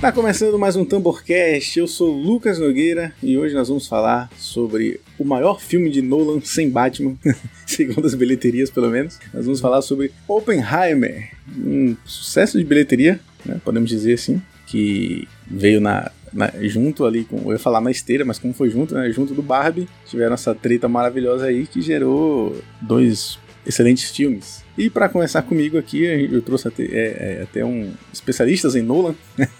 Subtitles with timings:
[0.00, 4.98] Tá começando mais um Tamborcast, eu sou Lucas Nogueira e hoje nós vamos falar sobre
[5.18, 7.16] o maior filme de Nolan sem Batman,
[7.66, 9.18] segundo as bilheterias pelo menos.
[9.34, 15.82] Nós vamos falar sobre Oppenheimer, um sucesso de bilheteria, né, podemos dizer assim, que veio
[15.82, 19.10] na, na, junto ali com, eu ia falar na esteira, mas como foi junto, né,
[19.10, 24.64] junto do Barbie, tiveram essa treta maravilhosa aí que gerou dois excelentes filmes.
[24.78, 29.14] E para começar comigo aqui, eu trouxe até, é, é, até um especialistas em Nolan,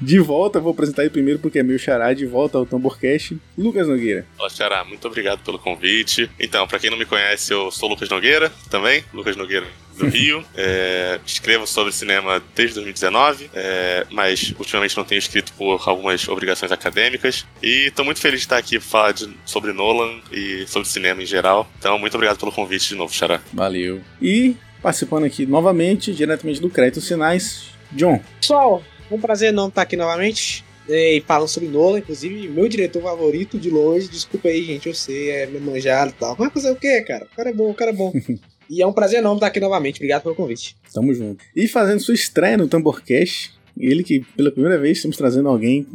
[0.00, 3.88] de volta, vou apresentar ele primeiro porque é meu xará, de volta ao Tamborcast, Lucas
[3.88, 4.26] Nogueira.
[4.38, 6.30] Olá, xará, muito obrigado pelo convite.
[6.38, 9.66] Então, para quem não me conhece, eu sou Lucas Nogueira, também, Lucas Nogueira
[9.96, 10.44] do Rio.
[10.54, 16.70] É, escrevo sobre cinema desde 2019, é, mas ultimamente não tenho escrito por algumas obrigações
[16.70, 17.46] acadêmicas.
[17.62, 21.22] E estou muito feliz de estar aqui para falar de, sobre Nolan e sobre cinema
[21.22, 21.68] em geral.
[21.78, 23.40] Então, muito obrigado pelo convite de novo, Xará.
[23.52, 24.00] Valeu.
[24.20, 28.22] E participando aqui novamente, diretamente do Crédito Sinais, John.
[28.40, 30.64] Pessoal, um prazer não estar aqui novamente.
[30.88, 34.08] E falando sobre Nolan, inclusive, meu diretor favorito de longe.
[34.08, 36.36] Desculpa aí, gente, eu sei, é meu manjado e tal.
[36.38, 37.24] Mas fazer o quê, cara?
[37.24, 38.12] O cara é bom, o cara é bom.
[38.70, 39.96] e é um prazer enorme estar aqui novamente.
[39.96, 40.76] Obrigado pelo convite.
[40.92, 41.44] Tamo junto.
[41.54, 45.86] E fazendo sua estreia no Tamborcast, ele que pela primeira vez estamos trazendo alguém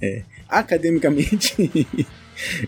[0.00, 1.54] é, academicamente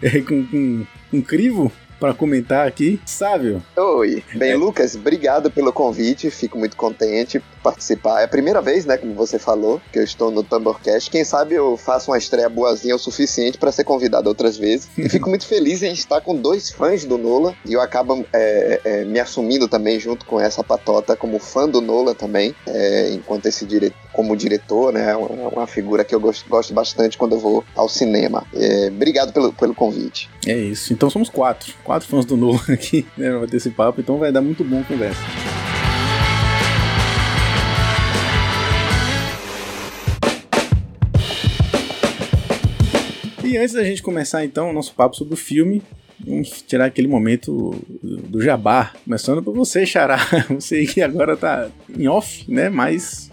[0.01, 1.73] é, com, com um crivo
[2.05, 3.01] para comentar aqui.
[3.07, 3.63] Sávio.
[3.75, 4.23] Oi.
[4.35, 4.57] Bem, é.
[4.57, 6.31] Lucas, obrigado pelo convite.
[6.31, 8.21] Fico muito contente por participar.
[8.21, 11.11] É a primeira vez, né, como você falou, que eu estou no Tamborcast.
[11.11, 14.91] Quem sabe eu faço uma estreia boazinha o suficiente para ser convidado outras vezes.
[14.99, 17.55] E fico muito feliz em estar com dois fãs do Nola.
[17.65, 21.81] E eu acabo é, é, me assumindo também junto com essa patota como fã do
[21.81, 26.21] Nola também, é, enquanto esse diretor, como diretor, né, é uma, uma figura que eu
[26.21, 28.47] gosto, gosto, bastante quando eu vou ao cinema.
[28.55, 30.31] É, obrigado pelo, pelo convite.
[30.47, 30.93] É isso.
[30.93, 33.31] Então somos quatro quatro fãs do Nolan aqui, né?
[33.33, 35.21] Vai ter esse papo, então vai dar muito bom conversa.
[43.43, 45.83] E antes da gente começar então o nosso papo sobre o filme,
[46.25, 50.19] vamos tirar aquele momento do jabá, começando por você, Xará,
[50.49, 53.31] você que agora tá em off, né, mas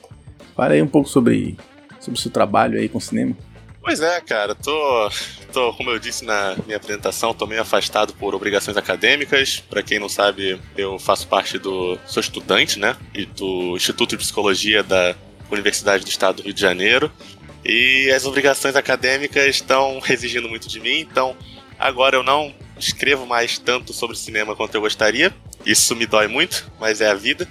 [0.61, 1.57] fala aí um pouco sobre,
[1.99, 3.35] sobre o seu trabalho aí com cinema.
[3.81, 5.09] Pois é, cara, tô,
[5.51, 9.59] tô, como eu disse na minha apresentação, tô meio afastado por obrigações acadêmicas.
[9.67, 11.97] Para quem não sabe, eu faço parte do.
[12.05, 12.95] sou estudante, né?
[13.11, 15.16] E do Instituto de Psicologia da
[15.50, 17.11] Universidade do Estado do Rio de Janeiro.
[17.66, 21.35] E as obrigações acadêmicas estão exigindo muito de mim, então
[21.79, 25.33] agora eu não escrevo mais tanto sobre cinema quanto eu gostaria.
[25.66, 27.47] Isso me dói muito, mas é a vida.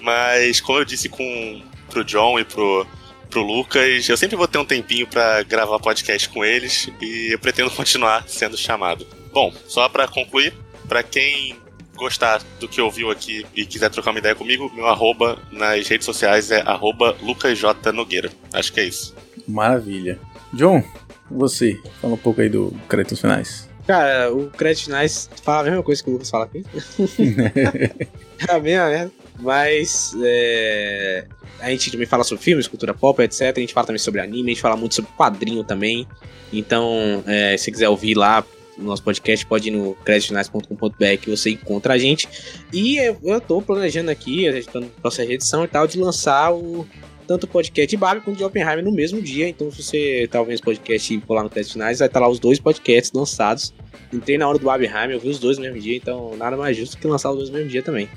[0.00, 2.84] Mas como eu disse com pro John e pro
[3.30, 4.08] pro Lucas.
[4.08, 8.28] Eu sempre vou ter um tempinho para gravar podcast com eles e eu pretendo continuar
[8.28, 9.06] sendo chamado.
[9.32, 10.52] Bom, só para concluir,
[10.88, 11.56] para quem
[11.96, 16.04] gostar do que ouviu aqui e quiser trocar uma ideia comigo, meu arroba nas redes
[16.04, 18.30] sociais é arroba lucasjnogueira.
[18.52, 19.14] Acho que é isso.
[19.46, 20.18] Maravilha.
[20.52, 20.82] John,
[21.30, 23.68] você, fala um pouco aí do créditos finais.
[23.86, 26.64] Cara, o crédito finais fala a mesma coisa que o Lucas fala aqui.
[28.48, 29.23] é a mesma merda.
[29.40, 31.26] Mas é,
[31.60, 33.52] a gente também fala sobre filmes, cultura pop, etc.
[33.56, 36.06] A gente fala também sobre anime, a gente fala muito sobre quadrinho também.
[36.52, 38.44] Então, é, se quiser ouvir lá
[38.78, 42.28] no nosso podcast, pode ir no creditfinais.com.br que você encontra a gente.
[42.72, 45.86] E eu, eu tô planejando aqui, a gente tá no processo de edição e tal,
[45.86, 46.86] de lançar o
[47.26, 49.48] tanto o podcast de Barbie quanto de Oppenheimer no mesmo dia.
[49.48, 52.20] Então, se você tá ouvindo esse podcast e for lá no Crédito Finais, vai estar
[52.20, 53.72] tá lá os dois podcasts lançados.
[54.12, 56.76] Entrei na hora do Oppenheimer, eu vi os dois no mesmo dia, então nada mais
[56.76, 58.08] justo que lançar os dois no mesmo dia também.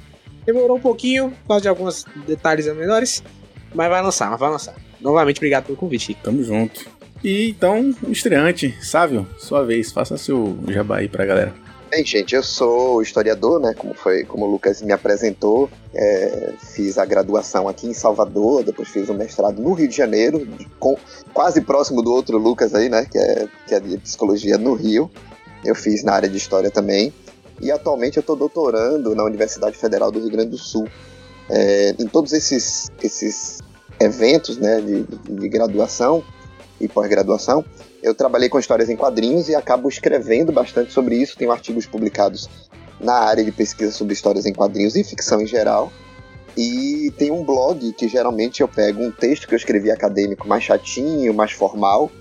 [0.47, 3.21] Demorou um pouquinho, por causa de alguns detalhes menores,
[3.75, 4.75] mas vai lançar, mas vai lançar.
[5.01, 6.17] Novamente, obrigado pelo convite.
[6.23, 6.87] Tamo junto.
[7.21, 11.53] E então, estreante, Sávio, sua vez, faça seu jabá aí pra galera.
[11.91, 13.73] Bem, gente, eu sou historiador, né?
[13.73, 18.87] Como foi, como o Lucas me apresentou, é, fiz a graduação aqui em Salvador, depois
[18.87, 20.47] fiz o mestrado no Rio de Janeiro,
[20.79, 20.97] com,
[21.33, 23.05] quase próximo do outro Lucas aí, né?
[23.05, 25.11] Que é, que é de psicologia no Rio.
[25.65, 27.13] Eu fiz na área de história também.
[27.59, 30.87] E atualmente eu estou doutorando na Universidade Federal do Rio Grande do Sul.
[31.49, 33.59] É, em todos esses, esses
[33.99, 36.23] eventos né, de, de graduação
[36.79, 37.65] e pós-graduação,
[38.03, 41.37] eu trabalhei com histórias em quadrinhos e acabo escrevendo bastante sobre isso.
[41.37, 42.47] Tenho artigos publicados
[42.99, 45.91] na área de pesquisa sobre histórias em quadrinhos e ficção em geral.
[46.55, 50.63] E tem um blog que geralmente eu pego um texto que eu escrevi acadêmico mais
[50.63, 52.11] chatinho, mais formal,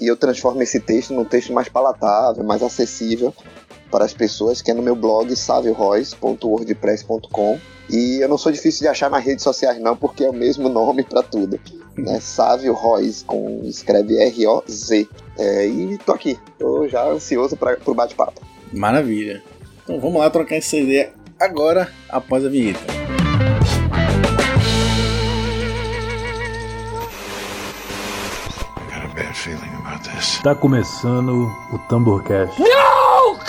[0.00, 3.34] e eu transformo esse texto num texto mais palatável, mais acessível
[3.90, 7.58] para as pessoas, que é no meu blog savioRoyce.wordpress.com.
[7.90, 10.68] E eu não sou difícil de achar nas redes sociais, não, porque é o mesmo
[10.68, 11.58] nome para tudo.
[11.98, 12.20] Né?
[12.20, 15.08] Sávio Royce, com, escreve R-O-Z.
[15.36, 18.40] É, e tô aqui, tô já ansioso para o bate-papo.
[18.72, 19.42] Maravilha.
[19.82, 22.78] Então vamos lá trocar essa ideia agora, após a vinheta.
[30.18, 32.60] Está começando o Tamborcast.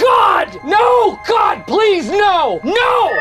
[0.01, 0.59] God!
[0.63, 2.59] No, God, please, no!
[2.63, 3.11] No!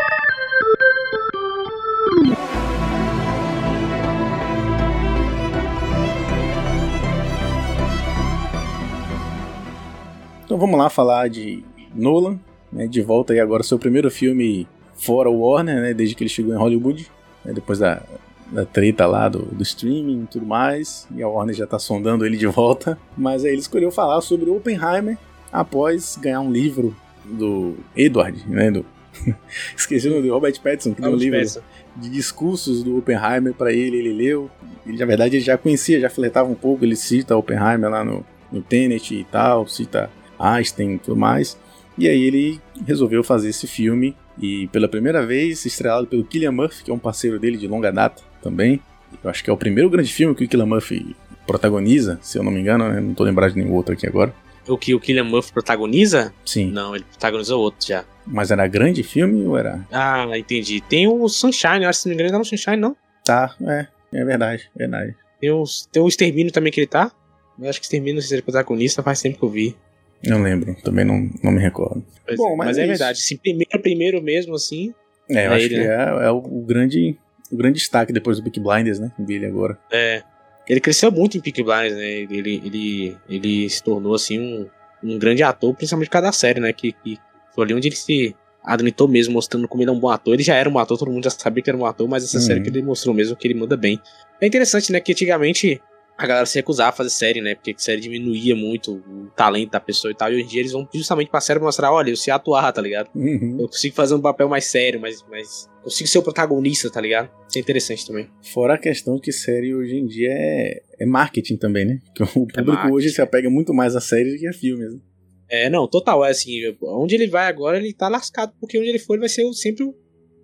[10.42, 11.62] Então vamos lá falar de
[11.94, 12.40] Nolan,
[12.72, 16.54] né, de volta aí agora seu primeiro filme fora Warner, né, desde que ele chegou
[16.54, 17.10] em Hollywood,
[17.44, 18.02] né, depois da,
[18.50, 22.24] da treta lá do, do streaming e tudo mais, e a Warner já tá sondando
[22.24, 25.18] ele de volta, mas aí ele escolheu falar sobre Oppenheimer
[25.52, 28.85] após ganhar um livro do Edward, né, do
[29.76, 31.61] esqueci o nome do Robert Pattinson, que deu um livro Pattinson.
[31.97, 34.50] de discursos do Oppenheimer pra ele, ele leu,
[34.87, 38.25] ele na verdade ele já conhecia, já flertava um pouco, ele cita Oppenheimer lá no,
[38.50, 41.58] no Tenet e tal, cita Einstein e tudo mais,
[41.99, 46.85] e aí ele resolveu fazer esse filme e pela primeira vez estrelado pelo Killian Murphy,
[46.85, 48.81] que é um parceiro dele de longa data também.
[49.23, 51.14] Eu acho que é o primeiro grande filme que o Killian Murphy
[51.47, 53.00] protagoniza, se eu não me engano, né?
[53.00, 54.32] não tô lembrado de nenhum outro aqui agora.
[54.68, 56.32] O que o Killian Murphy protagoniza?
[56.44, 58.04] Sim, Não, ele protagonizou outro já.
[58.26, 59.84] mas era grande filme ou era?
[59.90, 60.80] Ah, entendi.
[60.80, 62.96] Tem o Sunshine, eu acho que se não me engano, tá no Sunshine, não.
[63.24, 65.16] Tá, é, é verdade, verdade.
[65.40, 67.10] Tem o, tem o Extermínio também que ele tá.
[67.58, 69.76] Eu acho que Extermínio, não sei se ele é protagonista, faz tempo que eu vi.
[70.22, 72.04] Eu lembro, também não, não me recordo.
[72.26, 73.20] Pois Bom, é, mas mas, é é, verdade.
[73.20, 74.94] Se primeiro, primeiro mesmo, assim.
[75.30, 75.94] É, eu É acho ele, que né?
[75.94, 77.16] é, é o, o grande
[77.50, 79.10] o grande destaque depois do Peak Blinders, né?
[79.18, 79.78] Dele agora.
[79.90, 80.22] É.
[80.70, 82.08] Ele cresceu muito em Peaky Blinders, né?
[82.11, 84.67] Ele, ele, ele se tornou, assim, um,
[85.02, 86.72] um grande ator, principalmente por causa da série, né?
[86.72, 87.19] Que, que
[87.52, 90.32] foi ali onde ele se admitou mesmo, mostrando como ele é um bom ator.
[90.34, 92.37] Ele já era um ator, todo mundo já sabia que era um ator, mas essa
[92.38, 92.43] Uhum.
[92.44, 94.00] série que ele mostrou mesmo que ele manda bem.
[94.40, 95.00] É interessante, né?
[95.00, 95.81] Que antigamente
[96.20, 97.55] a galera se recusava a fazer série, né?
[97.55, 100.31] Porque a série diminuía muito o talento da pessoa e tal.
[100.31, 102.82] E hoje em dia eles vão justamente pra série mostrar: olha, eu sei atuar, tá
[102.82, 103.08] ligado?
[103.14, 103.56] Uhum.
[103.58, 107.31] Eu consigo fazer um papel mais sério, mas, mas consigo ser o protagonista, tá ligado?
[107.49, 108.28] Isso é interessante também.
[108.52, 111.99] Fora a questão que série hoje em dia é, é marketing também, né?
[112.05, 112.93] Porque o público marketing.
[112.93, 114.93] hoje se apega muito mais a séries do que a filmes.
[114.93, 115.00] né?
[115.49, 119.00] É, não, total, é assim, onde ele vai agora, ele tá lascado, porque onde ele
[119.00, 119.93] for, ele vai ser sempre o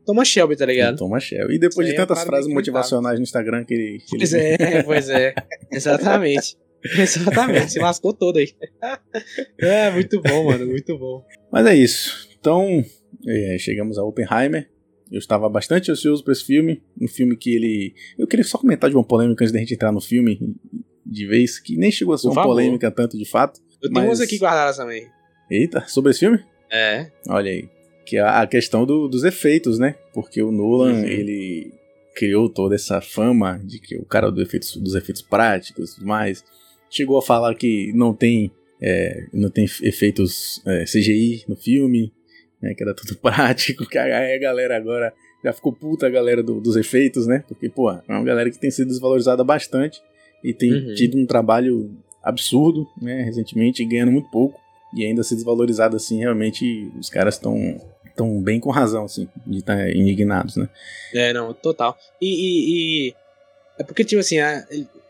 [0.07, 0.97] Thomas Shelby, tá ligado?
[0.97, 1.57] Thomas Shelby.
[1.57, 3.99] E depois Isso de é tantas frases parada motivacionais no Instagram que ele.
[3.99, 5.35] que Pois ele- é, pois é,
[5.71, 6.57] exatamente.
[6.87, 8.53] Exatamente, se lascou todo aí.
[9.61, 11.25] É, muito bom, mano, muito bom.
[11.51, 12.29] Mas é isso.
[12.39, 12.85] Então,
[13.27, 14.71] é, chegamos a Oppenheimer.
[15.11, 16.83] Eu estava bastante ansioso para esse filme.
[17.01, 17.95] Um filme que ele.
[18.17, 20.39] Eu queria só comentar de uma polêmica antes da gente entrar no filme
[21.05, 23.61] de vez, que nem chegou a ser uma polêmica tanto de fato.
[23.83, 25.07] Eu tenho Mas- umas aqui guardadas também.
[25.51, 26.39] Eita, sobre esse filme?
[26.71, 27.69] É, Olha aí.
[28.07, 29.97] Que é a questão do- dos efeitos, né?
[30.15, 31.05] Porque o Nolan, Uhum.
[31.05, 31.73] ele
[32.15, 36.07] criou toda essa fama de que o cara do efeitos, dos efeitos práticos e tudo
[36.07, 36.43] mais.
[36.89, 38.51] Chegou a falar que não tem,
[38.81, 42.13] é, não tem efeitos é, CGI no filme,
[42.63, 42.75] né?
[42.75, 43.85] Que era tudo prático.
[43.87, 45.13] Que a galera agora
[45.45, 47.45] já ficou puta a galera do- dos efeitos, né?
[47.49, 50.01] Porque, pô, é uma galera que tem sido desvalorizada bastante
[50.45, 50.95] e tem Uhum.
[50.95, 51.91] tido um trabalho
[52.23, 53.23] absurdo, né?
[53.23, 54.59] Recentemente, ganhando muito pouco
[54.97, 57.79] e ainda ser desvalorizado assim, realmente os caras estão
[58.17, 60.69] tão bem com razão, assim, de estar indignados, né?
[61.15, 61.97] é, não, total.
[62.21, 63.15] E, e- e-
[63.79, 64.37] é porque, tipo assim,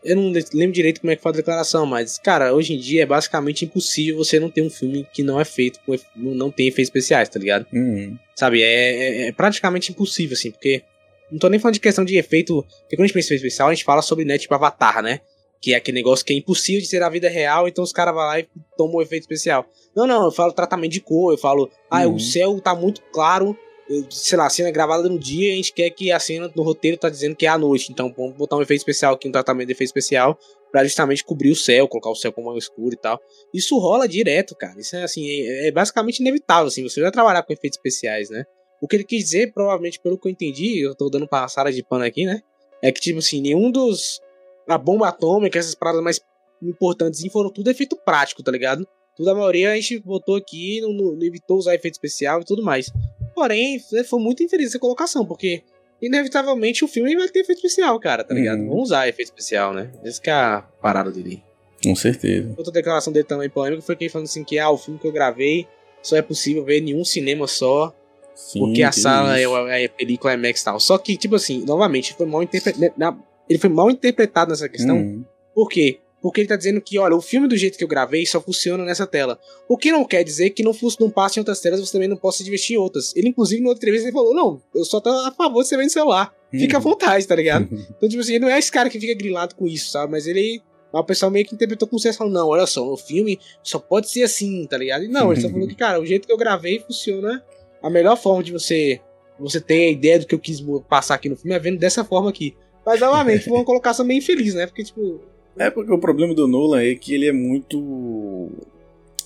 [0.03, 3.03] eu não lembro direito como é que foi a declaração, mas, cara, hoje em dia
[3.03, 6.67] é basicamente impossível você não ter um filme que não é feito, com, não tem
[6.67, 7.65] efeitos especiais, tá ligado?
[7.73, 8.17] Uhum.
[8.35, 10.83] Sabe, é, é- é praticamente impossível, assim, porque.
[11.29, 12.63] Não tô nem falando de questão de efeito.
[12.83, 15.01] Porque quando a gente pensa em efeito especial, a gente fala sobre, né, tipo, Avatar,
[15.03, 15.19] né?
[15.61, 18.13] Que é aquele negócio que é impossível de ser na vida real, então os caras
[18.13, 18.47] vão lá e
[18.77, 19.65] tomam um efeito especial.
[19.95, 22.15] Não, não, eu falo tratamento de cor, eu falo, ah, Uhum.
[22.15, 23.57] o céu tá muito claro,
[23.89, 26.19] eu- sei lá, a cena é gravada no dia e a gente quer que a
[26.19, 27.91] cena no roteiro tá dizendo que é à noite.
[27.91, 30.37] Então vamos botar um efeito especial aqui, um tratamento de efeito especial,
[30.71, 33.19] pra justamente cobrir o céu, colocar o céu como escuro e tal.
[33.53, 34.79] Isso rola direto, cara.
[34.79, 38.43] Isso é assim, é, é basicamente inevitável, assim, você vai trabalhar com efeitos especiais, né?
[38.81, 41.81] O que ele quis dizer, provavelmente, pelo que eu entendi, eu tô dando passada de
[41.81, 42.41] pano aqui, né?
[42.83, 44.19] É que, tipo assim, nenhum dos.
[44.67, 46.19] A bomba atômica, essas paradas mais
[46.61, 48.87] importantes, foram tudo efeito prático, tá ligado?
[49.15, 52.61] Tudo a maioria a gente botou aqui, não, não evitou usar efeito especial e tudo
[52.61, 52.91] mais.
[53.33, 55.63] Porém, foi muito infeliz essa colocação, porque
[56.01, 58.59] inevitavelmente o filme vai ter efeito especial, cara, tá ligado?
[58.59, 58.69] Uhum.
[58.69, 59.91] Vamos usar efeito especial, né?
[60.03, 61.43] Essa que é a parada dele.
[61.83, 62.53] Com certeza.
[62.57, 65.07] Outra declaração dele também polêmica foi que ele falando assim que ah, o filme que
[65.07, 65.67] eu gravei
[66.01, 67.93] só é possível ver em um cinema só,
[68.35, 69.57] Sim, porque a sala é, isso.
[69.57, 70.79] é a película IMAX e tal.
[70.79, 73.17] Só que, tipo assim, novamente, foi mal interpretado.
[73.49, 74.97] Ele foi mal interpretado nessa questão.
[74.97, 75.25] Uhum.
[75.53, 75.99] Por quê?
[76.21, 78.83] Porque ele tá dizendo que, olha, o filme do jeito que eu gravei só funciona
[78.83, 79.39] nessa tela.
[79.69, 82.17] O que não quer dizer que não, não passe em outras telas, você também não
[82.17, 83.15] possa se divertir em outras.
[83.15, 85.77] Ele, inclusive, na outra entrevista, ele falou: não, eu só tô a favor de você
[85.77, 86.33] ver no celular.
[86.51, 86.83] Fica à Uhum.
[86.83, 87.67] vontade, tá ligado?
[87.97, 90.11] Então, tipo assim, ele não é esse cara que fica grilado com isso, sabe?
[90.11, 90.61] Mas ele.
[90.91, 94.09] O pessoal meio que interpretou se fosse falando, não, olha só, o filme só pode
[94.09, 95.03] ser assim, tá ligado?
[95.03, 97.43] E não, ele só falou que, cara, o jeito que eu gravei funciona.
[97.83, 98.99] A melhor forma de você
[99.39, 102.03] você ter a ideia do que eu quis passar aqui no filme é vendo dessa
[102.03, 102.55] forma aqui.
[102.87, 104.65] Mas, novamente, foi uma colocação meio infeliz, né?
[104.65, 105.19] Porque, tipo,
[105.59, 108.49] É porque o problema do Nolan é que ele é muito.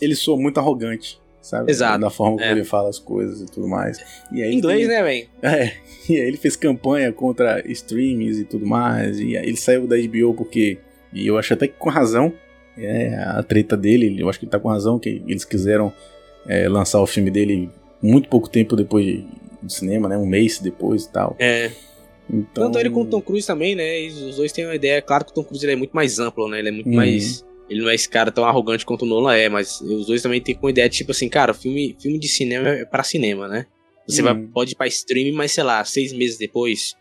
[0.01, 1.69] Ele soa muito arrogante, sabe?
[1.71, 2.51] Exato, Da forma como é.
[2.51, 3.99] ele fala as coisas e tudo mais.
[4.31, 5.27] E aí Em inglês, tem- né, velho?
[5.43, 5.73] É,
[6.09, 9.19] e aí ele fez campanha contra streams e tudo mais.
[9.19, 10.79] E aí ele saiu da HBO porque.
[11.13, 12.33] E eu acho até que com razão.
[12.77, 15.93] É a treta dele, eu acho que ele tá com razão, que eles quiseram
[16.47, 17.69] é, lançar o filme dele
[18.01, 19.25] muito pouco tempo depois de-
[19.61, 20.17] do cinema, né?
[20.17, 21.35] Um mês depois e tal.
[21.37, 21.69] É.
[22.29, 24.01] Então, Tanto ele quanto o Tom Cruise também, né?
[24.03, 25.01] E os dois têm uma ideia.
[25.01, 26.59] Claro que o Tom Cruise ele é muito mais amplo, né?
[26.59, 26.95] Ele é muito Uhum.
[26.95, 27.45] mais.
[27.69, 30.41] Ele não é esse cara tão arrogante quanto o Nolan é, mas os dois também
[30.41, 33.65] têm com ideia de tipo assim, cara, filme, filme de cinema é pra cinema, né?
[34.07, 34.47] Você vai, Uhum.
[34.47, 36.95] pode ir pra streaming, mas sei lá, seis meses depois,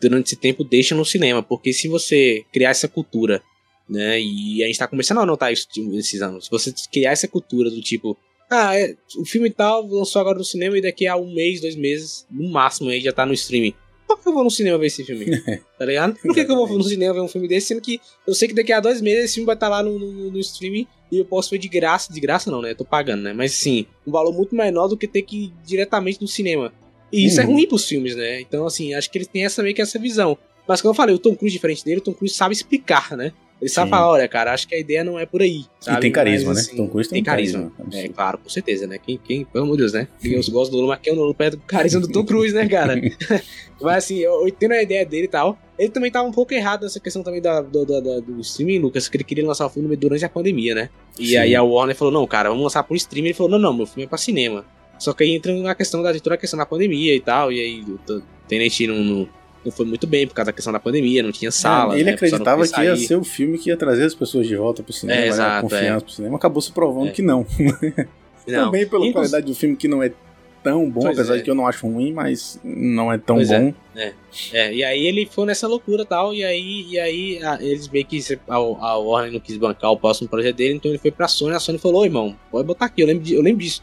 [0.00, 1.42] durante esse tempo, deixa no cinema.
[1.42, 3.42] Porque se você criar essa cultura,
[3.88, 4.20] né?
[4.20, 6.44] E a gente tá começando a notar isso esses anos.
[6.44, 8.16] Se você criar essa cultura do tipo,
[8.48, 11.74] ah, é, o filme tal lançou agora no cinema e daqui a um mês, dois
[11.76, 13.74] meses, no máximo aí já tá no streaming.
[14.16, 15.26] Por que eu vou no cinema ver esse filme?
[15.78, 16.14] tá ligado?
[16.20, 18.48] Por que, que eu vou no cinema ver um filme desse, sendo que eu sei
[18.48, 21.18] que daqui a dois meses esse filme vai estar lá no, no, no streaming e
[21.18, 22.70] eu posso ver de graça, de graça não, né?
[22.72, 23.32] Eu tô pagando, né?
[23.32, 26.72] Mas sim, um valor muito menor do que ter que ir diretamente no cinema.
[27.12, 27.52] E isso é Uhum.
[27.54, 28.40] ruim pros filmes, né?
[28.40, 30.38] Então, assim, acho que eles têm essa meio que essa visão.
[30.68, 33.32] Mas como eu falei, o Tom Cruise, diferente dele, o Tom Cruise sabe explicar, né?
[33.60, 35.64] Ele sabe falar, olha, cara, acho que a ideia não é por aí.
[35.80, 36.00] E sabe?
[36.00, 36.62] tem carisma, Mas, né?
[36.62, 37.72] assim, Tom Cruise tem, tem um carisma.
[37.78, 38.14] É, absurdo.
[38.14, 38.98] claro, com certeza, né?
[38.98, 40.08] Quem, quem, pelo amor de Deus, né?
[40.24, 42.54] Eu gosto do Lula, mas quem é o Lula perto do carisma do Tom Cruise,
[42.54, 42.94] né, cara?
[43.80, 45.58] mas assim, eu, eu entendo a ideia dele e tal.
[45.78, 49.08] Ele também tava um pouco errado nessa questão também da, do, da- do streaming, Lucas,
[49.08, 50.90] que ele queria lançar o filme durante a pandemia, né?
[51.18, 51.36] E Sim.
[51.36, 53.28] aí a Warner falou, não, cara, vamos lançar por streaming.
[53.28, 54.64] Ele falou, não, não, meu filme é pra cinema.
[54.98, 57.58] Só que aí entra na questão da toda a questão da pandemia e tal, e
[57.58, 59.28] aí o T- Tenet não, não,
[59.64, 61.94] não foi muito bem por causa da questão da pandemia, não tinha sala.
[61.94, 64.56] É, ele né, acreditava que ia ser o filme que ia trazer as pessoas de
[64.56, 65.28] volta pro cinema, É, né?
[65.28, 66.36] exato, confiança pro cinema.
[66.36, 67.12] Acabou se provando É.
[67.12, 67.46] que não.
[68.48, 68.64] Não.
[68.66, 70.10] Também pela Inclusive- qualidade do filme que não é
[70.62, 71.36] tão bom, Pois apesar é.
[71.38, 73.60] de que eu não acho ruim, mas não é tão Pois é.
[73.60, 73.74] bom.
[74.52, 77.86] É, e aí ele foi nessa loucura e tal, e aí, e aí a- eles
[77.88, 81.10] meio que a, a Warner não quis bancar o próximo projeto dele, então ele foi
[81.10, 83.62] pra Sony, a Sony falou, "Ô, irmão, pode botar aqui, eu lembro, de- eu lembro
[83.62, 83.82] disso.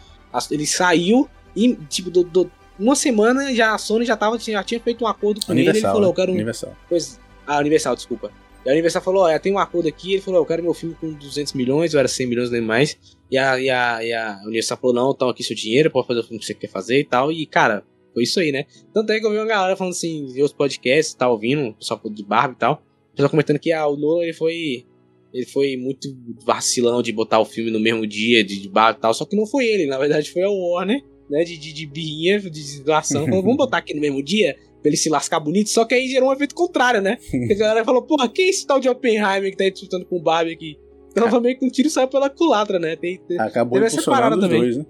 [0.51, 4.79] Ele saiu e, tipo, do, do- uma semana já a Sony já, tava, já tinha
[4.79, 5.93] feito um acordo com ele, ele Universal.
[5.93, 6.75] falou, eu quero um, Universal.
[6.87, 8.31] Pois, a Universal, desculpa.
[8.65, 10.95] E a Universal falou, olha, tem um acordo aqui, ele falou, eu quero meu filme
[10.99, 12.97] com 200 milhões, ou era 100 milhões, nem mais.
[13.31, 16.19] E a, e a, e a Universal falou, não, então aqui seu dinheiro, pode fazer
[16.19, 17.31] o filme que você quer fazer e tal.
[17.31, 18.65] E, cara, foi isso aí, né?
[18.93, 22.01] Tanto é que eu vi uma galera falando assim, outros podcasts, tá ouvindo, o pessoal
[22.05, 22.83] de Barbie e tal.
[23.13, 24.85] O pessoal comentando que ah, o Nolan, ele foi...
[25.33, 26.07] Ele foi muito
[26.43, 29.13] vacilão de botar o filme no mesmo dia, de, de Barbie e tal.
[29.13, 31.03] Só que não foi ele, na verdade foi a Warner, né?
[31.29, 32.83] De, de, de birrinha, de.
[32.83, 34.55] Falou, vamos botar aqui no mesmo dia?
[34.81, 37.17] Pra ele se lascar bonito, só que aí gerou um efeito contrário, né?
[37.31, 40.05] Porque a galera falou, porra, quem é esse tal de Oppenheimer que tá aí disputando
[40.05, 40.77] com o Barbie aqui?
[41.11, 42.95] Então foi meio que um tiro saiu pela culatra, né?
[42.95, 44.59] Tem, Acabou Teve essa impulsionando os também.
[44.61, 44.85] dois, né?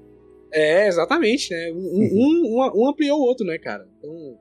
[0.51, 1.71] É, exatamente, né?
[1.71, 3.87] Um, um, um, um ampliou o outro, né, cara?
[3.97, 4.37] Então,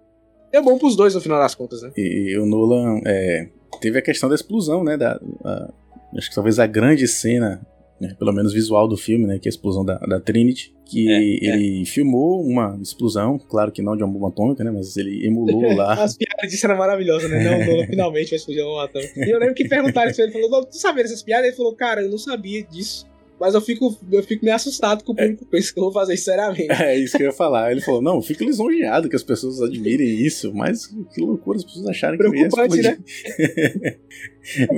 [0.52, 1.90] é bom pros dois no final das contas, né?
[1.96, 3.48] E o Nolan é,
[3.80, 4.96] teve a questão da explosão, né?
[4.96, 5.72] Da, a-
[6.18, 7.64] acho que talvez a grande cena,
[8.00, 9.38] né, pelo menos visual do filme, né?
[9.38, 10.74] Que é a explosão da, da Trinity.
[10.84, 14.70] Que É, ele filmou uma explosão, claro que não de uma bomba atômica, né?
[14.70, 15.94] Mas ele emulou lá.
[15.94, 17.42] As piadas disso eram maravilhosas, né?
[17.42, 19.24] Não, Nolan finalmente vai explodir uma atômica.
[19.24, 21.46] E eu lembro que perguntaram isso pra ele, ele falou, "Não, tu sabia dessas piadas?
[21.46, 23.06] Ele falou, cara, eu não sabia disso.
[23.38, 26.14] Mas eu fico, eu fico meio assustado com o público pensa que eu vou fazer
[26.14, 26.70] isso seriamente.
[26.70, 27.70] É isso que eu ia falar.
[27.70, 31.64] Ele falou: Não, eu fico lisonjeado que as pessoas admirem isso, mas que loucura as
[31.64, 32.98] pessoas acharem que eu Preocupante, né?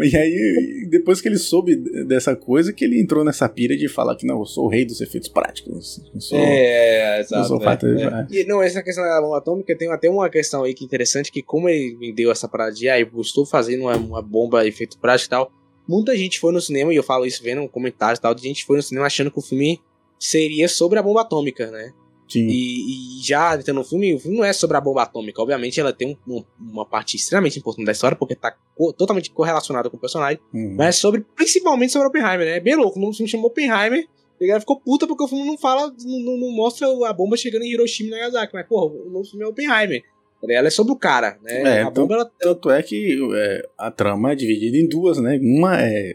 [0.02, 4.16] e aí, depois que ele soube dessa coisa, que ele entrou nessa pira de falar
[4.16, 6.00] que não, eu sou o rei dos efeitos práticos.
[6.12, 7.86] Eu sou, É, eu sou fato.
[7.86, 8.26] É.
[8.30, 11.30] E, não, essa questão da bomba atômica tem até uma questão aí que é interessante,
[11.30, 14.66] que como ele me deu essa parada de, ah, eu estou fazendo uma, uma bomba
[14.66, 15.52] efeito prático e tal,
[15.88, 18.64] muita gente foi no cinema, e eu falo isso vendo comentários e tal, de gente
[18.64, 19.80] foi no cinema achando que o filme
[20.18, 21.92] seria sobre a bomba atômica, né?
[22.28, 22.46] Sim.
[22.46, 25.40] E, e já entrando no filme, o filme não é sobre a bomba atômica.
[25.40, 29.30] Obviamente, ela tem um- um- uma parte extremamente importante da história, porque tá co- totalmente
[29.30, 30.38] correlacionada com o personagem.
[30.52, 30.74] Uhum.
[30.76, 32.56] Mas é sobre, principalmente sobre Oppenheimer, né?
[32.58, 33.00] É bem louco.
[33.00, 34.06] O filme chamou Oppenheimer.
[34.40, 37.12] E a galera ficou puta porque o filme não fala, não, não- não mostra a
[37.14, 38.52] bomba chegando em Hiroshima e Nagasaki.
[38.52, 40.02] Mas, porra, o novo filme é Oppenheimer.
[40.42, 41.78] Ela é sobre o cara, né?
[41.78, 45.38] É, a bomba, ela, Tanto é que é, a trama é dividida em duas, né?
[45.42, 46.14] Uma é,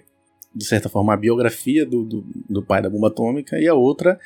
[0.56, 4.20] de certa forma, a biografia do, do, do pai da bomba atômica, e a outra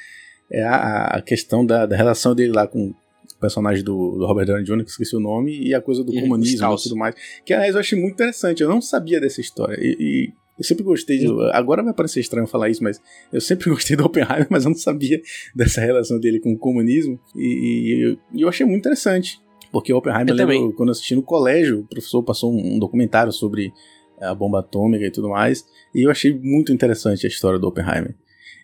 [0.52, 4.46] é a, a questão da, da relação dele lá com o personagem do, do Robert
[4.46, 7.16] Downey Jr., que esqueci o nome, e a coisa do Uhum, comunismo e tudo mais.
[7.46, 8.62] Que, aliás, eu achei muito interessante.
[8.62, 9.78] Eu não sabia dessa história.
[9.80, 11.28] E, e eu sempre gostei de.
[11.54, 13.00] Agora vai parecer estranho falar isso, mas
[13.32, 15.22] eu sempre gostei do Oppenheimer, mas eu não sabia
[15.56, 17.20] dessa relação dele com o comunismo.
[17.36, 19.40] E, e eu, e eu achei muito interessante.
[19.72, 22.76] Porque o Oppenheimer, Eu eu lembro, quando eu assisti no colégio, o professor passou um,
[22.76, 23.72] um documentário sobre
[24.20, 25.66] a bomba atômica e tudo mais.
[25.94, 28.16] E eu achei muito interessante a história do Oppenheimer.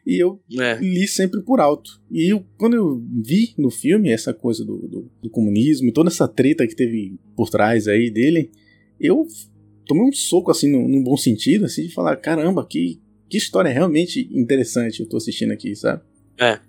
[0.06, 0.76] E eu é.
[0.76, 2.02] li sempre por alto.
[2.12, 6.10] E eu, quando eu vi no filme essa coisa do, do, do comunismo e toda
[6.10, 8.52] essa treta que teve por trás aí dele,
[9.00, 9.26] eu
[9.86, 13.72] tomei um soco, assim, num, num bom sentido, assim, de falar, caramba, que, que história
[13.72, 16.02] realmente interessante eu tô assistindo aqui, sabe?
[16.38, 16.60] É.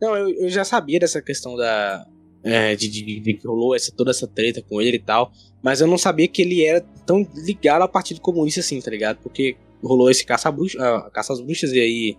[0.00, 2.06] Não, eu, eu já sabia dessa questão da.
[2.44, 5.32] É, de, de, de que rolou essa, toda essa treta com ele e tal.
[5.62, 9.18] Mas eu não sabia que ele era tão ligado ao Partido Comunista assim, tá ligado?
[9.22, 12.16] Porque rolou esse caça, bruxa, uh, caça às bruxas e aí.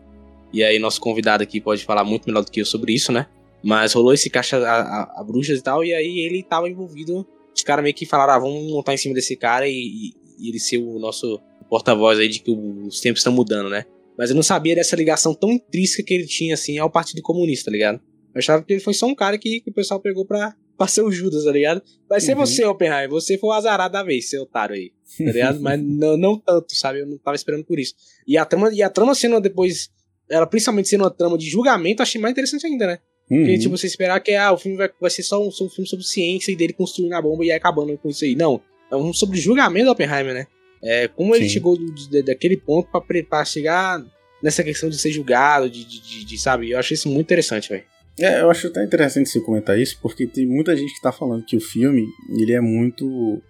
[0.51, 3.27] E aí, nosso convidado aqui pode falar muito melhor do que eu sobre isso, né?
[3.63, 7.27] Mas rolou esse caça a, a, a bruxas e tal, e aí ele tava envolvido.
[7.53, 10.49] Os caras meio que falaram, ah, vamos montar em cima desse cara e, e, e
[10.49, 11.39] ele ser o nosso
[11.69, 13.85] porta-voz aí de que os tempos estão mudando, né?
[14.17, 17.65] Mas eu não sabia dessa ligação tão intrínseca que ele tinha, assim, ao Partido Comunista,
[17.65, 17.99] tá ligado?
[18.35, 20.87] Eu achava que ele foi só um cara que, que o pessoal pegou pra, pra
[20.87, 21.81] ser o Judas, tá ligado?
[22.07, 22.45] Vai ser uhum.
[22.45, 23.09] você, Oppenheimer.
[23.09, 24.91] Você foi o azarado da vez, seu otário aí.
[25.17, 25.61] Tá ligado?
[25.61, 26.99] Mas não, não tanto, sabe?
[26.99, 27.93] Eu não tava esperando por isso.
[28.27, 29.89] E a trama, e a trama sendo depois.
[30.29, 32.99] Ela principalmente sendo uma trama de julgamento, achei mais interessante ainda, né?
[33.29, 33.39] Uhum.
[33.39, 35.87] Porque, tipo, você esperar que ah, o filme vai, vai ser só um, um filme
[35.87, 38.35] sobre ciência e dele construindo a bomba e acabando com isso aí.
[38.35, 38.61] Não.
[38.91, 40.47] É um sobre julgamento do Oppenheimer, né?
[40.83, 41.39] É, como Sim.
[41.39, 44.03] ele chegou do, de, daquele ponto pra, pra chegar
[44.43, 46.71] nessa questão de ser julgado, de, de, de, de sabe?
[46.71, 47.83] Eu achei isso muito interessante, velho.
[48.19, 51.45] É, eu acho até interessante você comentar isso, porque tem muita gente que tá falando
[51.45, 52.07] que o filme,
[52.37, 53.41] ele é muito...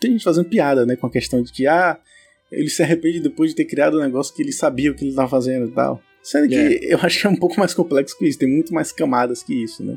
[0.00, 1.98] Tem gente fazendo piada, né, com a questão de que, ah,
[2.52, 5.14] ele se arrepende depois de ter criado um negócio que ele sabia o que ele
[5.14, 6.00] tava fazendo e tal.
[6.22, 6.94] Sendo que é.
[6.94, 9.54] eu acho que é um pouco mais complexo que isso, tem muito mais camadas que
[9.54, 9.96] isso, né?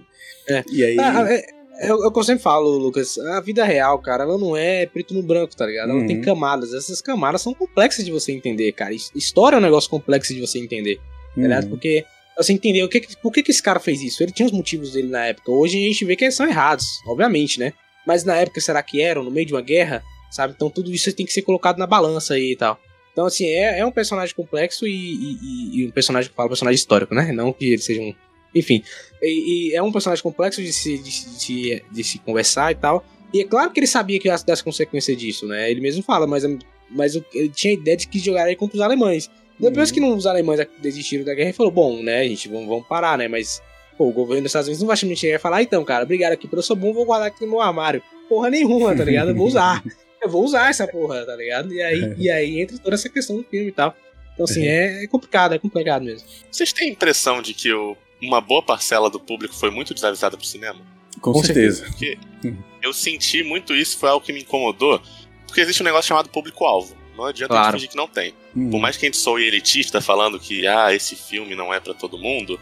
[0.50, 0.64] É.
[0.72, 0.98] E aí...
[1.00, 1.46] Ah, é,
[1.80, 5.14] é, o que eu sempre falo, Lucas, a vida real, cara, ela não é preto
[5.14, 5.92] no branco, tá ligado?
[5.92, 6.08] Ela uhum.
[6.08, 6.74] tem camadas.
[6.74, 8.94] Essas camadas são complexas de você entender, cara.
[8.94, 10.98] História é um negócio complexo de você entender,
[11.36, 11.66] tá ligado?
[11.66, 11.70] Uhum.
[11.72, 12.04] Porque
[12.44, 14.22] você entender o que, por que, que esse cara fez isso.
[14.22, 15.52] Ele tinha os motivos dele na época.
[15.52, 17.74] Hoje a gente vê que eles são errados, obviamente, né?
[18.06, 19.24] Mas na época, será que eram?
[19.24, 20.04] No meio de uma guerra?
[20.32, 20.54] Sabe?
[20.56, 22.80] Então tudo isso tem que ser colocado na balança aí e tal.
[23.12, 26.76] Então, assim, é, é um personagem complexo e, e, e um personagem que fala personagem
[26.76, 27.32] histórico, né?
[27.32, 28.14] Não que ele seja um
[28.56, 28.84] enfim,
[29.22, 33.06] e, e, é um personagem complexo de se, de, de, de, se conversar e tal.
[33.34, 35.70] E é claro que ele sabia que ia das consequências disso, né?
[35.70, 36.44] Ele mesmo fala, mas,
[36.90, 39.30] mas ele tinha a ideia de que jogaria contra os alemães.
[39.60, 39.96] Depois uhum.
[39.96, 43.28] que os alemães desistiram da guerra, ele falou: bom, né, gente, vamos, vamos parar, né?
[43.28, 43.62] Mas,
[43.98, 46.48] pô, o governo dos Estados Unidos não vai chegar e falar: então, cara, obrigado aqui
[46.48, 48.02] pelo seu bom, vou guardar aqui no meu armário.
[48.30, 49.30] Porra nenhuma, tá ligado?
[49.30, 49.84] Eu vou usar.
[50.20, 51.72] Eu vou usar essa porra, tá ligado?
[51.72, 53.96] E aí, e aí entra toda essa questão do filme e tal.
[54.34, 54.66] Então, assim, uhum.
[54.66, 56.28] é, é complicado, é complicado mesmo.
[56.52, 60.38] Vocês têm a impressão de que o uma boa parcela do público foi muito desavisada
[60.38, 60.80] pro cinema.
[61.22, 61.86] Com, Com certeza.
[61.86, 62.18] certeza.
[62.42, 65.02] Porque eu senti muito isso, foi algo que me incomodou,
[65.46, 66.96] porque existe um negócio chamado público-alvo.
[67.18, 67.68] Não adianta claro.
[67.68, 68.34] a gente fingir que não tem.
[68.56, 68.70] Hum.
[68.70, 71.94] Por mais que a gente soe elitista falando que ah, esse filme não é para
[71.94, 72.60] todo mundo,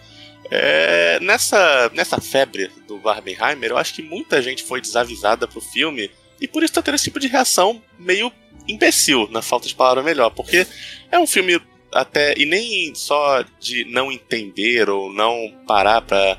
[0.50, 6.10] é, nessa, nessa febre do Barbenheimer, eu acho que muita gente foi desavisada pro filme
[6.40, 8.32] e por isso tá tendo esse tipo de reação meio
[8.68, 10.66] imbecil, na falta de palavra melhor, porque
[11.12, 16.38] é um filme até e nem só de não entender ou não parar para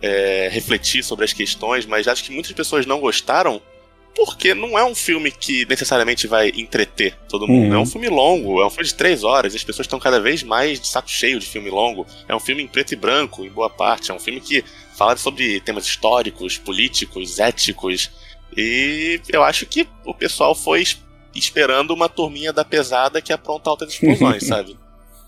[0.00, 3.60] é, refletir sobre as questões, mas acho que muitas pessoas não gostaram
[4.14, 7.68] porque não é um filme que necessariamente vai entreter todo mundo.
[7.68, 7.74] Uhum.
[7.74, 9.54] É um filme longo, é um filme de três horas.
[9.54, 12.06] As pessoas estão cada vez mais de saco cheio de filme longo.
[12.28, 14.10] É um filme em preto e branco, em boa parte.
[14.10, 14.64] É um filme que
[14.96, 18.10] fala sobre temas históricos, políticos, éticos.
[18.56, 20.84] E eu acho que o pessoal foi
[21.34, 24.76] esperando uma turminha da pesada que apronta altas explosões, sabe?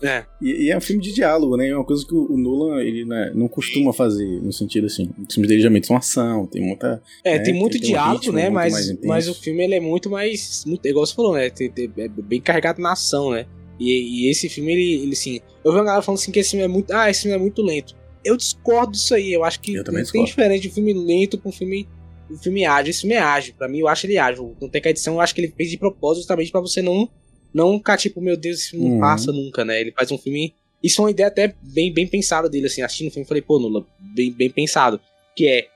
[0.01, 0.25] É.
[0.41, 1.69] E, e, é um filme de diálogo, né?
[1.69, 5.09] É uma coisa que o, o Nolan ele né, não costuma fazer, no sentido assim.
[5.27, 7.01] Os filmes dele geralmente são ação, tem muita.
[7.23, 8.49] É, né, tem muito tem diálogo, um né?
[8.49, 10.63] Mas, mas o filme ele é muito mais.
[10.65, 11.49] Muito, igual você falou, né?
[11.49, 13.45] Tem, tem, é bem carregado na ação, né?
[13.79, 15.39] E, e, esse filme, ele, ele assim.
[15.63, 16.91] Eu vi uma galera falando assim que esse filme é muito.
[16.91, 17.95] Ah, esse filme é muito lento.
[18.23, 19.33] Eu discordo disso aí.
[19.33, 21.87] Eu acho que eu não tem diferente de filme lento com filme.
[22.29, 23.53] Um filme ágil, esse filme é ágil.
[23.55, 24.55] Pra mim, eu acho ele ágil.
[24.59, 26.81] Não tem que a edição, eu acho que ele fez de propósito justamente pra você
[26.81, 27.09] não
[27.55, 28.99] não ficar tipo, meu Deus, esse filme não uhum.
[28.99, 29.79] passa nunca, né?
[29.79, 30.53] Ele faz um filme.
[30.83, 33.57] Isso é uma ideia até bem, bem pensada dele, assim, assistindo o filme, falei, pô,
[33.57, 34.99] Nula, bem, bem pensado.
[35.33, 35.67] Que é.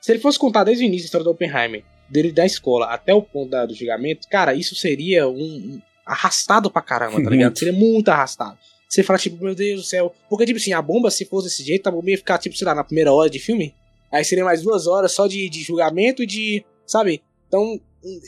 [0.00, 3.14] Se ele fosse contar desde o início a história do Oppenheimer, dele da escola até
[3.14, 7.56] o ponto da, do julgamento, cara, isso seria um, um arrastado pra caramba, tá ligado?
[7.56, 8.58] Seria muito arrastado.
[8.88, 10.12] Você fala, tipo, meu Deus do céu.
[10.28, 12.66] Porque, tipo assim, a bomba, se fosse desse jeito, a bomba ia ficar, tipo, sei
[12.66, 13.72] lá, na primeira hora de filme.
[14.10, 16.64] Aí seria mais duas horas só de, de julgamento e de.
[16.84, 17.22] Sabe?
[17.46, 17.80] Então,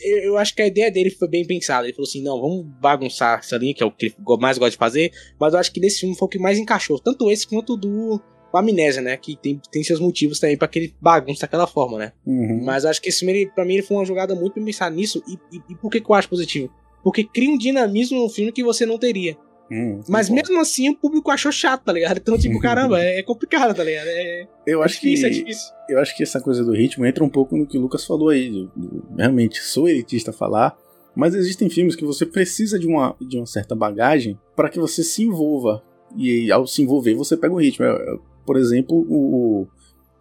[0.03, 1.87] eu acho que a ideia dele foi bem pensada.
[1.87, 4.73] Ele falou assim: não, vamos bagunçar essa linha, que é o que ele mais gosta
[4.73, 5.13] de fazer.
[5.41, 6.99] Mas eu acho que nesse filme foi o que mais encaixou.
[6.99, 8.21] Tanto esse quanto do
[8.53, 9.17] Amnésia, né?
[9.17, 12.13] Que tem, tem seus motivos também para que ele bagunça daquela forma, né?
[12.27, 12.65] Uhum.
[12.65, 14.65] Mas eu acho que esse filme, ele, pra mim, ele foi uma jogada muito bem
[14.65, 15.23] pensada nisso.
[15.27, 16.71] E, e, e por que, que eu acho positivo?
[17.03, 19.37] Porque cria um dinamismo no filme que você não teria.
[19.73, 20.35] Hum, Mas bom.
[20.35, 22.19] mesmo assim o público achou chato, tá ligado?
[22.19, 24.07] Então, tipo, caramba, é, é complicado, tá ligado?
[24.07, 25.73] É, eu acho difícil, que, é difícil.
[25.89, 28.29] Eu acho que essa coisa do ritmo entra um pouco no que o Lucas falou
[28.29, 28.69] aí.
[29.17, 30.77] realmente, sou elitista falar.
[31.15, 35.03] Mas existem filmes que você precisa de uma, de uma certa bagagem para que você
[35.03, 35.83] se envolva.
[36.19, 37.87] E ao se envolver, você pega o ritmo.
[38.45, 39.67] Por exemplo, o,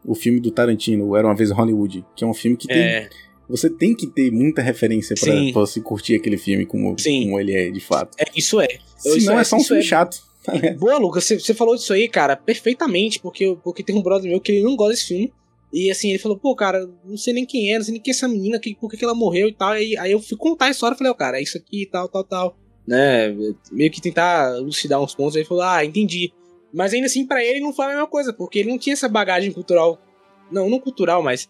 [0.05, 3.09] o filme do Tarantino, Era Uma Vez em Hollywood, que é um filme que tem.
[3.51, 5.51] É você tem que ter muita referência pra, Sim.
[5.51, 7.23] pra você curtir aquele filme como, Sim.
[7.23, 8.15] como ele é de fato.
[8.19, 8.67] É, isso é.
[8.97, 10.21] Se Isso não é só um isso filme chato.
[10.43, 10.53] tá?
[10.79, 14.41] Boa, Lucas, você, você falou disso aí, cara, perfeitamente, porque, porque tem um brother meu
[14.41, 15.33] que ele não gosta desse filme.
[15.73, 18.11] E assim, ele falou, pô, cara, não sei nem quem é, não sei nem quem
[18.11, 19.71] é essa menina, que, por que, que ela morreu e tal.
[19.71, 22.09] Aí, aí eu fui contar a história e falei, ó, cara, é isso aqui, tal,
[22.09, 22.57] tal, tal.
[22.85, 23.33] Né?
[23.71, 25.35] Meio que tentar elucidar uns pontos.
[25.35, 26.33] Aí ele falou, ah, entendi.
[26.73, 29.07] Mas ainda assim, pra ele não foi a mesma coisa, porque ele não tinha essa
[29.07, 29.97] bagagem cultural.
[30.51, 31.49] Não, não cultural, mas.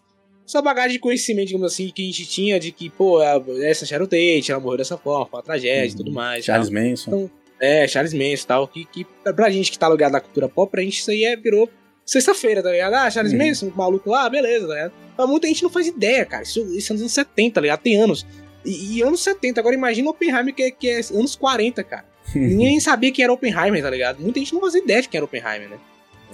[0.52, 3.22] Essa bagagem de conhecimento, digamos assim, que a gente tinha de que, pô,
[3.62, 5.96] essa Sharon Tate, ela morreu dessa forma, foi uma tragédia e Uhum.
[5.96, 6.44] tudo mais.
[6.44, 6.56] tal.
[6.56, 7.30] Charles Manson.
[7.58, 10.70] É, Charles Manson e tal, que, que pra- gente que tá ligado na cultura pop,
[10.70, 11.70] pra gente isso aí é, virou
[12.04, 12.92] sexta-feira, tá ligado?
[12.94, 13.38] Ah, Charles Uhum.
[13.38, 14.92] Manson, maluco lá, beleza, tá ligado?
[15.16, 16.42] Mas muita gente não faz ideia, cara.
[16.42, 17.80] Isso, isso é nos anos 70, tá ligado?
[17.80, 18.26] Tem anos.
[18.62, 22.04] E, e anos 70, agora imagina Oppenheimer que, é- que é anos 40, cara.
[22.36, 24.20] Ninguém sabia quem era Oppenheimer, tá ligado?
[24.20, 25.78] Muita gente não fazia ideia de quem era Oppenheimer, né?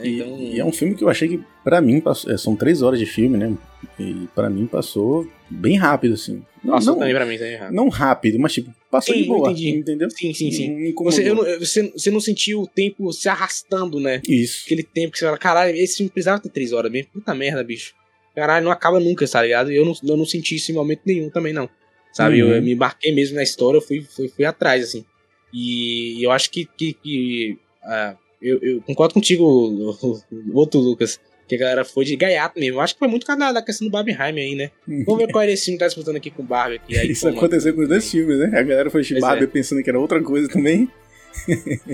[0.02, 2.54] E, Então, e é um filme que eu achei que, pra mim, passou- é, são
[2.56, 3.52] três horas de filme, né?
[3.98, 6.42] E pra mim passou bem rápido, assim.
[6.62, 7.72] Não, passou não, também pra mim, tá errado.
[7.72, 9.50] não rápido, mas tipo, passou Sim, de boa.
[9.50, 9.70] entendi.
[9.70, 10.10] Entendeu?
[10.10, 10.92] Sim, sim, sim.
[11.04, 14.20] Você, eu não- você, você não sentiu o tempo se arrastando, né?
[14.28, 14.62] Isso.
[14.66, 17.10] aquele tempo que você fala, caralho, esse filme precisava ter três horas mesmo.
[17.12, 17.94] Puta merda, bicho.
[18.34, 19.72] Caralho, não acaba nunca, tá ligado?
[19.72, 21.68] E eu não, eu não senti isso em momento nenhum também, não.
[22.12, 22.42] Sabe?
[22.42, 22.50] Uhum.
[22.50, 25.04] Eu, eu me embarquei mesmo na história, eu fui, fui, fui atrás, assim.
[25.52, 26.64] E eu acho que.
[26.76, 30.22] que, que ah, eu, eu concordo contigo, o, o-
[30.54, 31.20] outro Lucas.
[31.46, 32.78] Que a galera foi de gaiato mesmo.
[32.78, 34.70] Acho que foi muito causa da, questão do Barbenheimer aí, né?
[35.06, 36.98] Vamos ver qual é esse filme que tá disputando aqui com o Barbie aqui.
[36.98, 38.48] Aí, Isso aconteceu com os dois filmes, né?
[38.48, 39.46] A galera foi Pois Barbie é.
[39.46, 40.90] pensando que era outra coisa também.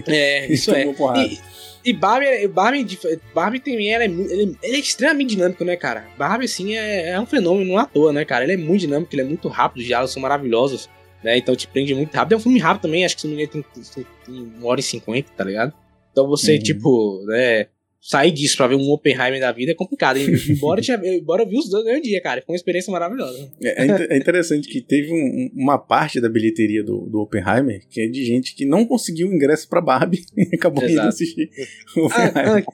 [0.08, 0.92] É, isso é.
[0.92, 1.24] porrada.
[1.24, 1.38] E,
[1.84, 2.98] e Barbie, Barbie,
[3.34, 6.04] Barbie também ela é, ele, ele é extremamente dinâmico, né, cara?
[6.18, 8.44] Barbie, assim, é, é um fenômeno não à toa, né, cara?
[8.44, 10.88] Ele é muito dinâmico, ele é muito rápido, os diálogos são maravilhosos,
[11.22, 11.36] né?
[11.38, 12.32] Então te prende muito rápido.
[12.32, 14.66] É um filme rápido também, acho que se não me engano tem, tem, tem uma
[14.68, 15.72] hora e cinquenta, tá ligado?
[16.14, 16.62] Então você, Uhum.
[16.62, 17.66] tipo, né,
[18.00, 20.16] sair disso pra ver um Oppenheimer da vida é complicado.
[20.18, 20.26] hein?
[20.48, 22.40] Embora, tinha- embora eu vi os dois no dia, cara.
[22.46, 23.50] Foi uma experiência maravilhosa.
[23.60, 27.82] É, é é interessante que teve um- um- uma parte da bilheteria do, do Oppenheimer
[27.90, 31.08] que é de gente que não conseguiu ingresso pra Barbie e acabou indo Exato.
[31.08, 31.50] assistir
[31.96, 32.64] o Ah, Oppenheimer.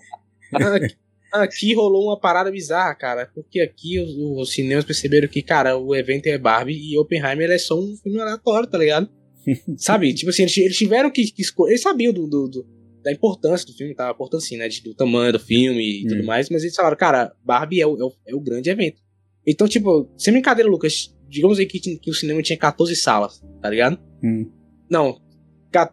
[0.55, 0.95] ah, aqui,
[1.33, 3.31] aqui rolou uma parada bizarra, cara.
[3.35, 7.57] Porque aqui os, os cinemas perceberam que, cara, o evento é Barbie e Oppenheimer é
[7.59, 9.09] só um filme aleatório, tá ligado?
[9.79, 10.13] Sabe?
[10.13, 11.71] Tipo assim, eles, eles tiveram que, que escolher.
[11.73, 14.09] Eles sabiam do, do- do- da importância do filme, tá?
[14.09, 14.69] A importância, assim, né?
[14.69, 16.27] de- do tamanho do filme e tudo Hum.
[16.27, 16.49] mais.
[16.51, 19.01] Mas eles falaram, cara, Barbie é o, é o, é o grande evento.
[19.47, 23.71] Então, tipo, sem brincadeira, Lucas, digamos aí que, que o cinema tinha 14 salas, tá
[23.71, 23.99] ligado?
[24.23, 24.51] Hum.
[24.89, 25.21] Não.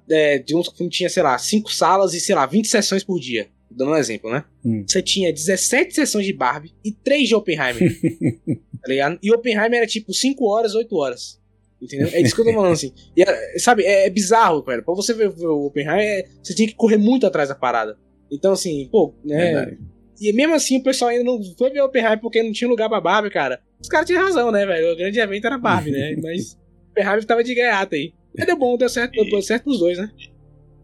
[0.09, 3.03] É, digamos que o filme tinha, sei lá, 5 salas e, sei lá, 20 sessões
[3.03, 3.47] por dia.
[3.69, 4.43] Dando um exemplo, né?
[4.65, 4.83] Hum.
[4.87, 7.77] Você tinha 17 sessões de Barbie e 3 de Oppenheimer.
[8.81, 9.19] tá ligado?
[9.21, 11.39] E Oppenheimer era tipo 5 horas, 8 horas.
[11.81, 12.07] Entendeu?
[12.11, 12.91] É isso que eu tô falando assim.
[13.15, 14.81] E, é, sabe, é, é bizarro, cara.
[14.81, 17.97] Pra você ver, ver o Oppenheimer, é- você tinha que correr muito atrás da parada.
[18.31, 19.37] Então, assim, pô, né?
[19.37, 19.77] Verdade.
[20.19, 22.89] E mesmo assim, o pessoal ainda não foi ver o Oppenheimer porque não tinha lugar
[22.89, 23.59] pra Barbie, cara.
[23.79, 24.93] Os caras tinham razão, né, velho?
[24.93, 26.15] O grande evento era Barbie, né?
[26.21, 28.11] Mas o Oppenheimer tava de gaiata aí.
[28.35, 30.09] Mas deu bom, deu certo, deu certo pros dois, né?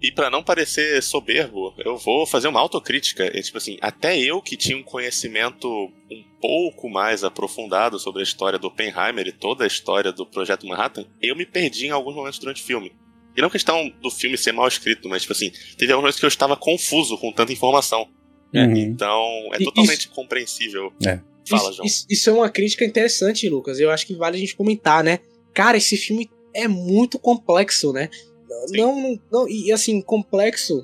[0.04, 3.24] E pra não parecer soberbo, eu vou fazer uma autocrítica.
[3.26, 5.68] É, tipo assim, até eu que tinha um conhecimento
[6.12, 10.68] um pouco mais aprofundado sobre a história do Oppenheimer e toda a história do Projeto
[10.68, 12.92] Manhattan, eu me perdi em alguns momentos durante o filme.
[13.36, 16.26] E não questão do filme ser mal escrito, mas, tipo assim, teve alguns momentos que
[16.26, 18.08] eu estava confuso com tanta informação.
[18.54, 18.76] Uhum.
[18.78, 20.92] Então, é E totalmente compreensível.
[21.04, 21.20] É.
[21.48, 21.86] Fala, isso, João.
[21.88, 23.80] isso- isso é uma crítica interessante, Lucas.
[23.80, 25.20] Eu acho que vale a gente comentar, né?
[25.54, 28.10] Cara, esse filme é muito complexo, né?
[28.68, 28.78] Sim.
[28.78, 30.80] Não, não, não, e assim, complexo,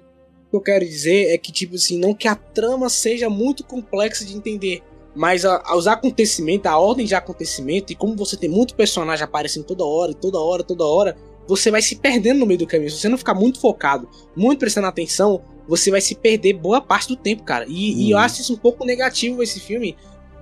[0.47, 3.63] o que eu quero dizer é que, tipo assim, não que a trama seja muito
[3.63, 4.81] complexa de entender,
[5.15, 9.23] mas a- a- os acontecimentos, a ordem de acontecimento, e como você tem muito personagem
[9.23, 11.15] aparecendo toda hora, toda hora, toda hora,
[11.47, 12.91] você vai se perdendo no meio do caminho.
[12.91, 17.07] Se você não ficar muito focado, muito prestando atenção, você vai se perder boa parte
[17.07, 17.65] do tempo, cara.
[17.67, 18.23] E, e eu Uhum.
[18.23, 19.95] acho isso um pouco negativo, esse filme,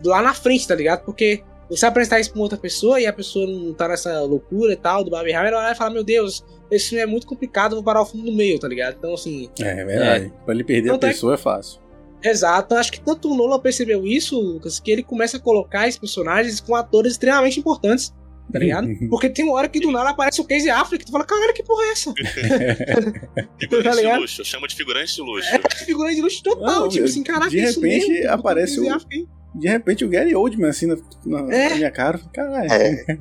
[0.03, 1.03] lá na frente, tá ligado?
[1.05, 4.73] Porque você vai apresentar isso pra outra pessoa e a pessoa não tá nessa loucura
[4.73, 7.75] e tal, do Barbenheimer, ela vai falar, meu Deus, esse filme é muito complicado, eu
[7.77, 8.95] vou parar o filme no meio, tá ligado?
[8.97, 10.33] Então, assim, É verdade.
[10.45, 11.79] Pra ele perder a Não, tá- pessoa é fácil.
[12.23, 12.75] exato.
[12.75, 16.59] Acho que tanto o Nolan percebeu isso, Lucas, que ele começa a colocar esses personagens
[16.59, 18.13] com atores extremamente importantes,
[18.51, 18.87] tá ligado?
[19.09, 21.63] Porque tem uma hora que do nada aparece o Casey Affleck, tu fala, caralho, que
[21.63, 22.13] porra é essa?
[23.59, 25.49] Figurantes tá de luxo, eu chamo de figurantes de luxo.
[25.55, 28.75] É figura de luxo total, Não, tipo assim, caraca, de é isso repente mesmo, aparece
[28.77, 28.91] Casey
[29.23, 29.27] o-?
[29.57, 31.75] De repente o Gary Oldman assim na, na- É.
[31.75, 32.19] minha cara.
[32.33, 32.71] Caralho.
[32.71, 33.17] É,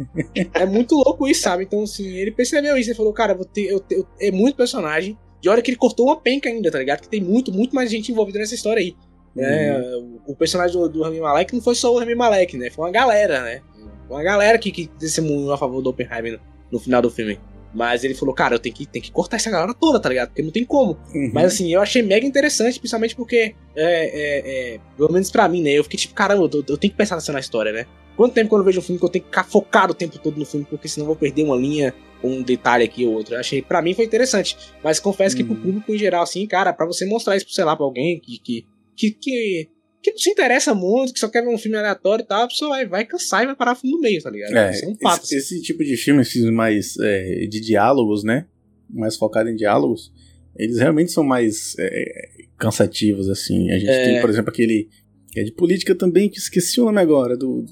[0.63, 1.65] É muito louco isso, sabe?
[1.65, 2.91] Então, assim, ele percebeu isso.
[2.91, 5.19] Ele falou, cara, vou ter, eu, eu- é muito personagem.
[5.41, 7.01] De hora que ele cortou uma penca ainda, tá ligado?
[7.03, 8.95] Que tem muito, muito mais gente envolvida nessa história aí.
[9.39, 9.97] É,
[10.27, 12.71] o, o personagem do, do Rami Malek não foi só o Rami Malek, né?
[12.71, 13.61] Foi uma galera, né?
[14.09, 16.41] Uma galera que, que testemunhou a favor do Oppenheimer no,
[16.73, 17.39] no final do filme.
[17.77, 20.29] Mas ele falou, cara, eu tenho que, tenho que cortar essa galera toda, tá ligado?
[20.29, 20.99] Porque não tem como.
[21.15, 21.31] Uhum.
[21.35, 25.63] Mas assim, eu achei mega interessante, principalmente porque, é, é, é, pelo menos pra mim,
[25.63, 25.73] né?
[25.73, 27.87] Eu fiquei tipo, caramba, eu, eu tenho que prestar atenção na história, né?
[28.17, 30.19] Quanto tempo quando eu vejo um filme que eu tenho que ficar focado o tempo
[30.19, 33.35] todo no filme, porque senão eu vou perder uma linha, um detalhe aqui ou outro.
[33.35, 34.57] Eu achei, para mim foi interessante.
[34.83, 35.61] Mas confesso que pro Uhum.
[35.61, 38.67] público em geral, assim, cara, para você mostrar isso, sei lá, pra alguém que, que,
[38.97, 39.69] que, que,
[40.03, 42.49] que não se interessa muito, que só quer ver um filme aleatório e tal, a
[42.49, 44.57] pessoa vai, vai cansar e vai parar no meio, tá ligado?
[44.57, 45.25] É, é um fato.
[45.25, 48.47] esse, esse tipo de filme, esses filmes mais é, de diálogos, né?
[48.89, 50.13] Mais focado em diálogos,
[50.57, 53.71] eles realmente são mais é, cansativos, assim.
[53.71, 54.05] A gente É.
[54.05, 54.89] tem, por exemplo, aquele
[55.33, 57.65] que é de política também, que esqueci o nome agora, do,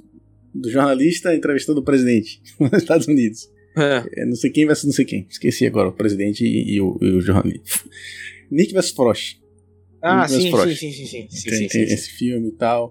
[0.55, 3.49] do jornalista entrevistando o presidente nos Estados Unidos.
[3.77, 4.23] É.
[4.23, 5.27] É, não sei quem versus não sei quem.
[5.31, 7.81] Esqueci agora, o presidente e, e o, e o jornalista.
[8.51, 8.91] Nick vs.
[8.91, 9.41] Frost.
[10.05, 12.91] Ah, sim, sim, sim, sim, sim, sim, tem, sim, tem sim, esse filme e tal.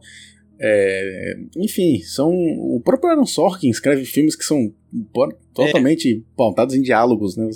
[0.60, 2.32] É, enfim, são.
[2.32, 4.73] O próprio Aaron Sorkin escreve filmes que são
[5.54, 7.49] totalmente pautados em diálogos, né?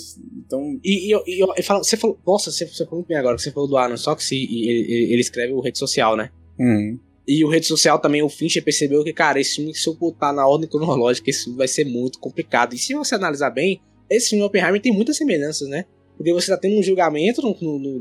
[0.46, 0.80] Então.
[0.84, 3.17] E, e, eu- e eu- eu falo- você falou, nossa, você, você falou muito bem
[3.17, 4.36] agora, que você falou do Aaron Sox e
[4.70, 6.30] ele, ele- escreve o rede social, né?
[6.60, 6.98] hum,
[7.30, 10.32] E o rede social também, o Fincher percebeu que, cara, esse filme, se eu botar
[10.32, 12.74] na ordem cronológica, esse filme vai ser muito complicado.
[12.74, 15.84] E se você analisar bem, esse filme Oppenheimer tem muitas semelhanças, né?
[16.17, 17.99] Porque você tá tendo um julgamento no, no, no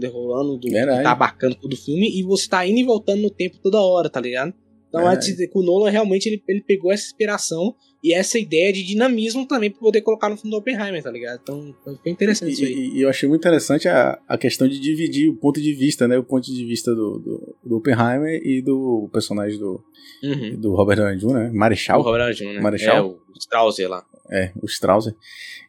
[0.59, 0.99] do Verdade.
[0.99, 3.79] que tá abarcando todo o filme e você tá indo e voltando no tempo toda
[3.81, 4.53] hora, tá ligado?
[4.89, 5.19] Então, É.
[5.55, 9.81] o Nolan realmente ele, ele pegou essa inspiração e essa ideia de dinamismo também pra
[9.81, 11.41] poder colocar no filme do Oppenheimer, tá ligado?
[11.43, 12.73] Então, foi interessante isso aí.
[12.73, 16.07] e, e eu achei muito interessante a, a questão de dividir o ponto de vista,
[16.09, 16.17] né?
[16.17, 19.83] O ponto de vista do, do, do Oppenheimer e do personagem do,
[20.23, 20.57] Uhum.
[20.59, 21.51] do Robert Downey Jr., né?
[21.53, 22.01] O Marechal.
[22.01, 22.61] Robert Jr., né?
[22.61, 22.97] Marechal?
[22.97, 24.05] É, o Strauss lá.
[24.31, 25.13] É, o Strauss.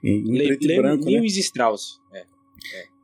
[0.03, 1.12] Em, Le- preto e Le- branco, né?
[1.12, 1.99] Lewis Strauss.
[2.13, 2.23] É.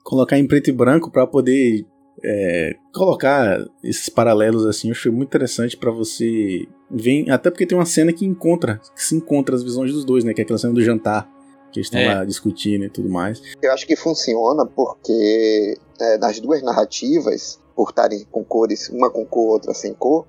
[0.04, 1.86] colocar em preto e branco pra poder
[2.23, 7.78] é, colocar esses paralelos assim, eu achei muito interessante pra você ver, até porque tem
[7.78, 10.60] uma cena que encontra, que se encontra as visões dos dois, né, que é aquela
[10.60, 11.30] cena do jantar,
[11.71, 12.13] que eles estão É.
[12.15, 13.41] lá discutindo e tudo mais.
[13.62, 19.26] Eu acho que funciona porque é, nas duas narrativas, por estarem com cores, uma com
[19.26, 20.26] cor, outra sem cor,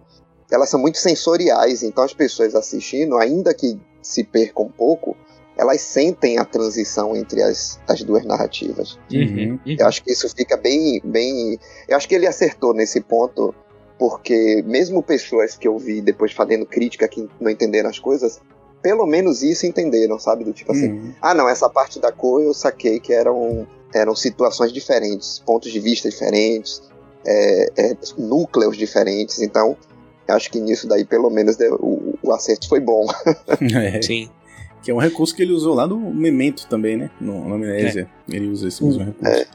[0.51, 5.17] elas são muito sensoriais, então as pessoas assistindo, ainda que se percam um pouco,
[5.57, 8.99] elas sentem a transição entre as, as duas narrativas.
[9.13, 9.59] Uhum.
[9.67, 11.59] Eu acho que isso fica bem, bem.
[11.89, 13.55] Eu acho que ele acertou nesse ponto,
[13.99, 18.41] porque mesmo pessoas que eu vi depois fazendo crítica que não entenderam as coisas,
[18.83, 20.45] pelo menos isso entenderam, sabe?
[20.45, 21.15] Do tipo assim, Uhum.
[21.23, 25.79] ah, não, essa parte da cor eu saquei que eram, eram situações diferentes, pontos de
[25.81, 26.83] vista diferentes,
[27.25, 29.41] é, é, núcleos diferentes.
[29.41, 29.77] Então,
[30.29, 33.07] eu acho que nisso daí, pelo menos, deu- o, o acerto foi bom.
[33.83, 34.29] É, Sim.
[34.85, 38.09] Que é um recurso que ele usou lá no Memento também, né, no, no Amnésia,
[38.29, 39.47] ele usa esse mesmo recurso.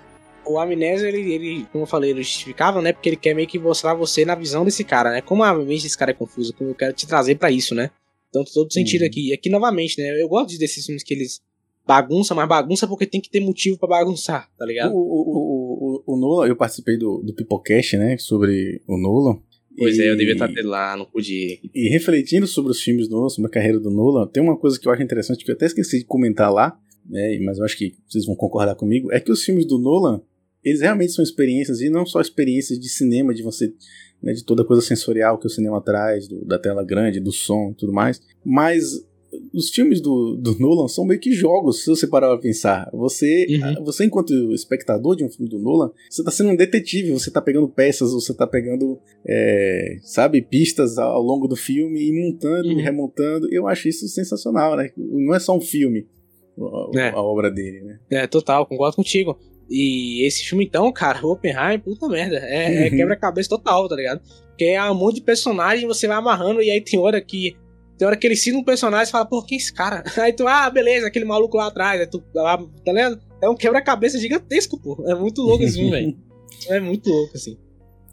[0.45, 2.91] O Amnésia, ele, ele, como eu falei, ele justificava, né?
[2.91, 5.21] Porque ele quer meio que mostrar você na visão desse cara, né?
[5.21, 7.91] Como a mente desse cara é confusa, como eu quero te trazer pra isso, né?
[8.29, 9.07] Então, todo sentido Uhum.
[9.07, 9.29] aqui.
[9.29, 10.19] E aqui, novamente, né?
[10.19, 11.39] Eu gosto desses filmes que eles
[11.85, 14.91] bagunçam, mas bagunça porque tem que ter motivo pra bagunçar, tá O, ligado?
[14.91, 19.39] o, o, o, o Nolan, eu participei do, do Pipocast, né, sobre o Nolan.
[19.79, 21.59] Pois é, eu e- devia estar dele lá, não pude.
[21.73, 24.79] E refletindo sobre os filmes do Nolan, sobre a carreira do Nolan, tem uma coisa
[24.79, 26.77] que eu acho interessante, que eu até esqueci de comentar lá,
[27.09, 30.21] né, mas eu acho que vocês vão concordar comigo, é que os filmes do Nolan,
[30.63, 33.73] eles realmente são experiências, e não só experiências de cinema, de você,
[34.21, 37.71] né, de toda coisa sensorial que o cinema traz, do- da tela grande, do som
[37.71, 39.07] e tudo mais, mas
[39.53, 42.89] os filmes do, do Nolan são meio que jogos, se você parar pra pensar.
[42.93, 43.83] Você, Uhum.
[43.83, 47.41] você enquanto espectador de um filme do Nolan, você tá sendo um detetive, você tá
[47.41, 52.79] pegando peças, você tá pegando é, sabe, pistas ao longo do filme e montando Uhum.
[52.79, 53.47] e remontando.
[53.53, 54.89] Eu acho isso sensacional, né?
[54.97, 56.07] Não é só um filme
[56.95, 57.09] a, É.
[57.09, 57.99] a obra dele, né?
[58.09, 59.37] É, total, concordo contigo.
[59.69, 62.37] E esse filme, então, cara, o Oppenheimer, puta merda.
[62.37, 62.97] É, é Uhum.
[62.97, 64.21] quebra-cabeça total, tá ligado?
[64.47, 67.55] Porque é um monte de personagem, você vai amarrando, e aí tem hora que.
[67.99, 70.01] Tem hora que ele cita um personagem e fala, pô, quem é esse cara?
[70.17, 71.99] Aí tu, ah, beleza, aquele maluco lá atrás.
[71.99, 73.19] Aí tu, lá, tá ligado?
[73.43, 75.03] É um quebra-cabeça gigantesco, pô.
[75.05, 76.17] É muito louco esse filme, velho.
[76.67, 77.57] É muito louco, assim.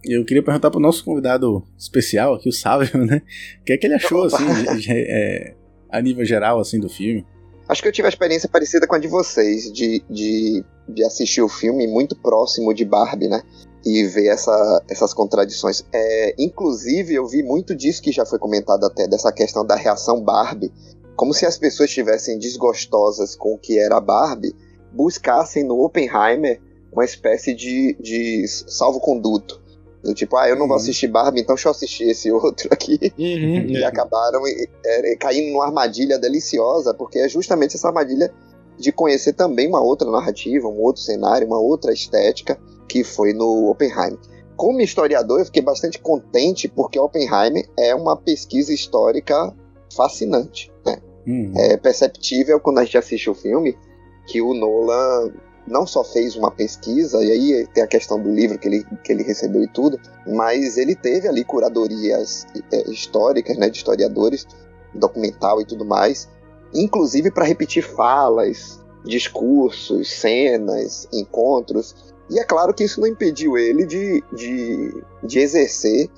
[0.04, 3.22] Eu queria perguntar pro nosso convidado especial aqui, o Sávio, né?
[3.60, 4.36] O que é que ele achou, Opa.
[4.36, 5.54] assim, de- é,
[5.90, 7.24] a nível geral, assim, do filme?
[7.68, 11.42] Acho que eu tive a experiência parecida com a de vocês, de, de, de assistir
[11.42, 13.42] o filme muito próximo de Barbie, né?
[13.88, 15.84] E ver essa, essas contradições.
[15.92, 20.20] É, inclusive, eu vi muito disso que já foi comentado até, dessa questão da reação
[20.20, 20.72] Barbie.
[21.14, 24.54] Como se as pessoas estivessem desgostosas com o que era Barbie,
[24.92, 26.60] buscassem no Oppenheimer
[26.92, 29.62] uma espécie de, de salvo-conduto.
[30.02, 30.82] Do tipo, ah, eu não vou Uhum.
[30.82, 35.64] assistir Barbie, então deixa eu assistir esse outro aqui e acabaram é, é, caindo numa
[35.64, 38.32] armadilha deliciosa, porque é justamente essa armadilha
[38.78, 43.70] de conhecer também uma outra narrativa, um outro cenário, uma outra estética, que foi no
[43.70, 44.18] Oppenheimer.
[44.56, 49.54] Como historiador, eu fiquei bastante contente, porque Oppenheimer é uma pesquisa histórica
[49.94, 50.72] fascinante.
[50.84, 50.98] Né?
[51.26, 53.76] Hum, É perceptível quando a gente assiste o filme
[54.26, 55.32] que o Nolan
[55.66, 59.12] não só fez uma pesquisa, e aí tem a questão do livro que ele, que
[59.12, 64.46] ele recebeu e tudo, mas ele teve ali curadorias é, históricas, né, de historiadores,
[64.94, 66.28] documental e tudo mais,
[66.72, 72.05] inclusive para repetir falas, discursos, cenas, encontros.
[72.30, 76.08] E é claro que isso não impediu ele de, de, de exercer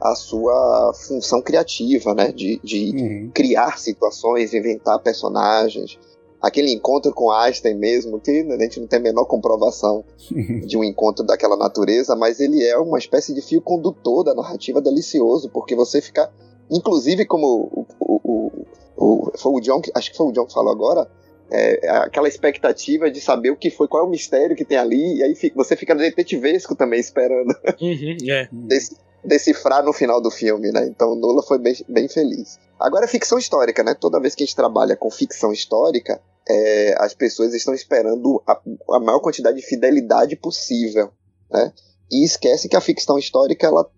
[0.00, 2.32] a sua função criativa, né?
[2.32, 3.30] De, de Uhum.
[3.32, 5.98] criar situações, inventar personagens.
[6.40, 10.04] Aquele encontro com Einstein mesmo, que a gente não tem a menor comprovação
[10.66, 14.80] de um encontro daquela natureza, mas ele é uma espécie de fio condutor da narrativa
[14.80, 16.32] delicioso, porque você fica.
[16.68, 20.52] Inclusive, como o, o, o, o- foi o John, acho que foi o John que
[20.54, 21.08] falou agora,
[21.52, 25.18] é, aquela expectativa de saber o que foi, qual é o mistério que tem ali,
[25.18, 28.48] e aí fica- você fica detetivesco também esperando Uhum, é.
[28.50, 30.86] dec- decifrar no final do filme, né?
[30.86, 32.58] Então o Nola foi bem, bem feliz.
[32.80, 33.94] Agora, ficção histórica, né?
[33.94, 38.60] Toda vez que a gente trabalha com ficção histórica, é, as pessoas estão esperando a,
[38.92, 41.10] a maior quantidade de fidelidade possível,
[41.50, 41.72] né?
[42.10, 43.88] E esquece que a ficção histórica, ela,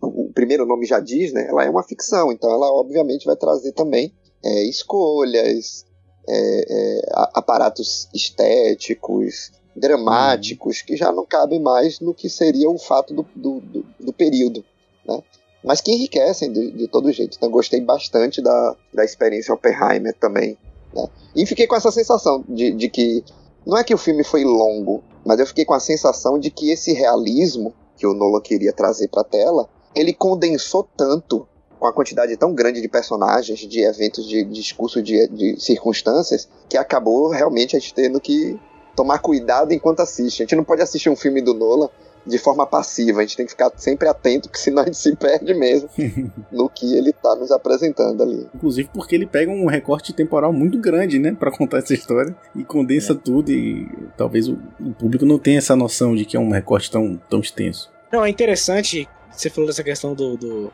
[0.00, 1.46] o primeiro nome já diz, né?
[1.48, 5.84] Ela é uma ficção, então ela obviamente vai trazer também é, escolhas,
[6.28, 7.00] é, é,
[7.34, 13.60] aparatos estéticos, dramáticos, que já não cabem mais no que seria o fato do, do,
[13.60, 14.64] do, do período,
[15.06, 15.22] né?
[15.62, 17.36] Mas que enriquecem de, de todo jeito.
[17.36, 20.56] Então, gostei bastante da, da experiência Oppenheimer também.
[20.94, 21.06] Né?
[21.36, 23.22] E fiquei com essa sensação de, de que.
[23.66, 26.70] Não é que o filme foi longo, mas eu fiquei com a sensação de que
[26.70, 31.46] esse realismo que o Nolan queria trazer para a tela, ele condensou tanto
[31.80, 36.48] com a quantidade tão grande de personagens, de eventos, de, de discurso, de, de circunstâncias,
[36.68, 38.56] que acabou realmente a gente tendo que
[38.94, 40.42] tomar cuidado enquanto assiste.
[40.42, 41.88] A gente não pode assistir um filme do Nolan
[42.26, 45.16] de forma passiva, a gente tem que ficar sempre atento, porque senão a gente se
[45.16, 45.88] perde mesmo
[46.52, 48.46] no que ele tá nos apresentando ali.
[48.54, 52.62] Inclusive porque ele pega um recorte temporal muito grande, né, Pra contar essa história e
[52.62, 53.88] condensa tudo e
[54.18, 57.40] talvez o, o público não tenha essa noção de que é um recorte tão, tão
[57.40, 57.90] extenso.
[58.12, 60.72] Não, é interessante, você falou dessa questão do, do-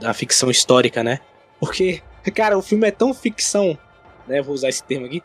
[0.00, 1.20] da ficção histórica, né?
[1.60, 2.02] Porque,
[2.34, 3.78] cara, o filme é tão ficção,
[4.26, 4.42] né?
[4.42, 5.22] Vou usar esse termo aqui.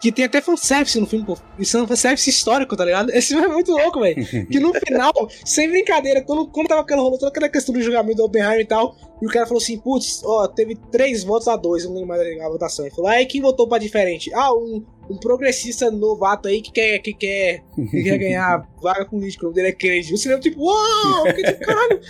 [0.00, 1.38] Que tem até fanservice no filme, pô.
[1.56, 3.10] Isso é um fanservice histórico, tá ligado?
[3.10, 4.16] Esse filme é muito louco, velho.
[4.48, 5.12] Que no final,
[5.44, 8.66] sem brincadeira, quando, quando tava aquela rolou toda aquela questão do julgamento do Oppenheimer e
[8.66, 12.08] tal, e o cara falou assim, putz, ó, teve três votos a dois, não lembro
[12.08, 12.84] mais a votação.
[12.84, 14.34] Ele falou, aí quem votou pra diferente?
[14.34, 19.44] Ah, um, um progressista novato aí que quer, que quer, que quer ganhar vaga política,
[19.44, 20.14] o nome dele é Kennedy.
[20.14, 22.00] O cinema, tipo, uau, que tipo, caralho,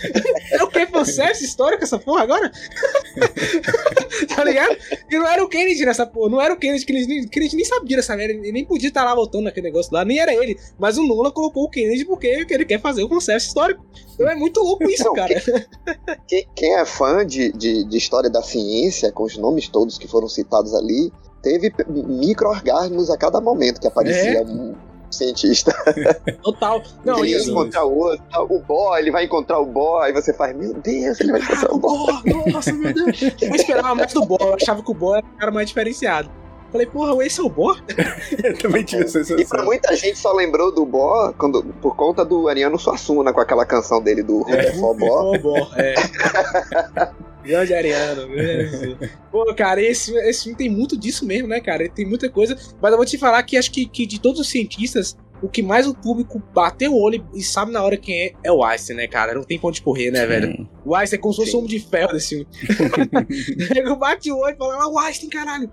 [0.51, 0.85] é o que?
[0.87, 2.51] Fanservice histórico essa porra agora?
[4.35, 4.77] tá ligado?
[5.09, 7.65] E não era o Kennedy nessa porra, não era o Kennedy, Kennedy, nem- Kennedy nem
[7.65, 10.57] sabia dessa merda, ele nem podia estar lá votando naquele negócio lá, nem era ele.
[10.79, 13.85] Mas o Nolan colocou o Kennedy porque ele quer fazer o fanservice histórico.
[14.13, 15.41] Então é muito louco isso, Não, cara.
[16.27, 20.07] Quem, quem é fã de, de, de história da ciência, com os nomes todos que
[20.07, 21.11] foram citados ali,
[21.43, 24.41] teve micro-orgasmos a cada momento que aparecia É.
[24.41, 24.73] um
[25.11, 25.71] cientista.
[26.41, 26.81] Total.
[27.05, 27.51] Não, ele ia isso.
[27.51, 30.73] encontrar o outro, tá, o boy, ele vai encontrar o boy, aí você faz, meu
[30.73, 32.13] Deus, ele vai encontrar o boy.
[32.51, 33.21] Nossa, meu Deus.
[33.39, 36.31] Eu esperava mais do Boa, eu achava que o Boa era o cara mais diferenciado.
[36.73, 37.77] Falei, porra, esse é o Boa?
[38.43, 39.65] Eu também tive essa E pra sensação.
[39.65, 44.01] muita gente só lembrou do Bo quando, por conta do Ariano Suassuna, com aquela canção
[44.01, 45.05] dele do Rutherford Bo.
[45.35, 45.93] Ô, Boa, é.
[47.45, 48.97] Grande Ariano, grande Ariano.
[49.31, 51.83] Pô, cara, esse, esse filme tem muito disso mesmo, né, cara?
[51.83, 52.57] Ele tem muita coisa.
[52.81, 55.61] Mas eu vou te falar que acho que, que de todos os cientistas, o que
[55.61, 58.95] mais o público bateu o olho e sabe na hora quem é, é o Einstein,
[58.95, 59.33] né, cara?
[59.35, 60.67] Não tem pra onde correr, né, velho?
[60.85, 62.47] O Einstein é como se fosse um homem de ferro desse filme.
[63.99, 65.69] Bate o olho e fala, ah, o Einstein, caralho.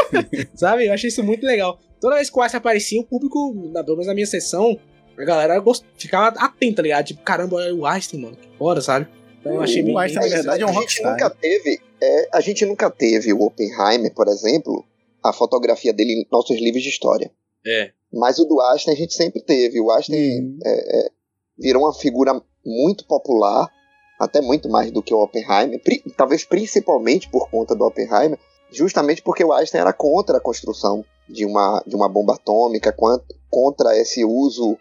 [0.54, 0.86] Sabe?
[0.86, 1.78] Eu achei isso muito legal.
[2.00, 4.78] Toda vez que o Einstein aparecia, o público, na- pelo menos na minha sessão,
[5.18, 5.84] a galera gost...
[5.96, 7.06] ficava atenta, ligado?
[7.06, 8.36] Tipo, caramba, olha o Einstein, mano.
[8.36, 9.08] Que foda, sabe?
[9.40, 9.98] Então eu achei O bem.
[9.98, 13.32] Einstein, na verdade, é um a gente rockstar, nunca teve, é, a gente nunca teve
[13.32, 14.84] o Oppenheimer, por exemplo,
[15.22, 17.30] a fotografia dele em nossos livros de história.
[17.66, 17.92] É.
[18.12, 19.80] Mas o do Einstein a gente sempre teve.
[19.80, 20.58] O Einstein Uhum.
[20.64, 21.10] é, é,
[21.58, 23.68] virou uma figura muito popular,
[24.20, 28.38] até muito mais do que o Oppenheimer, pri- talvez principalmente por conta do Oppenheimer,
[28.70, 32.94] justamente porque o Einstein era contra a construção de uma, de uma bomba atômica,
[33.50, 34.76] contra esse uso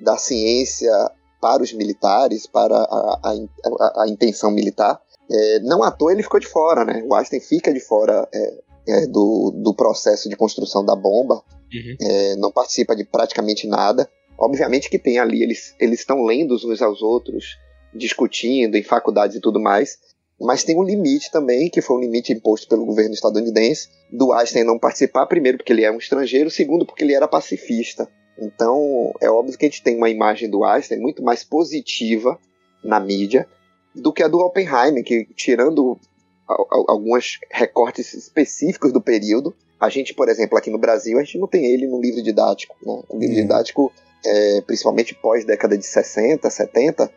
[0.00, 0.92] da ciência
[1.40, 5.00] para os militares, para a, a, a- a intenção militar.
[5.30, 7.04] É, não à toa ele ficou de fora, né?
[7.06, 8.58] O Einstein fica de fora é,
[8.88, 11.42] é, do, do processo de construção da bomba,
[11.72, 11.96] Uhum.
[12.00, 14.10] é, não participa de praticamente nada.
[14.38, 17.56] Obviamente que tem ali, eles estão lendo uns aos outros,
[17.94, 19.98] discutindo em faculdades e tudo mais,
[20.40, 24.62] mas tem um limite também, que foi um limite imposto pelo governo estadunidense, do Einstein
[24.64, 28.08] não participar, primeiro porque ele é um estrangeiro, segundo porque ele era pacifista.
[28.40, 32.38] Então, é óbvio que a gente tem uma imagem do Einstein muito mais positiva
[32.84, 33.48] na mídia
[33.92, 35.98] do que a do Oppenheimer, que tirando
[36.46, 41.22] al- al- alguns recortes específicos do período, a gente, por exemplo, aqui no Brasil, a
[41.22, 42.76] gente não tem ele no livro didático.
[42.82, 43.02] Né?
[43.08, 43.42] O livro Uhum.
[43.42, 43.92] didático,
[44.24, 47.10] é, principalmente pós década de 60, 70,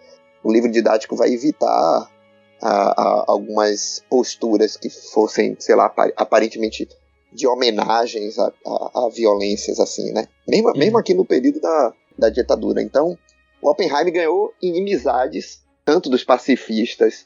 [0.44, 2.10] o livro didático vai evitar
[2.62, 6.88] a, a algumas posturas que fossem, sei lá, aparentemente
[7.34, 10.28] de homenagens a, a, a violências assim, né?
[10.48, 10.78] Mesmo, uhum.
[10.78, 12.82] mesmo aqui no período da, da ditadura.
[12.82, 13.18] Então,
[13.62, 17.26] o Oppenheim ganhou inimizades tanto dos pacifistas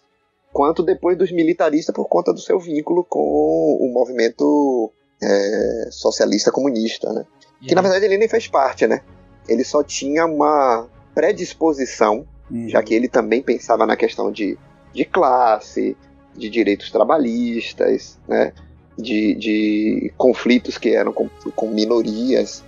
[0.53, 7.11] quanto depois dos militaristas por conta do seu vínculo com o movimento é, socialista comunista,
[7.13, 7.25] né?
[7.61, 9.01] Que na verdade ele nem fez parte, né?
[9.47, 12.69] Ele só tinha uma predisposição, uhum.
[12.69, 14.57] já que ele também pensava na questão de,
[14.93, 15.97] de classe,
[16.35, 18.51] de direitos trabalhistas, né?
[18.97, 22.63] de, de conflitos que eram com, com minorias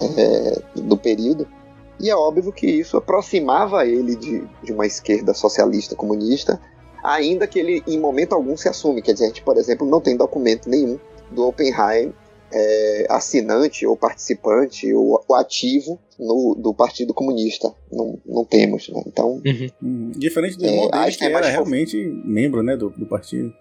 [0.00, 1.46] é, do período.
[2.00, 6.60] E é óbvio que isso aproximava ele de, de uma esquerda socialista comunista,
[7.02, 9.02] ainda que ele em momento algum se assume.
[9.02, 10.98] Quer dizer, a gente, por exemplo, não tem documento nenhum
[11.30, 12.12] do Oppenheim
[12.52, 17.72] é, assinante ou participante ou, ou ativo no, do Partido Comunista.
[17.92, 19.02] Não, não temos, né?
[19.06, 19.42] Então.
[19.44, 19.70] Uhum.
[19.82, 23.52] Hum, diferente do irmão é, dele, que, é era realmente membro né, do, do partido.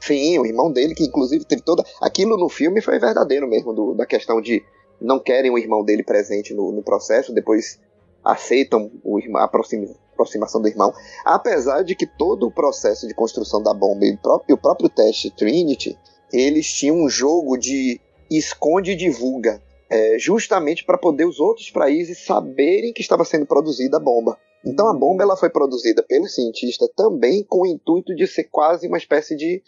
[0.00, 1.84] Sim, o irmão dele, que inclusive teve toda.
[2.00, 4.62] Aquilo no filme foi verdadeiro mesmo, do, da questão de
[5.00, 7.80] não querem o irmão dele presente no, no processo, depois
[8.24, 10.92] aceitam o irmão, a aproximação do irmão.
[11.24, 14.88] Apesar de que todo o processo de construção da bomba e o próprio, o próprio
[14.88, 15.96] teste Trinity,
[16.32, 18.00] eles tinham um jogo de
[18.30, 19.62] esconde e divulga.
[19.88, 24.36] É, justamente para poder os outros países saberem que estava sendo produzida a bomba.
[24.64, 28.88] Então a bomba ela foi produzida pelo cientista também com o intuito de ser quase
[28.88, 29.62] uma espécie de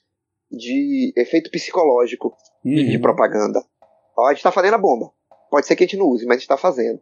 [0.50, 2.34] de efeito psicológico
[2.64, 2.74] uhum.
[2.74, 3.62] de propaganda.
[4.16, 5.10] Ó, a gente está fazendo a bomba.
[5.50, 7.00] Pode ser que a gente não use, mas a gente está fazendo.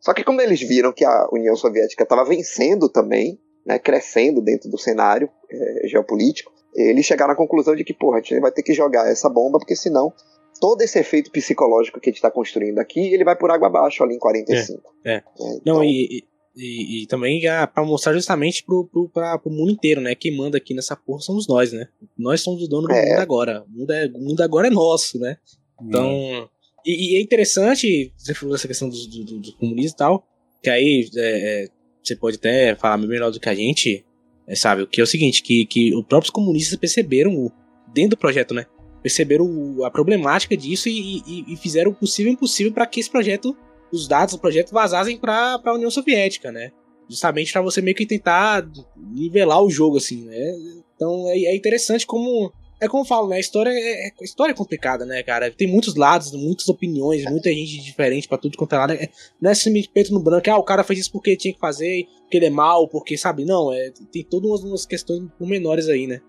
[0.00, 4.70] Só que como eles viram que a União Soviética estava vencendo também, né, crescendo dentro
[4.70, 8.62] do cenário é, geopolítico, eles chegaram à conclusão de que, porra, a gente vai ter
[8.62, 10.12] que jogar essa bomba, porque senão
[10.60, 14.02] todo esse efeito psicológico que a gente está construindo aqui, ele vai por água abaixo
[14.02, 14.82] ali em 45.
[15.04, 15.14] É, é.
[15.14, 15.22] é
[15.56, 15.74] então...
[15.74, 16.24] Não, e,
[16.56, 17.40] e, e também
[17.72, 20.14] para mostrar justamente pro, pro, pra, pro mundo inteiro, né?
[20.14, 21.88] Quem manda aqui nessa porra somos nós, né?
[22.16, 23.10] Nós somos o dono do é.
[23.10, 23.64] mundo agora.
[23.64, 25.36] O mundo, é, o mundo agora é nosso, né?
[25.82, 26.08] Então.
[26.08, 26.48] Hum.
[26.86, 30.26] E, e, é interessante, você falou essa questão do, do, do comunismo e tal,
[30.62, 31.68] que aí é, é,
[32.04, 34.04] você pode até falar melhor do que a gente,
[34.46, 34.82] é, sabe?
[34.82, 37.50] O que é o seguinte, que, que os próprios comunistas perceberam, o,
[37.92, 38.66] dentro do projeto, né?
[39.02, 43.10] Perceberam a problemática disso e, e, e fizeram o possível e impossível para que esse
[43.10, 43.56] projeto
[43.94, 46.72] os dados do projeto vazassem para a União Soviética, né?
[47.08, 50.52] Justamente para você meio que tentar nivelar o jogo, assim, né?
[50.94, 52.52] Então é, é interessante como.
[52.84, 53.36] É como eu falo, né?
[53.36, 55.50] A história é, é, história é complicada, né, cara?
[55.50, 58.92] Tem muitos lados, muitas opiniões, muita gente diferente para tudo quanto é lado.
[58.92, 59.08] É,
[59.40, 62.06] não é simplesmente peito no branco, ah, o cara fez isso porque tinha que fazer,
[62.20, 63.44] porque ele é mal, porque, sabe?
[63.44, 66.20] Não, é, tem todas umas, umas questões menores aí, né?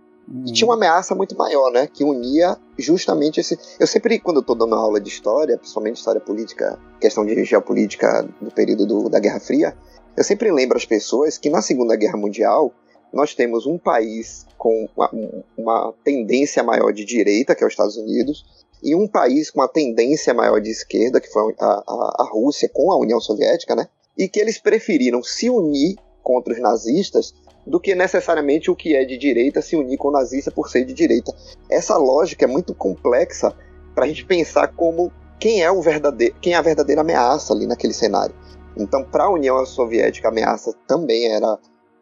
[0.45, 1.87] E tinha uma ameaça muito maior, né?
[1.87, 3.57] Que unia justamente esse.
[3.79, 8.27] Eu sempre, quando eu tô dando aula de história, principalmente história política, questão de geopolítica
[8.41, 9.77] do período do, da Guerra Fria,
[10.17, 12.73] eu sempre lembro as pessoas que na Segunda Guerra Mundial
[13.15, 15.09] nós temos um país com uma,
[15.57, 18.43] uma tendência maior de direita, que é os Estados Unidos,
[18.83, 22.69] e um país com uma tendência maior de esquerda, que foi a, a, a Rússia
[22.73, 23.87] com a União Soviética, né?
[24.17, 27.33] E que eles preferiram se unir contra os nazistas
[27.65, 30.83] do que necessariamente o que é de direita se unir com o nazista por ser
[30.83, 31.33] de direita.
[31.71, 33.55] Essa lógica é muito complexa
[33.95, 35.09] para a gente pensar como
[35.39, 38.35] quem é o verdadeiro, quem é a verdadeira ameaça ali naquele cenário.
[38.77, 41.57] Então, para a União Soviética, a ameaça também era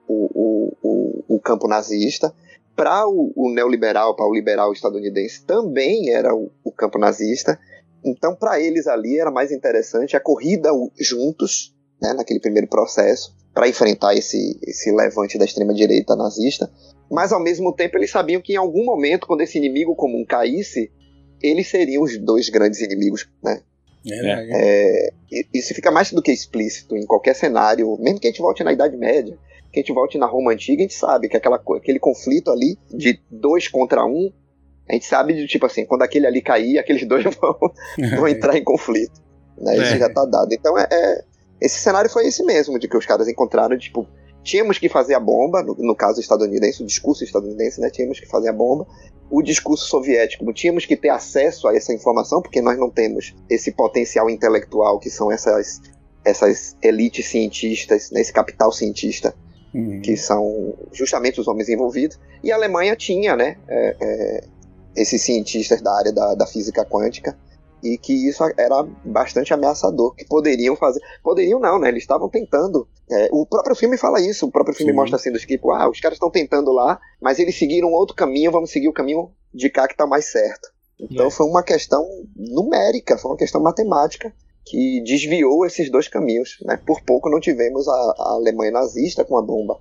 [0.08, 1.03] o, o, o,
[1.44, 2.34] campo nazista.
[2.76, 7.60] Para o, o, neoliberal, para o liberal estadunidense, também era o, o campo nazista.
[8.04, 10.70] Então, para eles ali era mais interessante a corrida
[11.00, 16.72] juntos, né, naquele primeiro processo, para enfrentar esse, esse levante da extrema-direita nazista,
[17.10, 20.92] mas ao mesmo tempo eles sabiam que em algum momento, quando esse inimigo comum caísse,
[21.42, 23.62] eles seriam os dois grandes inimigos, né?
[24.06, 28.42] É, é, isso fica mais do que explícito em qualquer cenário, mesmo que a gente
[28.42, 29.38] volte na Idade Média,
[29.74, 32.78] que a gente volte na Roma Antiga, a gente sabe que aquela, aquele conflito ali
[32.92, 34.32] de dois contra um,
[34.88, 37.58] a gente sabe de tipo assim, quando aquele ali cair, aqueles dois vão,
[38.16, 39.20] vão entrar em conflito.
[39.58, 39.74] Né?
[39.78, 39.98] Isso é.
[39.98, 40.54] já tá dado.
[40.54, 41.24] Então é, é
[41.60, 44.08] esse cenário foi esse mesmo, de que os caras encontraram, tipo,
[44.44, 48.28] tínhamos que fazer a bomba, no, no caso estadunidense, o discurso estadunidense, né, tínhamos que
[48.28, 48.86] fazer a bomba,
[49.32, 53.72] o discurso soviético, tínhamos que ter acesso a essa informação, porque nós não temos esse
[53.72, 55.82] potencial intelectual que são essas,
[56.26, 59.34] essas elites cientistas, né, esse capital cientista,
[59.74, 60.02] uhum.
[60.02, 64.44] que são justamente os homens envolvidos, e a Alemanha tinha, né, é, é,
[64.96, 67.38] esses cientistas da área da, da física quântica,
[67.84, 71.02] e que isso era bastante ameaçador, que poderiam fazer.
[71.22, 71.90] Poderiam não, né?
[71.90, 72.88] Eles estavam tentando.
[73.12, 74.96] É, o próprio filme fala isso, o próprio filme Sim.
[74.96, 78.52] mostra assim, dos tipo, ah, os caras estão tentando lá, mas eles seguiram outro caminho,
[78.52, 80.70] vamos seguir o caminho de cá que tá mais certo.
[80.98, 81.30] Então é.
[81.30, 84.34] foi uma questão numérica, foi uma questão matemática
[84.66, 86.58] que desviou esses dois caminhos.
[86.64, 86.78] Né?
[86.86, 89.80] Por pouco não tivemos a, a Alemanha nazista com a bomba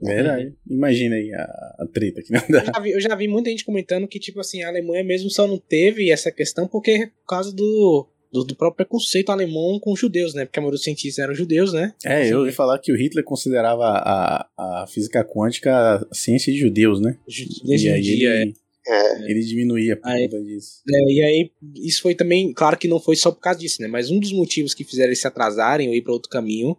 [0.00, 0.52] Verdade.
[0.68, 1.42] Imagina aí a,
[1.78, 2.64] a treta que não Eu dá.
[2.74, 5.46] já, vi, eu já vi muita gente comentando que, tipo assim, a Alemanha mesmo só
[5.46, 10.00] não teve essa questão porque por causa do, do, do próprio preconceito alemão com os
[10.00, 10.44] judeus, né?
[10.44, 11.94] Porque a maioria dos cientistas eram judeus, né?
[12.04, 14.48] É, eu ouvi falar que o Hitler considerava a,
[14.82, 15.70] a física quântica
[16.10, 17.16] a ciência de judeus, né?
[17.28, 18.52] Ju- Desde e aí dia, é.
[18.86, 20.82] Ele, É, ele diminuía por Aí- conta disso.
[20.88, 23.88] É, e aí, isso foi também, claro que não foi só por causa disso, né?
[23.88, 26.76] Mas um dos motivos que fizeram eles se atrasarem ou ir pra outro caminho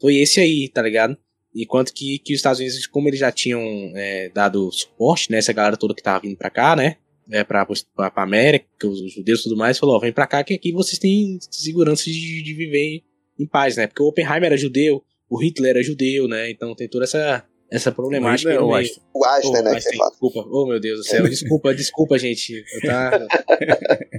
[0.00, 1.16] foi esse aí, tá ligado?
[1.54, 3.62] E quanto que, que os Estados Unidos, como eles já tinham
[3.94, 5.38] é, dado suporte, né?
[5.38, 6.96] Essa galera toda que tava vindo pra cá, né?
[7.30, 10.44] É, pra, pra, pra América, os judeus e tudo mais, falou: ó, vem pra cá
[10.44, 13.02] que aqui vocês têm segurança de, de viver
[13.38, 13.86] em paz, né?
[13.86, 16.50] Porque o Oppenheimer era judeu, o Hitler era judeu, né?
[16.50, 18.54] Então tem toda essa, essa problemática.
[18.54, 18.88] No ou meio.
[19.14, 20.10] O Einstein, Oh, né, que Einstein, você fala.
[20.10, 22.64] desculpa, oh meu Deus do céu, desculpa, desculpa, gente.
[22.74, 23.26] Eu tá...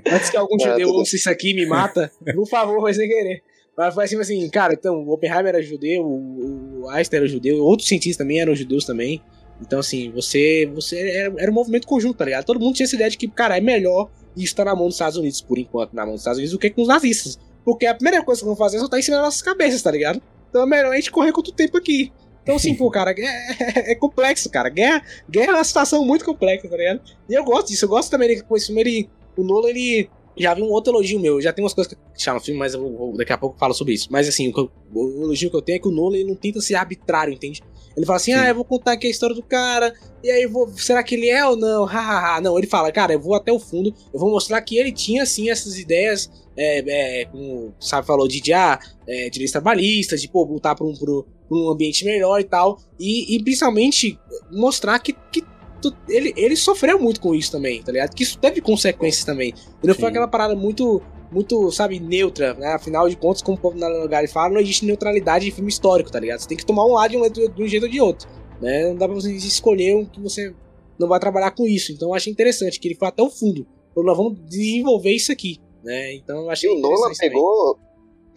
[0.11, 3.07] Antes que algum Não, judeu ouça isso aqui e me mata, por favor, vai sem
[3.07, 3.41] querer.
[3.77, 7.87] Mas foi assim, assim, cara, então, o Oppenheimer era judeu, o Einstein era judeu, outros
[7.87, 9.21] cientistas também eram judeus também.
[9.61, 10.69] Então, assim, você.
[10.73, 12.45] você era, era um movimento conjunto, tá ligado?
[12.45, 14.95] Todo mundo tinha essa ideia de que, cara, é melhor isso estar na mão dos
[14.95, 17.39] Estados Unidos, por enquanto, na mão dos Estados Unidos, do que com os nazistas.
[17.65, 19.81] Porque a primeira coisa que vão fazer é só tá em cima das nossas cabeças,
[19.81, 20.21] tá ligado?
[20.49, 22.11] Então é melhor a gente correr contra o tempo aqui.
[22.47, 24.69] Então, assim, pô, cara, é, é complexo, cara.
[24.69, 27.01] Guerra, guerra é uma situação muito complexa, tá ligado?
[27.29, 30.09] E eu gosto disso, eu gosto também de, com esse filme, ele, o Nolan, ele
[30.37, 32.73] já vi um outro elogio meu, já tem umas coisas que chamam no filme, mas
[32.73, 34.07] eu vou, daqui a pouco eu falo sobre isso.
[34.09, 36.61] Mas assim, o, o elogio que eu tenho é que o Nolan ele não tenta
[36.61, 37.61] ser arbitrário, entende?
[37.97, 38.37] Ele fala assim, Sim.
[38.37, 39.93] ah, eu vou contar aqui a história do cara,
[40.23, 41.83] e aí eu vou, será que ele é ou não?
[41.83, 42.39] Hahaha.
[42.39, 45.23] Não, ele fala, cara, eu vou até o fundo, eu vou mostrar que ele tinha,
[45.23, 50.29] assim, essas ideias, é, é, como, sabe, falou de, de, ah, é, direitos trabalhistas, de,
[50.29, 54.19] pô, lutar por um, por um ambiente melhor e tal, e, e principalmente
[54.51, 55.43] mostrar que, que
[55.81, 58.13] tu- ele, ele sofreu muito com isso também, tá ligado?
[58.13, 59.53] Que isso teve consequências também.
[59.83, 62.73] E não foi aquela parada muito, muito, sabe, neutra, né?
[62.73, 66.11] Afinal de contas, como o povo na lugar fala, não existe neutralidade em filme histórico,
[66.11, 66.39] tá ligado?
[66.39, 68.27] Você tem que tomar um lado de um, de um jeito ou de outro,
[68.61, 68.87] né?
[68.89, 70.53] Não dá pra você escolher um que você
[70.99, 71.91] não vai trabalhar com isso.
[71.91, 73.65] Então eu achei interessante que ele foi até o fundo.
[73.93, 76.13] Falou, nós vamos desenvolver isso aqui, né?
[76.15, 77.86] Então eu E achei o Nolan interessante também.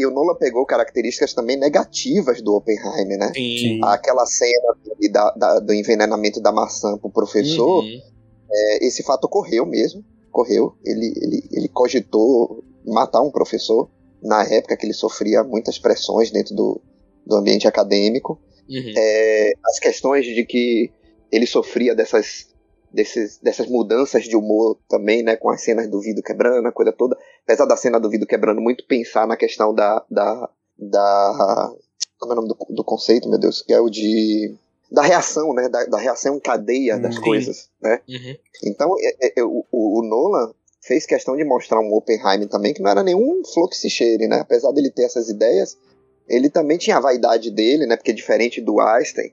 [0.00, 0.02] Pegou.
[0.02, 3.32] E o Nolan pegou características também negativas do Oppenheimer, né?
[3.34, 3.80] Sim.
[3.84, 4.74] Aquela cena
[5.10, 8.00] da- da- do envenenamento da maçã pro professor, Uhum.
[8.52, 10.04] é, esse fato ocorreu mesmo.
[10.28, 10.74] Ocorreu.
[10.84, 13.90] Ele, ele, ele cogitou matar um professor
[14.22, 16.80] na época que ele sofria muitas pressões dentro do,
[17.26, 18.40] do ambiente acadêmico.
[18.68, 18.92] Uhum.
[18.96, 20.90] É, as questões de que
[21.32, 22.48] ele sofria dessas,
[22.92, 26.92] desses, dessas mudanças de humor também, né, com as cenas do vidro quebrando, a coisa
[26.92, 27.16] toda.
[27.44, 30.04] Apesar da cena do vidro quebrando, muito pensar na questão da.
[30.10, 31.72] da, da
[32.18, 33.62] como é o nome do, do conceito, meu Deus?
[33.62, 34.54] Que é o de.
[34.90, 35.68] Da reação, né?
[35.68, 37.20] Da, da reação em cadeia das Sim.
[37.20, 38.00] coisas, né?
[38.08, 38.36] Uhum.
[38.64, 42.82] Então, é- é- é, o, o- Nolan fez questão de mostrar um Oppenheimer também, que
[42.82, 44.40] não era nenhum se cheire, né?
[44.40, 45.78] Apesar dele ter essas ideias,
[46.28, 47.96] ele também tinha a vaidade dele, né?
[47.96, 49.30] Porque diferente do Einstein,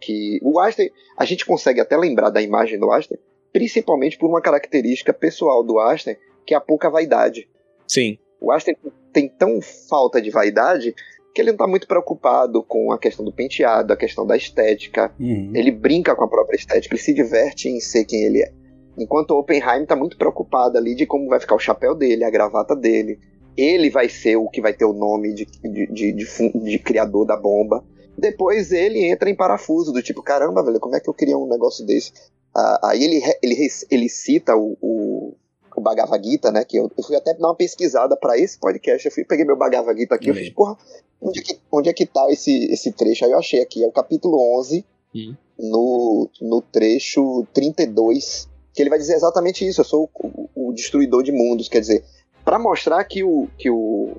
[0.00, 3.18] que o Einstein, a gente consegue até lembrar da imagem do Einstein,
[3.52, 7.48] principalmente por uma característica pessoal do Einstein, que é a pouca vaidade.
[7.86, 8.18] Sim.
[8.40, 8.76] O Einstein
[9.12, 10.94] tem tão falta de vaidade
[11.34, 15.12] que ele não está muito preocupado com a questão do penteado, a questão da estética,
[15.18, 15.50] Uhum.
[15.54, 18.52] ele brinca com a própria estética, ele se diverte em ser quem ele é.
[18.96, 22.30] Enquanto o Oppenheim tá muito preocupado ali de como vai ficar o chapéu dele, a
[22.30, 23.18] gravata dele.
[23.56, 27.36] Ele vai ser o que vai ter o nome de, de, de, de criador da
[27.36, 27.84] bomba.
[28.16, 31.48] Depois ele entra em parafuso, do tipo, caramba, velho, como é que eu queria um
[31.48, 32.12] negócio desse?
[32.54, 35.34] Ah, aí ele, ele, ele cita o, o,
[35.76, 36.64] o Bhagavad Gita, né?
[36.64, 39.06] Que eu, eu fui até dar uma pesquisada pra esse podcast.
[39.06, 40.46] Eu fui, peguei meu Bhagavad Gita aqui, eu Olha aí.
[40.46, 40.76] fiz, porra,
[41.20, 43.24] onde é que, onde é que tá esse, esse trecho?
[43.24, 44.84] Aí eu achei aqui, é o capítulo 11,
[45.16, 45.34] Hum.
[45.58, 50.72] no, no trecho 32, que ele vai dizer exatamente isso: eu sou o, o- o
[50.72, 51.68] destruidor de mundos.
[51.68, 52.04] Quer dizer,
[52.44, 54.16] para mostrar que o, que, o,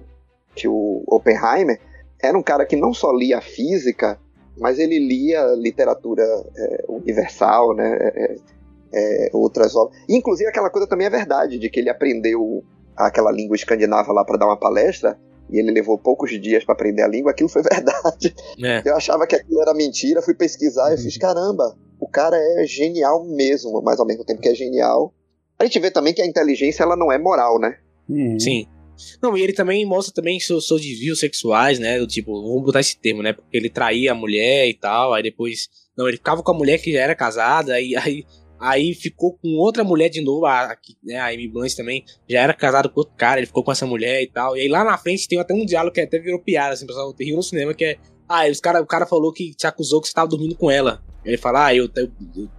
[0.56, 1.80] que o Oppenheimer
[2.22, 4.18] era um cara que não só lia física,
[4.58, 6.24] mas ele lia literatura
[6.56, 7.98] é, universal, né?
[8.02, 8.36] é,
[8.94, 9.98] é, outras obras.
[10.08, 12.64] E, inclusive, aquela coisa também é verdade, de que ele aprendeu
[12.96, 15.20] aquela língua escandinava lá para dar uma palestra.
[15.50, 18.34] E ele levou poucos dias para aprender a língua, aquilo foi verdade.
[18.64, 18.82] É.
[18.84, 23.24] Eu achava que aquilo era mentira, fui pesquisar e fiz, caramba, o cara é genial
[23.26, 25.14] mesmo, mas ao mesmo tempo que é genial.
[25.60, 27.78] A gente vê também que a inteligência ela não é moral, né?
[28.10, 28.40] Uhum.
[28.40, 28.68] Sim.
[29.22, 32.00] Não, e ele também mostra também seus, seus desvios sexuais, né?
[32.00, 33.34] Do tipo, vamos botar esse termo, né?
[33.34, 35.70] Porque ele traía a mulher e tal, aí depois.
[35.98, 38.26] Não, ele ficava com a mulher que já era casada, aí, aí,
[38.60, 42.54] aí ficou com outra mulher de novo, a, né, a Amy Blanche também, já era
[42.54, 44.56] casado com outro cara, ele ficou com essa mulher e tal.
[44.56, 47.14] E aí lá na frente tem até um diálogo que até virou piada, assim, pessoal
[47.20, 47.98] riu no cinema, que é.
[48.28, 51.04] Ah, os cara, o cara falou que te acusou que você tava dormindo com ela.
[51.24, 52.12] Ele fala, ah, eu, eu,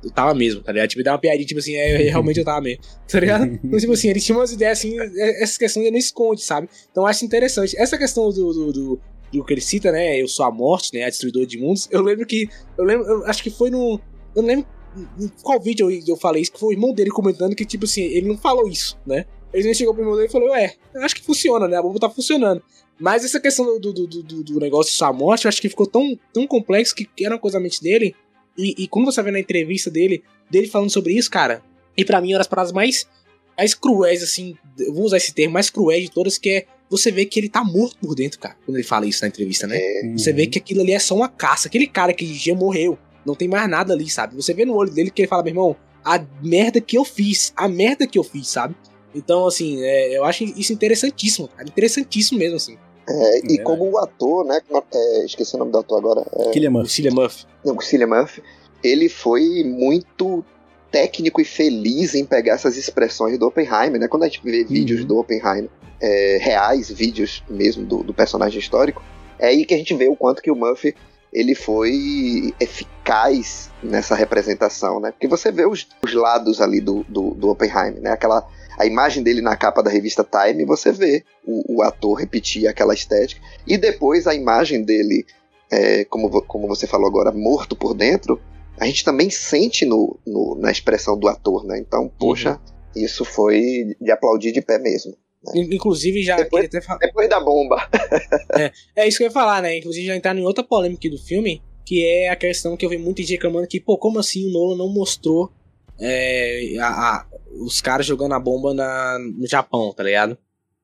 [0.02, 0.88] eu, tava mesmo, tá ligado?
[0.88, 3.44] Tipo, dá uma piadinha, tipo assim, é, realmente eu tava mesmo, tá ligado?
[3.46, 6.68] Então, tipo assim, ele tinha umas ideias assim, é- essa questão ele não esconde, sabe?
[6.90, 7.76] Então eu acho interessante.
[7.78, 9.00] Essa questão do, do, do,
[9.34, 10.20] o que ele cita, né?
[10.20, 11.04] Eu sou a morte, né?
[11.04, 11.88] A destruidora de mundos.
[11.90, 12.48] Eu lembro que.
[12.76, 14.00] Eu lembro, eu acho que foi no.
[14.34, 14.66] Eu não lembro
[15.18, 17.84] em qual vídeo eu, eu falei isso, que foi o irmão dele comentando que, tipo
[17.84, 19.26] assim, ele não falou isso, né?
[19.52, 21.76] Ele chegou pro irmão dele e falou, ué, eu acho que funciona, né?
[21.76, 22.62] A bomba tá funcionando.
[22.98, 25.86] Mas essa questão do, do, do, do negócio de sua morte, eu acho que ficou
[25.86, 28.14] tão, tão complexo que era uma coisa na mente dele.
[28.56, 31.62] E, e quando você vê na entrevista dele, dele falando sobre isso, cara,
[31.96, 33.06] e para mim, uma das paradas mais,
[33.56, 37.10] mais cruéis, assim, eu vou usar esse termo, mais cruéis de todas, que é você
[37.10, 39.76] vê que ele tá morto por dentro, cara, quando ele fala isso na entrevista, né?
[39.76, 41.68] É, Você vê que aquilo ali é só uma caça.
[41.68, 42.96] Aquele cara que já morreu,
[43.26, 44.36] não tem mais nada ali, sabe?
[44.36, 47.52] Você vê no olho dele que ele fala, meu irmão, a merda que eu fiz,
[47.56, 48.74] a merda que eu fiz, sabe?
[49.14, 51.68] Então, assim, é, eu acho isso interessantíssimo, cara.
[51.68, 52.78] Interessantíssimo mesmo, assim.
[53.08, 53.62] é, e É.
[53.62, 54.60] como o ator, né?
[54.92, 56.24] é, esqueci o nome do ator agora.
[56.32, 56.90] É, Killian O Murphy.
[56.92, 57.46] Cillian Murphy.
[57.64, 58.42] não, o Cillian Murphy.
[58.84, 60.44] Ele foi muito
[60.90, 64.06] técnico e feliz em pegar essas expressões do Oppenheimer, né?
[64.08, 65.68] Quando a gente vê vídeos do Oppenheimer,
[66.00, 69.02] é, reais, vídeos mesmo do, do personagem histórico,
[69.38, 70.94] é aí que a gente vê o quanto que o Murphy
[71.32, 75.10] ele foi eficaz nessa representação, né?
[75.12, 78.10] Porque você vê os, os lados ali do, do, do Oppenheimer, né?
[78.10, 78.46] Aquela
[78.78, 82.92] a imagem dele na capa da revista Time, você vê o, o ator repetir aquela
[82.92, 85.24] estética e depois a imagem dele,
[85.70, 88.38] é, como, como você falou agora, morto por dentro,
[88.78, 91.78] a gente também sente no, no- na expressão do ator, né?
[91.78, 92.60] Então, poxa,
[92.94, 95.16] isso foi de aplaudir de pé mesmo.
[95.54, 96.36] In- Inclusive, já.
[96.36, 97.88] Depois- queria até fa- Depois da bomba.
[98.96, 99.78] É isso que eu ia falar, né?
[99.78, 102.98] Inclusive, já entrar em outra polêmica do filme, que é a questão que eu vi
[102.98, 105.52] muita gente reclamando que, pô, como assim o Nolan não mostrou
[105.98, 107.26] é, a- a-
[107.64, 110.36] os caras jogando a bomba na, no Japão, tá ligado?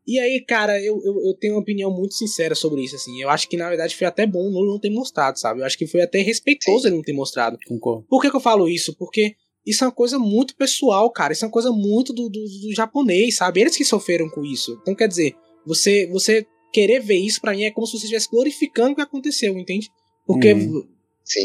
[0.07, 3.21] E aí, cara, eu, eu, eu tenho uma opinião muito sincera sobre isso, assim.
[3.23, 5.61] Eu acho que, na verdade, foi até bom o Nolan não ter mostrado, sabe?
[5.61, 6.89] Eu acho que foi até respeitoso Sim.
[6.89, 7.57] ele não ter mostrado.
[7.69, 8.05] Concordo.
[8.09, 8.97] Por que, que eu falo isso?
[8.97, 9.35] Porque
[9.67, 11.33] isso é uma coisa muito pessoal, cara.
[11.33, 13.61] Isso é uma coisa muito do, do, do japonês, sabe?
[13.61, 14.79] Eles que sofreram com isso.
[14.83, 15.35] Então, quer dizer,
[15.67, 19.03] você, você querer ver isso, pra mim, é como se você estivesse glorificando o que
[19.03, 19.89] aconteceu, entende?
[20.27, 20.55] Porque.
[21.25, 21.41] Sim.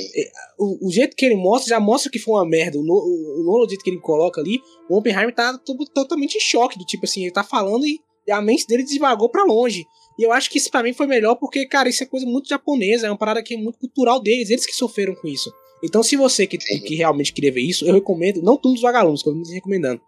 [0.58, 2.80] o, o jeito que ele mostra já mostra que foi uma merda.
[2.80, 4.60] O, o, o Nolan, o jeito que ele coloca ali,
[4.90, 6.80] o Oppenheimer tá to- totalmente em choque.
[6.80, 8.00] Do tipo assim, ele tá falando e
[8.32, 9.86] a mente dele desvagou pra longe.
[10.18, 12.50] E eu acho que isso pra mim foi melhor porque, cara, isso é coisa muito
[12.50, 15.54] japonesa, é uma parada que é muito cultural deles, eles que sofreram com isso.
[15.84, 19.22] Então, se você que, que realmente queria ver isso, eu recomendo, não todos os vagalumes,
[19.22, 20.02] que eu me recomendando,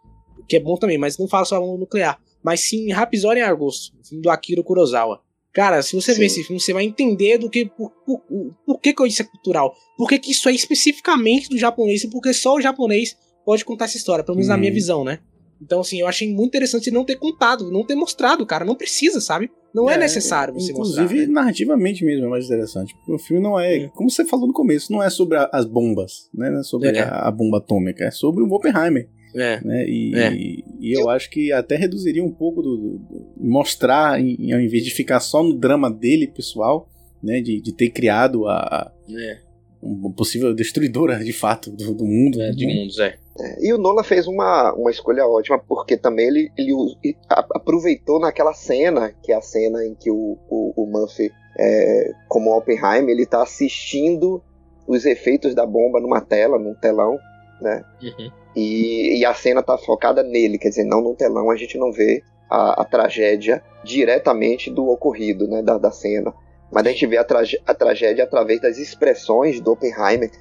[0.48, 3.96] que é bom também, mas não fala só no nuclear, mas sim Rhapsody em Agosto,
[4.04, 5.22] filme do Akira Kurosawa.
[5.54, 6.20] Cara, se você Sim.
[6.20, 8.22] ver esse filme, você vai entender do que por, por,
[8.66, 9.74] por que, que isso é cultural.
[9.98, 13.86] Por que, que isso é especificamente do japonês e porque só o japonês pode contar
[13.86, 14.60] essa história, pelo menos na Uhum.
[14.60, 15.20] minha visão, né?
[15.62, 18.64] Então, assim, eu achei muito interessante não ter contado, não ter mostrado, cara.
[18.64, 19.50] Não precisa, sabe?
[19.76, 21.18] Não é, necessário você Inclusive, mostrar.
[21.20, 21.28] né?
[21.28, 22.96] narrativamente mesmo é mais interessante.
[22.96, 23.88] Porque o filme não é, É.
[23.90, 26.50] como você falou no começo, não é sobre a- as bombas, né?
[26.50, 27.02] Não é sobre É.
[27.02, 29.08] a, a bomba atômica, é sobre o Oppenheimer.
[29.36, 29.62] É.
[29.64, 29.86] né?
[29.88, 30.34] E, É.
[30.34, 34.60] e, e eu acho que até reduziria um pouco do, do- do- mostrar, em, ao
[34.60, 36.90] invés de ficar só no drama dele pessoal,
[37.22, 37.40] né?
[37.42, 39.38] De, de ter criado a, a- É,
[39.84, 42.42] uma possível destruidora de fato do, do mundo.
[42.42, 43.18] é, de mundos, é.
[43.60, 46.74] E o Nolan fez uma, uma escolha ótima, porque também ele, ele
[47.04, 51.32] e a- aproveitou naquela cena, que é a cena em que o, o, o Murphy,
[51.58, 54.42] é, como Oppenheimer, ele tá assistindo
[54.88, 57.18] os efeitos da bomba numa tela, num telão,
[57.62, 57.84] né?
[58.02, 58.32] Uhum.
[58.56, 61.92] E, e a cena tá focada nele, quer dizer, não no telão, a gente não
[61.92, 66.34] vê a, a tragédia diretamente do ocorrido, né, da, da cena.
[66.72, 70.32] Mas a gente vê a, trage- a tragédia através das expressões do Oppenheimer.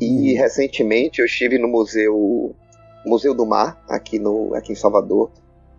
[0.00, 0.38] E Hum.
[0.38, 2.54] recentemente eu estive no museu
[3.06, 5.30] Museu do Mar, aqui, no, aqui em Salvador,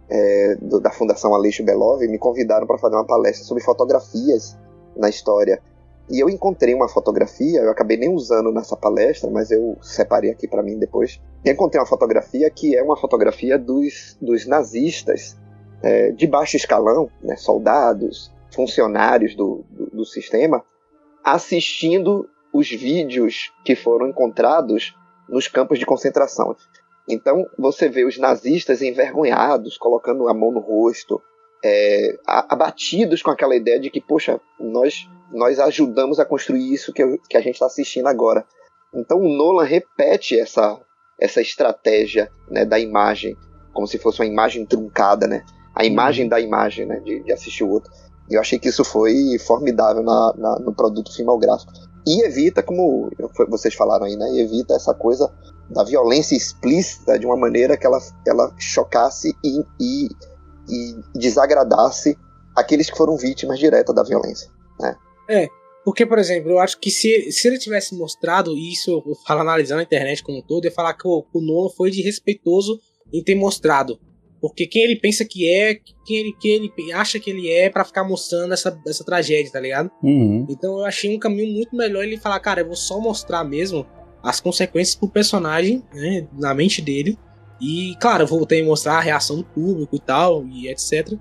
[0.10, 4.58] é, do- da Fundação Aleixo Belov, e me convidaram para fazer uma palestra sobre fotografias
[4.96, 5.62] na história.
[6.10, 10.48] E eu encontrei uma fotografia, eu acabei nem usando nessa palestra, mas eu separei aqui
[10.48, 11.22] para mim depois.
[11.46, 15.38] Eu encontrei uma fotografia que é uma fotografia dos, dos nazistas
[15.84, 20.64] é, de baixo escalão, né, soldados, funcionários do, do, do sistema,
[21.24, 24.96] assistindo os vídeos que foram encontrados
[25.28, 26.56] nos campos de concentração.
[27.08, 31.22] Então você vê os nazistas envergonhados, colocando a mão no rosto,
[31.64, 37.04] é, abatidos com aquela ideia de que, poxa, nós, nós ajudamos a construir isso que,
[37.04, 38.46] eu- que a gente está assistindo agora.
[38.94, 40.80] Então o Nolan repete essa,
[41.20, 43.36] essa estratégia né, da imagem,
[43.74, 45.44] como se fosse uma imagem truncada, né?
[45.76, 47.00] A imagem da imagem, né?
[47.02, 47.92] De, de assistir o outro.
[48.30, 49.14] Eu achei que isso foi
[49.46, 51.72] formidável na, na- no produto filmográfico.
[52.08, 53.10] E evita, como
[53.50, 54.40] vocês falaram aí, né?
[54.40, 55.32] Evita essa coisa
[55.70, 60.10] da violência explícita de uma maneira que ela, ela chocasse e, e,
[60.68, 62.18] e desagradasse
[62.56, 64.50] aqueles que foram vítimas diretas da violência.
[65.86, 69.80] Porque, por exemplo, eu acho que se, se ele tivesse mostrado isso, eu falo analisando
[69.80, 72.80] a internet como um todo, eu falar que o, o Nolan foi de respeitoso
[73.14, 74.00] em ter mostrado
[74.40, 75.76] porque quem ele pensa que é,
[76.06, 79.60] quem ele, quem ele acha que ele é pra ficar mostrando essa, essa tragédia, tá
[79.60, 79.92] ligado?
[80.02, 80.46] Uhum.
[80.50, 83.86] Então eu achei um caminho muito melhor ele falar, cara, eu vou só mostrar mesmo
[84.24, 87.18] as consequências pro personagem, né, na mente dele.
[87.62, 91.14] E, claro, eu vou ter que mostrar a reação do público e tal, e etc.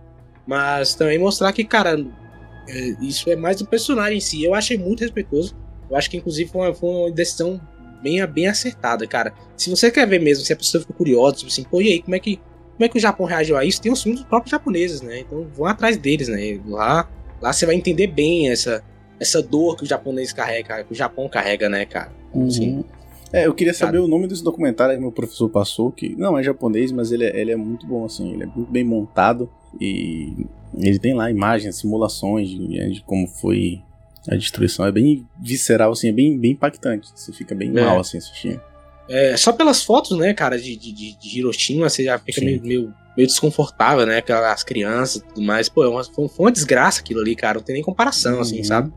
[0.46, 1.98] Mas também mostrar que, cara,
[2.68, 4.44] é, isso é mais do personagem em si.
[4.44, 5.56] Eu achei muito respeitoso.
[5.90, 7.60] Eu acho que, inclusive, foi uma, foi uma decisão
[8.02, 9.32] bem, bem acertada, cara.
[9.56, 12.02] Se você quer ver mesmo, se a pessoa ficou curiosa, tipo assim, pô, e aí,
[12.02, 12.40] como é que,
[12.78, 13.82] como é que o Japão reagiu a isso?
[13.82, 15.18] Tem os filmes dos próprios japoneses, né?
[15.18, 16.60] Então vão atrás deles, né?
[16.64, 17.08] Lá,
[17.42, 18.84] lá você vai entender bem essa,
[19.18, 22.12] essa dor que o japonês carrega, que o Japão carrega, né, cara?
[22.46, 22.84] Assim, Uhum.
[23.32, 26.42] É, eu queria saber o nome desse documentário que meu professor passou, que não é
[26.42, 30.46] japonês, mas ele é, ele é muito bom, assim, ele é muito bem montado e
[30.78, 33.82] ele tem lá imagens, simulações de, de como foi
[34.28, 34.86] a destruição.
[34.86, 37.10] É bem visceral, assim, é bem, bem impactante.
[37.14, 37.84] Você fica bem É.
[37.84, 38.60] mal, assim, assistindo.
[39.08, 42.46] É, só pelas fotos, né, cara, de, de, de- de Hiroshima, você já fica Sim.
[42.46, 44.18] meio, meio, meio desconfortável, né?
[44.18, 45.68] Aquelas crianças e tudo mais.
[45.68, 47.58] Pô, é uma- foi, uma desgraça aquilo ali, cara.
[47.58, 48.64] Não tem nem comparação, assim, Uhum.
[48.64, 48.92] sabe?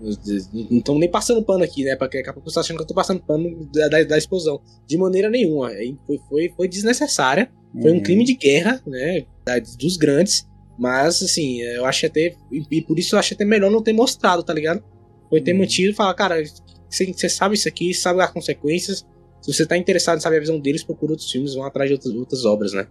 [0.00, 1.96] Não estamos nem passando pano aqui, né?
[1.96, 4.18] Porque daqui a pouco você tá achando que eu tô passando pano da, da, da
[4.18, 4.60] explosão.
[4.86, 5.70] De maneira nenhuma.
[6.06, 7.50] Foi, foi, foi desnecessária.
[7.80, 8.02] Foi um Uhum.
[8.02, 9.24] crime de guerra, né?
[9.46, 10.46] da- dos grandes.
[10.78, 12.34] Mas, assim, eu acho até.
[12.70, 14.82] E, por isso eu acho até melhor não ter mostrado, tá ligado?
[15.30, 15.58] Foi ter Uhum.
[15.60, 16.42] mantido e falar, cara,
[16.90, 19.06] você sabe isso aqui, sabe as consequências.
[19.44, 21.94] Se você tá interessado em saber a visão deles, procura outros filmes, vão atrás de
[21.94, 22.86] outras, outras obras, né?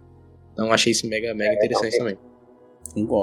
[0.52, 2.18] Então achei isso mega, mega É, interessante não, também.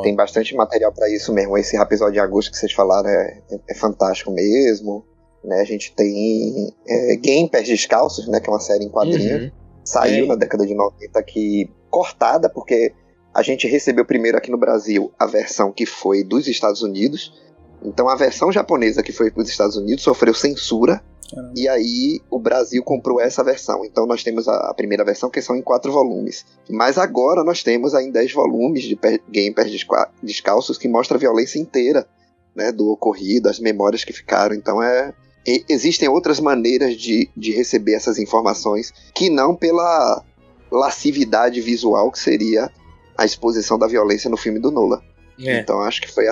[0.04, 1.58] Tem bastante material pra isso mesmo.
[1.58, 5.06] Esse episódio de agosto que vocês falaram é, é- é fantástico mesmo.
[5.46, 5.62] Né?
[5.62, 8.42] A gente tem é, Game Pés Descalços, né?
[8.42, 9.44] que é uma série em quadrinhos.
[9.44, 9.52] Uhum.
[9.86, 10.28] Saiu É.
[10.28, 12.92] na década de 90 aqui cortada, porque
[13.34, 17.34] a gente recebeu primeiro aqui no Brasil a versão que foi dos Estados Unidos.
[17.82, 21.02] Então a versão japonesa que foi para os Estados Unidos sofreu censura.
[21.34, 21.54] Caramba.
[21.56, 23.86] E aí o Brasil comprou essa versão.
[23.86, 26.46] Então nós temos a, primeira versão que são em quatro volumes.
[26.70, 28.98] Mas agora nós temos em dez volumes de
[29.30, 32.08] Game Pés Desca- Descalços que mostra a violência inteira
[32.56, 34.54] né, do ocorrido, as memórias que ficaram.
[34.56, 35.14] Então é.
[35.48, 40.24] e- existem outras maneiras de, de receber essas informações que não pela
[40.72, 42.70] lascividade visual que seria
[43.18, 45.02] a exposição da violência no filme do Nola.
[45.40, 45.60] É.
[45.60, 46.26] Então acho que foi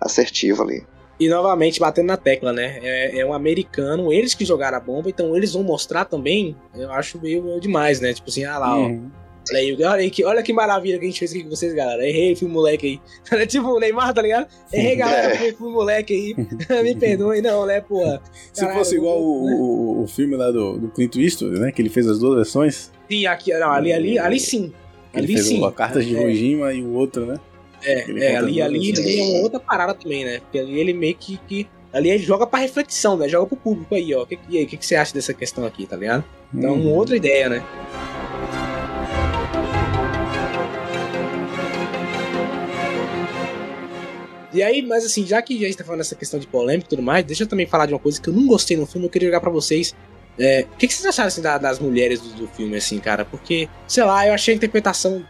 [0.00, 0.84] assertivo ali.
[1.18, 2.78] E novamente batendo na tecla, né?
[2.82, 6.54] É, é um americano, eles que jogaram a bomba, então eles vão mostrar também.
[6.74, 8.12] Eu acho meio, meio demais, né?
[8.12, 8.86] Tipo assim, ah lá, ó.
[8.86, 9.10] Uhum.
[9.48, 11.72] Olha aí, olha, aí que, olha que maravilha que a gente fez aqui com vocês,
[11.72, 12.04] galera.
[12.06, 13.00] Errei, fui moleque aí.
[13.40, 14.48] É tipo o Neymar, tá ligado?
[14.72, 15.36] Errei, galera, É.
[15.36, 16.34] fui, fui moleque aí.
[16.82, 18.20] Me perdoe, não, né, porra.
[18.52, 21.70] Se Caralho, fosse igual eu- o, o, o filme lá do, do Clint Eastwood, né?
[21.72, 22.90] Que ele fez as duas versões.
[23.08, 24.72] Sim, aqui, não, ali, ali, ali sim.
[25.14, 25.64] Ele Ali fez sim.
[25.64, 26.30] o Cartas de É.
[26.34, 27.36] E o outro, né?
[27.86, 28.00] É,
[28.32, 30.40] é ali, ali, ali é uma outra parada também, né?
[30.40, 31.36] Porque ali ele meio que.
[31.46, 33.28] que ali ele joga pra reflexão, né?
[33.28, 34.26] Joga pro público aí, ó.
[34.26, 36.24] Que, e aí, o que, que você acha dessa questão aqui, tá ligado?
[36.52, 36.88] Então, Uhum.
[36.88, 37.62] uma outra ideia, né?
[44.52, 46.90] E aí, mas assim, já que a gente tá falando dessa questão de polêmica e
[46.90, 49.06] tudo mais, deixa eu também falar de uma coisa que eu não gostei no filme,
[49.06, 49.94] eu queria jogar pra vocês.
[50.38, 53.24] É, o que, que vocês acharam assim, da- das mulheres do, do filme, assim, cara?
[53.24, 55.22] Porque, sei lá, eu achei a interpretação,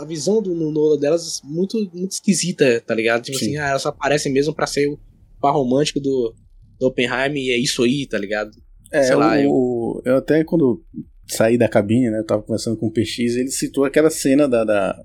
[0.00, 3.22] a visão do no Nola delas muito, muito esquisita, tá ligado?
[3.22, 3.46] Tipo Sim.
[3.46, 4.98] assim, ah, elas só aparecem mesmo pra ser o
[5.40, 6.34] par romântico do,
[6.78, 8.50] do Oppenheimer e é isso aí, tá ligado?
[8.92, 10.82] É, sei lá, o, eu até quando
[11.26, 12.18] saí da cabine, né?
[12.18, 15.04] Eu tava conversando com o PX, ele citou aquela cena da, da,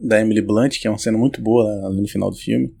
[0.00, 2.72] da Emily Blunt, que é uma cena muito boa lá no final do filme.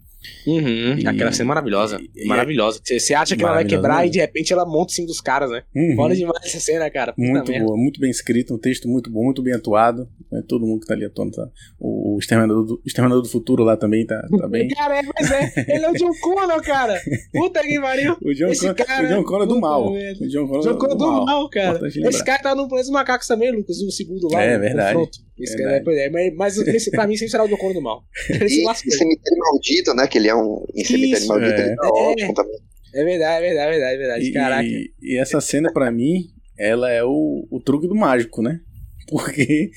[0.46, 1.98] Uhum, E- aquela cena maravilhosa.
[2.00, 2.80] e- e- maravilhosa.
[2.84, 4.12] Você acha que ela vai quebrar e mesmo.
[4.12, 5.62] de repente ela monta em cima dos caras, né?
[5.74, 5.96] Uhum.
[5.96, 7.12] Foda demais essa cena, cara.
[7.12, 7.66] Puta Muito merda.
[7.66, 10.08] boa, muito bem escrito, um texto muito bom, muito bem atuado.
[10.30, 11.48] né, Todo mundo que tá ali atuando, tá?
[11.78, 14.68] O, o Exterminador, do, Exterminador do Futuro lá também tá, tá bem.
[14.68, 15.52] Cara, é, mas é.
[15.68, 17.00] Ele é o John Connor, cara.
[17.32, 18.16] Puta que pariu.
[18.22, 19.92] O John, Esse Con- cara- o John Connor do Puta mal.
[19.92, 20.24] merda.
[20.24, 21.76] O John Connor, John Connor do mal, cara.
[21.76, 24.42] Importante Esse cara tá no Planeta dos Macacos também, Lucas, o segundo lá.
[24.42, 24.94] É, no verdade.
[24.94, 25.26] confronto.
[25.38, 25.98] Esse cara, Verdade.
[25.98, 28.02] é, mas, mas esse, pra mim sempre será o John Connor do mal.
[28.30, 28.90] Ele se E, lascou.
[28.92, 30.06] e Cemitério Maldito, né?
[30.16, 30.64] Que ele é um.
[30.74, 31.66] Em Cemitério Isso, Maldito, é.
[31.66, 31.90] ele tá É.
[31.90, 32.58] ótimo também.
[32.94, 34.24] É verdade, é verdade, é verdade, é verdade.
[34.24, 34.62] E, Caraca.
[34.66, 38.60] e- e essa cena, pra mim, ela é o, o truque do mágico, né?
[39.10, 39.70] Porque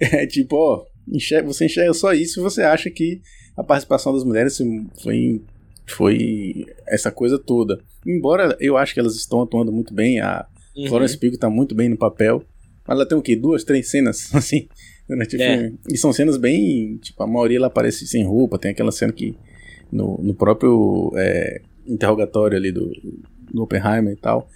[0.00, 3.20] é tipo, ó, enxerga- você enxerga só isso e você acha que
[3.56, 4.58] a participação das mulheres
[5.02, 5.40] foi,
[5.86, 7.80] foi essa coisa toda.
[8.06, 10.88] Embora eu acho que elas estão atuando muito bem, a Uhum.
[10.88, 12.42] Florence Pugh tá muito bem no papel,
[12.86, 13.34] mas ela tem o quê?
[13.34, 14.68] Duas, três cenas, assim,
[15.08, 15.56] durante o É.
[15.58, 15.78] filme.
[15.90, 19.34] E são cenas bem, tipo, a maioria ela aparece sem roupa, tem aquela cena que
[19.92, 22.90] no, no próprio é, interrogatório ali do,
[23.52, 24.48] do Oppenheimer e tal.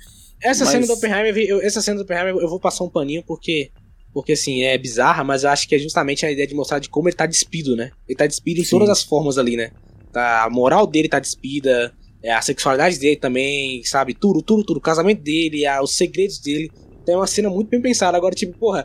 [0.43, 3.23] Essa Mas- cena do Oppenheimer, eu- essa cena do Oppenheimer eu vou passar um paninho
[3.27, 3.71] porque
[4.13, 6.89] porque assim, é bizarra, mas eu acho que é justamente a ideia de mostrar de
[6.89, 7.93] como ele tá despido, né?
[8.09, 8.71] Ele tá despido em Sim.
[8.71, 9.71] todas as formas ali, né?
[10.13, 14.13] Tá, a moral dele tá despida, é, a sexualidade dele também, sabe?
[14.13, 14.79] Tudo, tudo, tudo.
[14.79, 16.69] O casamento dele, a- os segredos dele.
[17.01, 18.17] Então é uma cena muito bem pensada.
[18.17, 18.85] Agora, tipo, porra,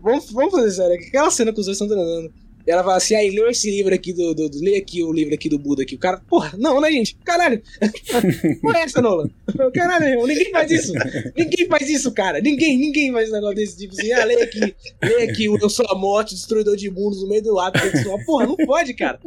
[0.00, 0.94] vamos, vamos fazer sério.
[1.04, 2.32] Aquela cena que os dois estão treinando.
[2.66, 4.60] E ela fala assim, aí, lê esse livro aqui do, do, do.
[4.60, 5.94] Lê aqui o livro aqui do Buda aqui.
[5.94, 7.16] O cara, porra, não, né, gente?
[7.24, 7.62] Caralho.
[8.60, 9.30] Porra é essa, Nola?
[9.74, 10.92] Caralho, irmão, ninguém faz isso.
[11.36, 12.40] Ninguém faz isso, cara.
[12.40, 14.12] Ninguém, ninguém faz um negócio desse tipo assim.
[14.12, 17.42] Ah, lê aqui, lê aqui o Eu Sou a Morte, Destruidor de Mundos no meio
[17.42, 17.78] do ato.
[18.26, 19.18] Porra, não pode, cara.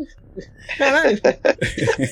[0.78, 1.20] Caralho.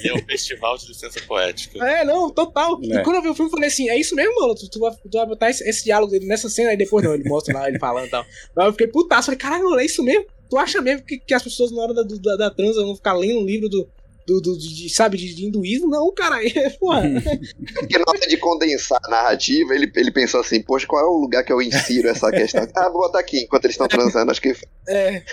[0.03, 1.83] E é um festival de licença poética.
[1.85, 2.79] É, não, total.
[2.83, 2.99] É.
[2.99, 4.55] E quando eu vi o filme, eu falei assim: é isso mesmo, mano?
[4.55, 7.13] Tu, tu vai, tu vai botar esse, esse diálogo dele nessa cena, aí depois não,
[7.13, 8.25] ele mostra lá ele falando e tal.
[8.55, 10.25] Mas eu fiquei putaço, falei: caralho, mano, é isso mesmo?
[10.51, 13.13] Tu acha mesmo que, que as pessoas na hora da, da, da transa vão ficar
[13.13, 13.87] lendo um livro do.
[14.27, 15.87] Do, do, de, sabe, de, de hinduísmo?
[15.89, 16.37] Não, cara,
[16.79, 17.01] porra.
[17.73, 21.19] Porque na hora de condensar a narrativa, ele, ele pensou assim, poxa, qual é o
[21.19, 22.67] lugar que eu insiro essa questão?
[22.75, 24.53] Ah, vou botar aqui, enquanto eles estão transando, acho que...
[24.87, 25.23] É,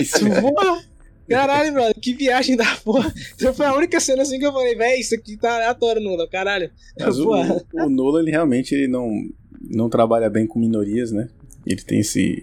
[0.00, 0.24] isso.
[0.40, 0.82] porra.
[1.28, 3.12] Caralho, mano, que viagem da porra.
[3.38, 6.26] Essa foi a única cena assim que eu falei, véi, isso aqui tá aleatório, Nula,
[6.28, 6.70] caralho.
[6.98, 9.10] Mas o, o ele realmente ele não,
[9.60, 11.28] não trabalha bem com minorias, né?
[11.66, 12.42] Ele tem esse,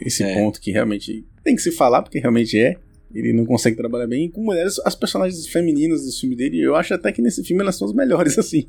[0.00, 0.34] esse É.
[0.34, 2.76] ponto que realmente tem que se falar, porque realmente é.
[3.12, 4.26] Ele não consegue trabalhar bem.
[4.26, 7.60] E com mulheres, as personagens femininas do filme dele, eu acho até que nesse filme
[7.60, 8.64] elas são as melhores, assim.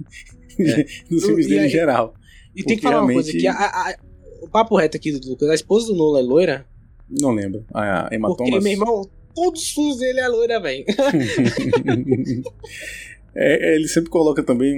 [1.10, 1.50] Dos filmes É.
[1.50, 2.16] E dele em aí- geral.
[2.56, 3.96] E tem que falar uma coisa, que a- a-
[4.42, 6.66] o papo reto aqui do Lucas, a esposa do Nola é loira,
[7.08, 7.64] Não lembro.
[7.74, 8.64] A Emma porque, Thomas.
[8.64, 9.02] meu irmão,
[9.36, 10.86] todos os filmes dele é loira, velho.
[13.34, 14.76] É, é, ele sempre coloca também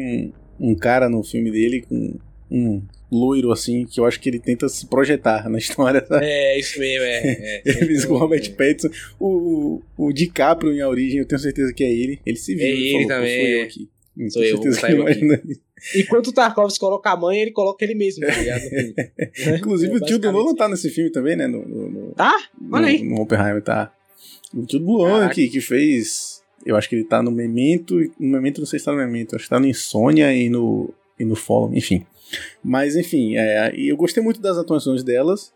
[0.60, 2.20] um, um cara no filme dele com
[2.52, 2.84] um
[3.14, 6.04] loiro assim, que eu acho que ele tenta se projetar na história.
[6.06, 6.26] Sabe?
[6.26, 7.18] É, isso mesmo, é.
[7.20, 7.62] é.
[7.84, 8.90] Eles com o Robert Pattinson.
[9.20, 12.20] O, o DiCaprio em A Origem, eu tenho certeza que é ele.
[12.26, 12.64] Ele se viu.
[12.66, 13.64] É ele ele falou, "Pô, também, eu é.
[13.64, 13.90] aqui.
[14.18, 15.20] Eu Sou tenho eu, certeza que eu não aqui.
[15.20, 15.60] é ele.
[15.96, 18.62] Enquanto o Tarkovsky coloca a mãe, ele coloca ele mesmo, tá ligado?
[18.62, 18.94] filme.
[19.58, 21.46] Inclusive, É, o tio do Nolan tá nesse filme também, né?
[21.48, 22.32] No, no, no- Tá?
[22.72, 23.04] Olha no- aí.
[23.04, 23.92] No Oppenheimer, tá.
[24.54, 26.42] O tio do Nolan que, que fez.
[26.66, 27.96] Eu acho que ele tá no Memento.
[28.18, 29.36] No Memento, não sei se tá no Memento.
[29.36, 32.06] Acho que tá no Insônia e no, e no Follow, enfim.
[32.64, 35.54] Mas, enfim, é, eu gostei muito das atuações delas.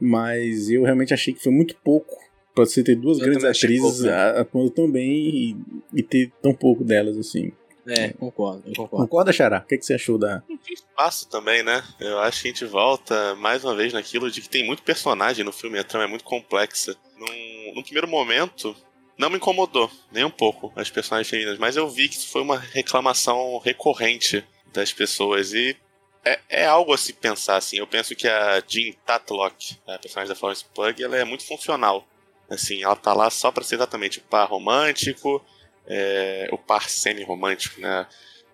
[0.00, 2.16] Mas eu realmente achei que foi muito pouco
[2.54, 4.40] pra você ter duas Eu grandes atrizes pouco, né?
[4.40, 5.56] atuando tão bem e,
[5.94, 7.52] e ter tão pouco delas, assim.
[7.86, 9.06] É, concordo, eu concordo.
[9.06, 9.58] Concorda, Xará?
[9.58, 10.42] O que, que você achou da.
[10.70, 11.82] Espaço também, né?
[11.98, 15.44] Eu acho que a gente volta mais uma vez naquilo de que tem muito personagem
[15.44, 16.94] no filme, a trama é muito complexa.
[17.18, 18.76] Num, num primeiro momento,
[19.18, 22.42] não me incomodou, nem um pouco, as personagens femininas, mas eu vi que isso foi
[22.42, 25.76] uma reclamação recorrente das pessoas e
[26.24, 27.78] é, é algo a se pensar, assim.
[27.78, 32.06] Eu penso que a Jean Tatlock, a personagem da Florence Pugh, ela é muito funcional.
[32.48, 35.44] Assim, ela tá lá só pra ser exatamente o par romântico,
[35.86, 38.06] é, o par semi-romântico, né?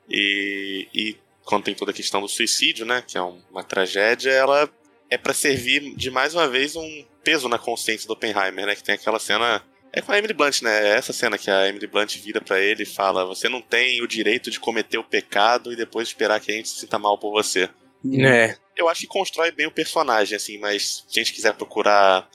[0.08, 4.30] E, e quando tem toda a questão do suicídio, né, que é um- uma tragédia,
[4.30, 4.68] ela
[5.08, 8.82] é pra servir de mais uma vez um peso na consciência do Oppenheimer, né, que
[8.82, 9.62] tem aquela cena
[9.97, 10.88] é com a Emily Blunt, né?
[10.90, 14.03] É essa cena que a Emily Blunt vira pra ele e fala: "Você não tem
[14.03, 17.18] o direito de cometer o pecado e depois esperar que a gente se sinta mal
[17.18, 17.68] por você".
[18.22, 22.28] É, Eu acho que constrói bem o personagem, assim, mas se a gente quiser procurar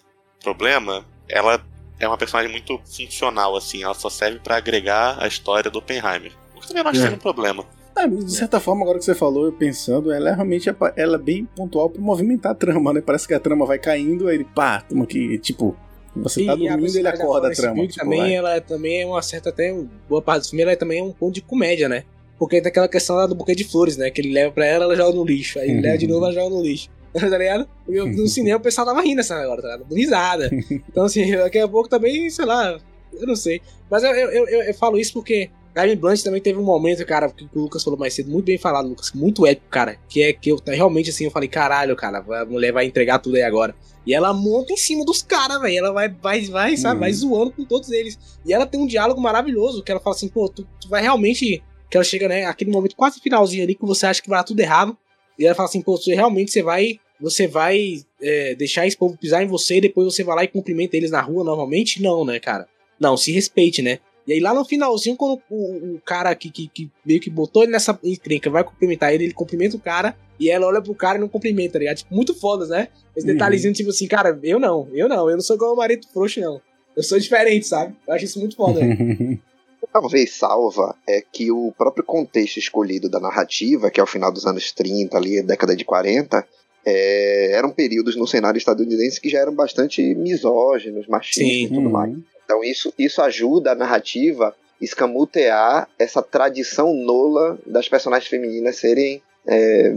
[0.43, 1.63] problema, ela
[1.99, 6.31] é uma personagem muito funcional, assim, ela só serve pra agregar a história do Oppenheimer.
[6.55, 7.03] O que também não acho É.
[7.03, 7.63] que seja um problema.
[7.95, 11.19] Ah, de certa forma, agora que você falou, eu pensando, ela é realmente ela é
[11.19, 13.01] bem pontual pra movimentar a trama, né?
[13.05, 15.77] Parece que a trama vai caindo, aí ele, pá, tamo aqui, tipo,
[16.15, 17.87] você tá E dormindo e ele acorda a trama.
[17.87, 18.33] Tipo, também, vai.
[18.33, 19.73] ela também é uma certa até
[20.09, 22.03] boa parte do filme, ela também é um ponto de comédia, né?
[22.39, 24.09] Porque tem aquela questão lá do buquê de flores, né?
[24.09, 25.59] Que ele leva pra ela, ela joga no lixo.
[25.59, 26.89] Aí ele leva de novo, ela joga no lixo.
[27.13, 27.67] tá ligado?
[27.89, 29.93] E eu- no cinema o pessoal tava rindo essa agora, tá ligado?
[29.93, 30.49] Risada.
[30.89, 32.79] Então, assim, daqui a pouco também, sei lá,
[33.13, 33.61] eu não sei.
[33.89, 37.29] Mas eu, eu, eu, eu falo isso porque Amy Blunt também teve um momento, cara,
[37.29, 39.97] que o Lucas falou mais cedo, muito bem falado, Lucas, muito épico, cara.
[40.09, 43.37] Que é que eu realmente, assim, eu falei, caralho, cara, a mulher vai entregar tudo
[43.37, 43.73] aí agora.
[44.05, 45.77] E ela monta em cima dos caras, velho.
[45.77, 46.99] Ela vai, vai, vai, sabe, Uhum.
[47.01, 48.17] vai zoando com todos eles.
[48.45, 51.63] E ela tem um diálogo maravilhoso, que ela fala assim, pô, tu, tu vai realmente.
[51.89, 54.43] Que ela chega, né, aquele momento quase finalzinho ali que você acha que vai dar
[54.43, 54.97] tudo errado.
[55.37, 56.99] E ela fala assim, pô, você realmente você vai.
[57.19, 60.47] Você vai é, deixar esse povo pisar em você e depois você vai lá e
[60.47, 62.01] cumprimenta eles na rua normalmente?
[62.01, 62.67] Não, né, cara?
[62.99, 63.99] Não, se respeite, né?
[64.27, 67.63] E aí lá no finalzinho, quando o, o cara que, que, que meio que botou
[67.63, 71.17] ele nessa encrenca vai cumprimentar ele, ele cumprimenta o cara e ela olha pro cara
[71.17, 71.97] e não cumprimenta, tá ligado?
[71.97, 72.87] Tipo, muito foda, né?
[73.15, 73.33] Esse Uhum.
[73.33, 76.39] detalhezinho, tipo assim, cara, eu não, eu não, eu não sou igual o marido frouxo,
[76.39, 76.61] não.
[76.95, 77.95] Eu sou diferente, sabe?
[78.07, 78.79] Eu acho isso muito foda.
[78.79, 79.39] velho.
[79.91, 84.45] talvez salva é que o próprio contexto escolhido da narrativa, que é o final dos
[84.45, 86.45] anos 30, ali, década de 40,
[86.85, 91.65] é, eram períodos no cenário estadunidense que já eram bastante misóginos, machistas Sim.
[91.65, 92.15] e tudo mais.
[92.51, 99.93] Então isso, isso ajuda a narrativa escamotear essa tradição nola das personagens femininas serem é,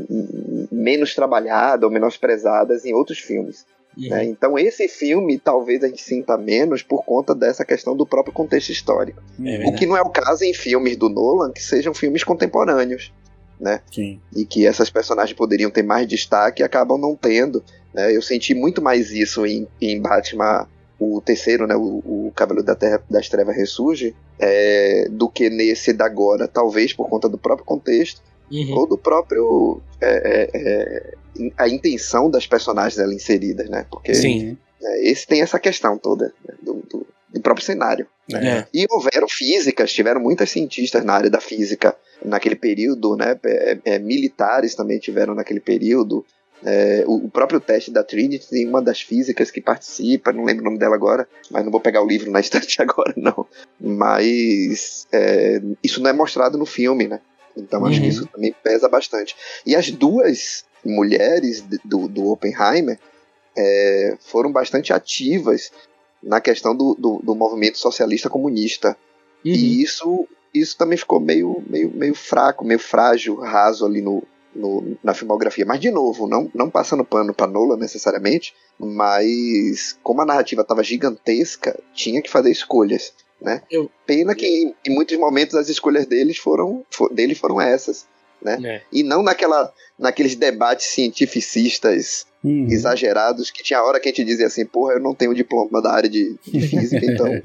[0.70, 3.66] menos trabalhadas ou menosprezadas em outros filmes.
[3.96, 4.24] né?
[4.24, 8.70] Então esse filme talvez a gente sinta menos por conta dessa questão do próprio contexto
[8.70, 9.20] histórico.
[9.44, 13.12] É O que não é o caso em filmes do Nolan, que sejam filmes contemporâneos.
[13.58, 13.80] né?
[13.92, 14.20] Sim.
[14.34, 17.64] E que essas personagens poderiam ter mais destaque e acabam não tendo.
[17.92, 18.14] Né?
[18.14, 20.68] Eu senti muito mais isso em, em Batman,
[20.98, 21.74] o terceiro, né?
[21.76, 26.92] O, o Cavaleiro da Terra das Trevas Ressurge, é, do que nesse da agora, talvez
[26.92, 28.22] por conta do próprio contexto,
[28.52, 28.74] Uhum.
[28.76, 29.80] ou do próprio.
[30.00, 31.14] é, é, é,
[31.56, 33.86] a intenção das personagens ali inseridas, né?
[33.90, 34.56] Porque Sim.
[34.82, 38.06] é, esse tem essa questão toda né, do, do- do próprio cenário.
[38.32, 38.64] É.
[38.72, 43.36] E houveram físicas, tiveram muitas cientistas na área da física naquele período, né?
[43.44, 46.24] é, é, militares também tiveram naquele período.
[46.66, 50.64] É, o, o próprio teste da Trinity uma das físicas que participa, não lembro o
[50.64, 53.46] nome dela agora, mas não vou pegar o livro na estante agora, não.
[53.78, 57.20] Mas é, isso não é mostrado no filme, né?
[57.56, 58.02] Então acho Uhum.
[58.02, 59.36] que isso também pesa bastante.
[59.64, 62.98] E as duas mulheres do, do Oppenheimer
[63.56, 65.70] é, foram bastante ativas
[66.22, 68.96] na questão do, do, do movimento socialista comunista.
[69.44, 69.52] Uhum.
[69.52, 74.22] E isso, isso também ficou meio, meio, meio fraco, meio frágil, raso ali no,
[74.54, 75.64] no- na filmografia.
[75.66, 80.82] Mas, de novo, não, não passando pano para Nola necessariamente, mas como a narrativa estava
[80.82, 83.12] gigantesca, tinha que fazer escolhas.
[83.40, 83.62] Né?
[83.70, 88.06] Eu- Pena que em, em muitos momentos as escolhas deles foram, fo- dele foram essas.
[88.46, 88.82] É.
[88.92, 92.66] E não naquela, naqueles debates cientificistas Uhum.
[92.68, 95.90] exagerados que tinha hora que a gente dizia assim, porra, eu não tenho diploma da
[95.94, 97.40] área de, de física, então.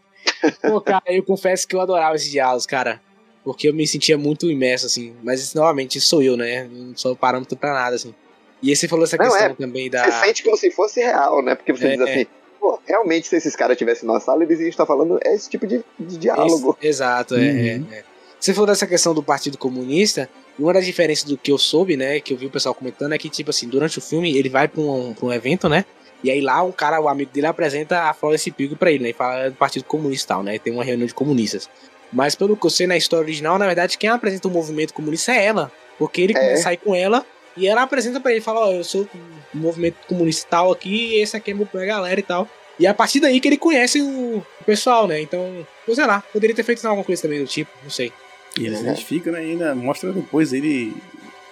[0.60, 3.00] Pô, cara, eu confesso que eu adorava esses diálogos, cara.
[3.44, 5.14] Porque eu me sentia muito imerso, assim.
[5.22, 6.68] Mas, novamente, isso sou eu, né?
[6.70, 8.14] Não sou parâmetro pra nada, assim.
[8.62, 9.54] E aí você falou essa Não, questão é.
[9.54, 10.04] também da.
[10.04, 11.54] Você sente como se fosse real, né?
[11.56, 12.26] Porque você É, diz assim,
[12.60, 15.82] pô, realmente se esses caras estivessem na sala, eles iam estar falando esse tipo de,
[15.98, 16.76] de diálogo.
[16.80, 17.86] Esse- exato, é, Uhum.
[17.90, 18.04] é, é.
[18.38, 20.28] Você falou dessa questão do Partido Comunista.
[20.58, 22.20] e Uma das diferenças do que eu soube, né?
[22.20, 24.68] Que eu vi o pessoal comentando é que, tipo assim, durante o filme ele vai
[24.68, 25.84] pra um, pra um evento, né?
[26.24, 29.10] E aí lá um cara, o amigo dele, apresenta a Florence Pugh pra ele, né?
[29.10, 30.58] E fala do Partido Comunista e tal, né?
[30.58, 31.68] Tem uma reunião de comunistas.
[32.12, 35.32] Mas pelo que eu sei na história original, na verdade, quem apresenta o movimento comunista
[35.32, 35.72] é ela.
[35.98, 36.40] Porque ele É.
[36.40, 37.24] começa a ir com ela
[37.56, 39.10] e ela apresenta pra ele, fala, ó, eu sou do
[39.58, 42.48] movimento comunista e tal aqui, e esse aqui é meu minha galera e tal.
[42.78, 45.20] E é a partir daí que ele conhece o, pessoal, né?
[45.20, 48.12] Então, eu sei lá, poderia ter feito alguma coisa também do tipo, não sei.
[48.58, 48.84] E ele se É.
[48.84, 49.44] identifica, né?
[49.44, 50.94] E ainda mostra depois ele,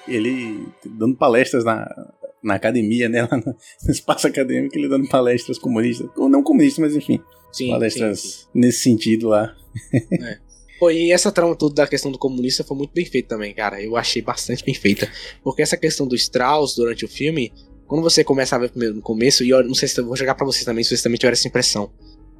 [0.09, 1.87] ele dando palestras na,
[2.43, 3.23] na academia, né?
[3.31, 3.55] Lá no
[3.85, 6.09] no espaço acadêmico, ele dando palestras comunistas.
[6.17, 7.23] Ou não comunistas, mas enfim.
[7.53, 8.47] Sim, palestras sim, sim.
[8.55, 9.55] nesse sentido lá.
[10.81, 13.81] Pô, e essa trama toda da questão do comunista foi muito bem feita também, cara.
[13.83, 15.09] Eu achei bastante bem feita.
[15.45, 17.53] Porque essa questão do Strauss durante o filme,
[17.87, 20.16] quando você começa a ver primeiro no começo, e eu não sei se eu vou
[20.16, 21.93] jogar pra vocês também, se vocês também tiveram essa impressão.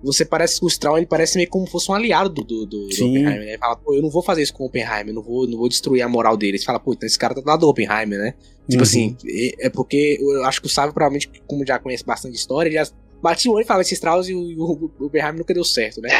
[0.03, 2.65] Você parece que o Strauss ele parece meio como se fosse um aliado do, do,
[2.67, 2.87] do.
[2.87, 3.39] Oppenheimer.
[3.41, 3.49] Né?
[3.51, 5.69] Ele fala, pô, eu não vou fazer isso com o Oppenheimer, não vou, não vou
[5.69, 6.59] destruir a moral dele.
[6.59, 8.35] Você fala, pô, então esse cara tá do lado do Oppenheimer, né?
[8.67, 8.83] Tipo Uhum.
[8.83, 12.71] assim, é é porque eu acho que o Sábio, provavelmente, como já conhece bastante história,
[12.71, 12.91] ele já
[13.23, 16.01] batia o olho e falava esse Strauss e o, e o, Oppenheimer nunca deu certo,
[16.01, 16.11] né?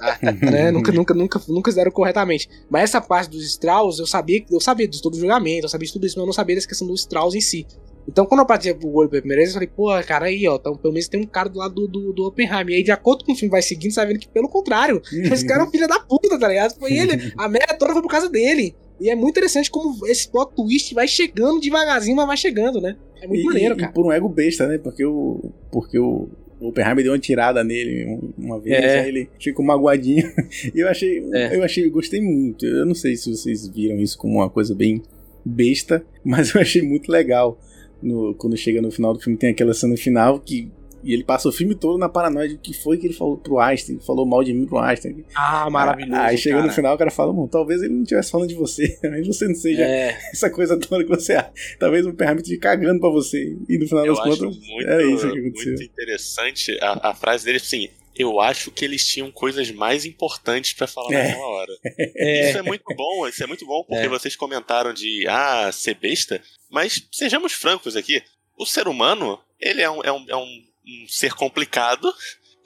[0.00, 0.18] Ah,
[0.50, 0.70] né?
[0.70, 2.48] Nunca, nunca, nunca, nunca fizeram corretamente.
[2.68, 5.86] Mas essa parte dos Strauss, eu sabia, eu sabia de todo o julgamento, eu sabia
[5.86, 7.66] de tudo isso, mas eu não sabia dessa questão do Strauss em si.
[8.08, 10.56] Então, quando eu bati o olho pela primeira vez, eu falei, pô, cara, aí, ó,
[10.56, 12.70] então, pelo menos tem um cara do lado do, do, do Oppenheimer.
[12.70, 15.00] E aí, de acordo com o filme vai seguindo, você vai vendo que, pelo contrário,
[15.32, 16.76] esse cara é um filho da puta, tá ligado?
[16.78, 18.74] Foi ele, a merda toda foi por causa dele.
[19.00, 22.96] E é muito interessante como esse plot twist vai chegando devagarzinho, mas vai chegando, né?
[23.22, 23.92] É muito e, maneiro, e cara.
[23.92, 24.76] por um ego besta, né?
[24.76, 25.40] Porque o,
[25.70, 26.28] porque o,
[26.60, 29.00] o Oppenheimer deu uma tirada nele um- uma vez, É.
[29.00, 30.22] aí ele ficou magoadinho.
[30.74, 31.56] E eu achei, É.
[31.56, 32.64] eu achei, gostei muito.
[32.66, 35.02] Eu não sei se vocês viram isso como uma coisa bem
[35.44, 37.58] besta, mas eu achei muito legal.
[38.02, 40.70] No, quando chega no final do filme, tem aquela cena final que.
[41.02, 43.58] E ele passa o filme todo na paranoia de que foi que ele falou pro
[43.58, 45.24] Einstein, falou mal de mim pro Einstein.
[45.34, 46.20] Ah, maravilhoso.
[46.20, 48.98] Aí chega no final, o cara fala, bom, talvez ele não estivesse falando de você,
[49.04, 51.50] mas você não seja É, essa coisa toda que você acha.
[51.78, 53.56] Talvez o Oppenheimer esteja cagando pra você.
[53.68, 55.68] E no final Eu das contas, muito, era isso que aconteceu.
[55.72, 60.72] muito interessante a, a frase dele, assim, eu acho que eles tinham coisas mais importantes
[60.74, 61.28] pra falar É.
[61.28, 61.72] naquela hora.
[62.16, 64.08] é, Isso é muito bom, isso é muito bom, porque É.
[64.08, 68.22] vocês comentaram de, ah, ser besta, mas sejamos francos aqui,
[68.58, 72.12] o ser humano, ele é um, é um, é um, um ser complicado,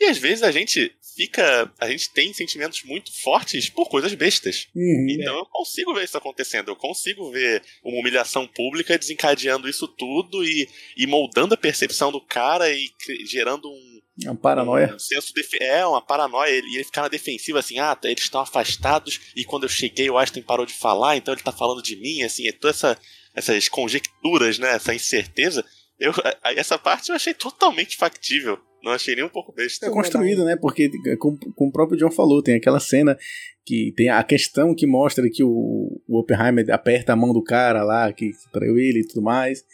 [0.00, 4.68] e às vezes a gente fica, a gente tem sentimentos muito fortes por coisas bestas.
[4.74, 5.06] Uhum.
[5.10, 10.44] Então eu consigo ver isso acontecendo, eu consigo ver uma humilhação pública desencadeando isso tudo
[10.44, 12.90] e, e moldando a percepção do cara e
[13.26, 14.92] gerando um, Uma paranoia.
[14.94, 18.10] um senso de, é uma paranoia ele, e ele ficar na defensiva assim, ah, tá,
[18.10, 21.52] eles estão afastados e quando eu cheguei o Einstein parou de falar, então ele tá
[21.52, 22.98] falando de mim, assim, é toda essa
[23.36, 25.64] essas conjecturas, né, essa incerteza.
[25.98, 26.12] Eu,
[26.56, 28.58] essa parte eu achei totalmente factível.
[28.82, 29.86] Não achei nem um pouco besta.
[29.86, 30.56] É construído, né?
[30.56, 33.16] Porque, como, como o próprio John falou, tem aquela cena
[33.64, 37.82] que tem a questão que mostra que o, o Oppenheimer aperta a mão do cara
[37.82, 39.64] lá, que traiu ele e tudo mais.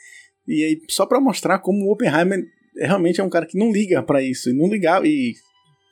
[0.47, 2.45] E aí, só pra mostrar como o Oppenheimer
[2.77, 4.49] realmente é um cara que não liga pra isso.
[4.51, 5.35] E não ligava, e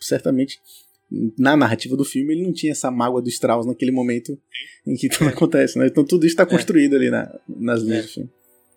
[0.01, 0.59] certamente
[1.39, 4.39] na narrativa do filme, ele não tinha essa mágoa do Strauss naquele momento
[4.87, 5.87] em que tudo acontece, né?
[5.87, 8.07] Então tudo isso tá construído ali na, nas linhas É.
[8.07, 8.31] do filme.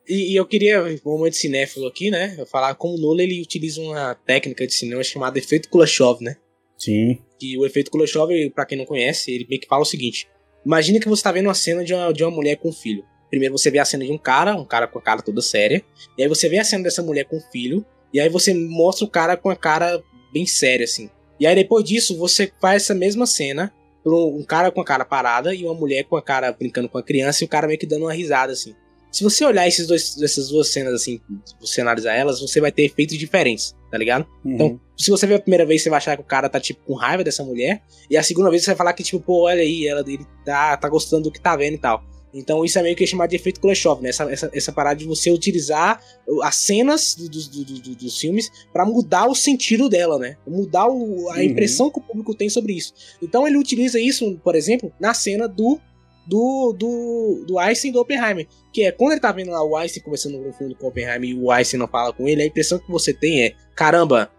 [0.07, 2.35] E, e eu queria, um momento cinéfilo aqui, né?
[2.37, 6.37] Eu falar como o Nolan ele utiliza uma técnica de cinema chamada efeito Kuleshov, né?
[6.77, 7.19] Sim.
[7.39, 10.27] Que o efeito Kuleshov, pra quem não conhece, ele meio que fala o seguinte:
[10.65, 13.03] Imagina que você tá vendo uma cena de uma, de uma mulher com um filho.
[13.29, 15.83] Primeiro você vê a cena de um cara, um cara com a cara toda séria.
[16.17, 17.85] E aí você vê a cena dessa mulher com um filho.
[18.13, 21.09] E aí você mostra o cara com a cara bem séria, assim.
[21.39, 23.73] E aí depois disso, você faz essa mesma cena
[24.05, 27.03] um cara com a cara parada e uma mulher com a cara brincando com a
[27.03, 28.75] criança e o cara meio que dando uma risada, assim.
[29.11, 31.19] Se você olhar esses dois, essas duas cenas, assim,
[31.59, 34.25] você analisar elas, você vai ter efeitos diferentes, tá ligado?
[34.45, 34.53] Uhum.
[34.53, 36.79] Então, se você ver a primeira vez, você vai achar que o cara tá, tipo,
[36.85, 37.81] com raiva dessa mulher.
[38.09, 40.77] E a segunda vez você vai falar que, tipo, pô, olha aí, ela, ele tá,
[40.77, 42.03] tá gostando do que tá vendo e tal.
[42.33, 44.07] Então, isso é meio que chamado de efeito Kuleshov, né?
[44.07, 46.01] Essa, essa, essa parada de você utilizar
[46.43, 50.37] as cenas do- do- do- do- dos filmes pra mudar o sentido dela, né?
[50.47, 51.41] Mudar o- a Uhum.
[51.41, 52.93] impressão que o público tem sobre isso.
[53.21, 55.77] Então, ele utiliza isso, por exemplo, na cena do.
[56.31, 58.47] Do, do, do Einstein e do Oppenheimer.
[58.71, 61.29] Que é quando ele tá vendo lá o Einstein conversando no fundo com o Oppenheimer
[61.29, 64.31] e o Einstein não fala com ele, a impressão que você tem é: caramba,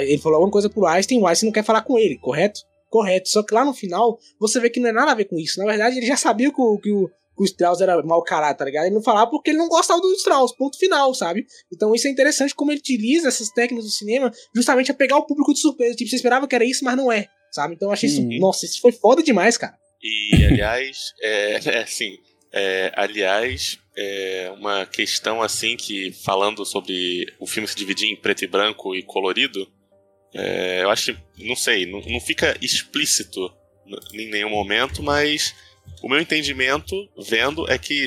[0.00, 2.62] ele falou alguma coisa pro Einstein, o Einstein não quer falar com ele, correto?
[2.88, 3.28] Correto.
[3.28, 5.60] Só que lá no final, você vê que não é nada a ver com isso.
[5.60, 8.56] Na verdade, ele já sabia que o, que o, que o Strauss era mau caráter,
[8.56, 8.86] tá ligado?
[8.86, 11.44] Ele não falava porque ele não gostava do Strauss, ponto final, sabe?
[11.70, 15.26] Então isso é interessante como ele utiliza essas técnicas do cinema justamente a pegar o
[15.26, 15.94] público de surpresa.
[15.94, 17.74] Tipo, você esperava que era isso, mas não é, sabe?
[17.74, 18.22] Então eu achei isso.
[18.22, 18.38] Uhum.
[18.38, 19.76] Nossa, isso foi foda demais, cara.
[20.06, 22.18] E, aliás, é, é assim,
[22.52, 28.44] é, aliás, é uma questão assim que, falando sobre o filme se dividir em preto
[28.44, 29.66] e branco e colorido,
[30.32, 33.52] é, eu acho, não sei, não, não fica explícito
[34.12, 35.54] em nenhum momento, mas
[36.02, 38.04] o meu entendimento, vendo, é que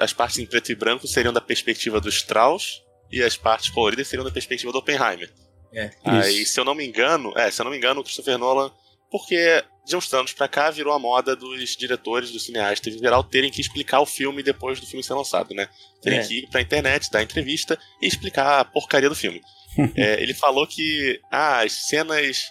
[0.00, 4.08] as partes em preto e branco seriam da perspectiva do Strauss e as partes coloridas
[4.08, 5.30] seriam da perspectiva do Oppenheimer.
[5.72, 5.90] É.
[6.04, 8.72] Aí, se eu não me engano, é, se eu não me engano, o Christopher Nolan,
[9.10, 13.24] porque de uns anos pra cá virou a moda dos diretores, dos cineastas em geral,
[13.24, 15.68] terem que explicar o filme depois do filme ser lançado, né?
[16.02, 16.22] Terem É.
[16.26, 19.40] que ir pra internet, dar entrevista e explicar a porcaria do filme.
[19.96, 22.46] É, ele falou que ah, as cenas.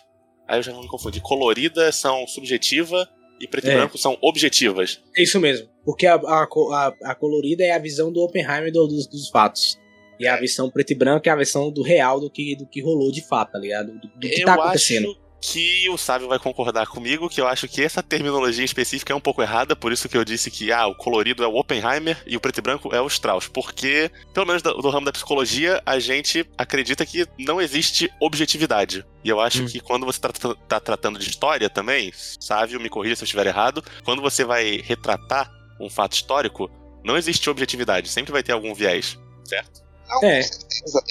[0.48, 1.22] Aí eu já vou me confundir.
[1.22, 3.06] Colorida são subjetiva
[3.40, 3.76] e preto e É.
[3.76, 5.02] branco são objetivas.
[5.16, 5.68] É isso mesmo.
[5.84, 9.78] Porque a, a, a- a colorida é a visão do Oppenheimer do- dos, dos fatos.
[10.20, 12.82] E a versão preto e branco é a versão do real do que, do que
[12.82, 13.92] rolou de fato, tá ligado?
[14.00, 15.10] Do, do que eu tá acontecendo.
[15.12, 19.16] acho que o Sábio vai concordar comigo, que eu acho que essa terminologia específica é
[19.16, 22.18] um pouco errada, por isso que eu disse que ah, o colorido é o Oppenheimer
[22.26, 23.48] e o preto e branco é o Strauss.
[23.48, 29.06] Porque, pelo menos do, do ramo da psicologia, a gente acredita que não existe objetividade.
[29.24, 29.68] E eu acho Hum.
[29.68, 33.26] que quando você tá, tra- tá tratando de história também, Sávio, me corrija se eu
[33.26, 36.70] estiver errado, quando você vai retratar um fato histórico,
[37.04, 39.82] não existe objetividade, sempre vai ter algum viés, certo?
[40.10, 40.42] Não, É.
[40.42, 41.04] com certeza.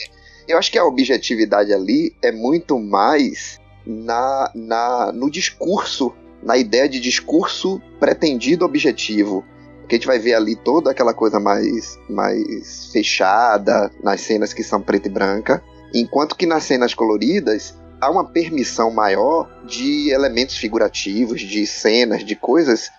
[0.49, 6.13] Eu acho que a objetividade ali é muito mais na, na, no discurso,
[6.43, 9.45] na ideia de discurso pretendido objetivo.
[9.89, 14.65] Que a gente vai ver ali toda aquela coisa mais, mais fechada nas cenas que
[14.65, 15.63] são preta e branca.
[15.95, 22.35] Enquanto que nas cenas coloridas há uma permissão maior de elementos figurativos, de cenas, de
[22.35, 22.91] coisas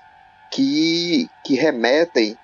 [0.50, 2.38] que, que remetem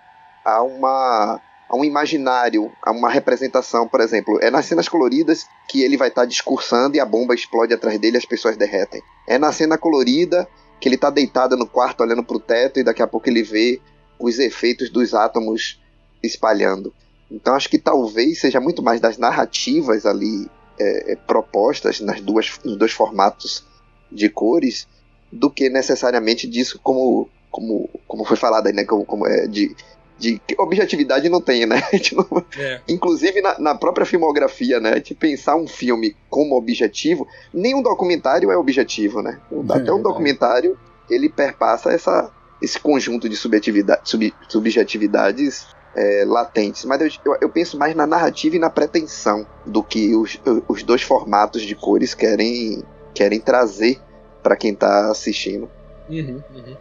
[0.44, 1.40] a uma
[1.74, 4.38] a um imaginário, a uma representação, por exemplo.
[4.44, 8.16] É nas cenas coloridas que ele vai estar discursando e a bomba explode atrás dele
[8.16, 9.02] e as pessoas derretem.
[9.28, 10.48] É na cena colorida
[10.80, 13.42] que ele está deitado no quarto olhando para o teto e daqui a pouco ele
[13.42, 13.82] vê
[14.20, 15.82] os efeitos dos átomos
[16.22, 16.94] espalhando.
[17.32, 20.48] Então acho que talvez seja muito mais das narrativas ali
[20.80, 23.66] é, é, propostas nas duas, nos dois formatos
[24.12, 24.88] de cores
[25.32, 28.84] do que necessariamente disso como como, como foi falado aí, né?
[28.84, 29.76] Como, como é de,
[30.18, 31.82] de que objetividade não tem, né?
[32.14, 32.82] Não- É.
[32.88, 35.00] inclusive na, na própria filmografia, né?
[35.00, 39.40] De pensar um filme como objetivo, nenhum documentário é objetivo, né?
[39.52, 40.78] É Até um documentário
[41.10, 42.32] ele perpassa essa,
[42.62, 46.86] esse conjunto de subjetividade, sub, subjetividades é, latentes.
[46.86, 50.84] Mas eu, eu, eu penso mais na narrativa e na pretensão do que os, os
[50.84, 52.84] dois formatos de cores querem,
[53.14, 54.00] querem trazer
[54.42, 55.70] para quem tá assistindo.
[56.10, 56.78] Uhum, uhum.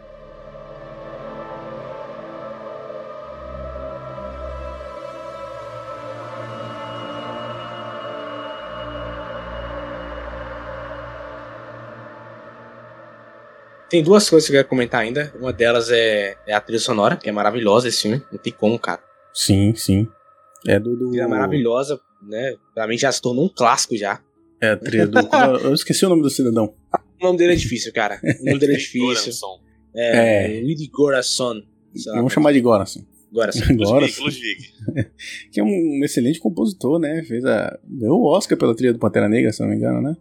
[13.93, 15.31] Tem duas coisas que eu quero comentar ainda.
[15.39, 18.23] Uma delas é, é a trilha sonora, que é maravilhosa esse filme.
[18.31, 18.99] Não tem como, cara.
[19.31, 20.07] Sim, sim.
[20.67, 20.93] É do.
[20.93, 22.55] A do trilha maravilhosa, né?
[22.73, 24.19] Pra mim já se tornou um clássico já.
[24.59, 25.19] É a trilha do.
[25.63, 26.73] eu esqueci o nome do cidadão.
[27.21, 28.19] O nome dele é difícil, cara.
[28.41, 29.31] O nome dele é difícil.
[29.95, 30.61] É, É.
[30.61, 31.61] Luigi Gorason.
[32.15, 33.05] Vamos chamar de Goranson.
[33.31, 33.59] Gorason.
[33.75, 35.11] Ludwig, Ludwig.
[35.51, 37.23] Que é um excelente compositor, né?
[37.27, 37.77] Fez a.
[37.87, 40.17] Ganhou o Oscar pela trilha do Pantera Negra, se não me engano, né?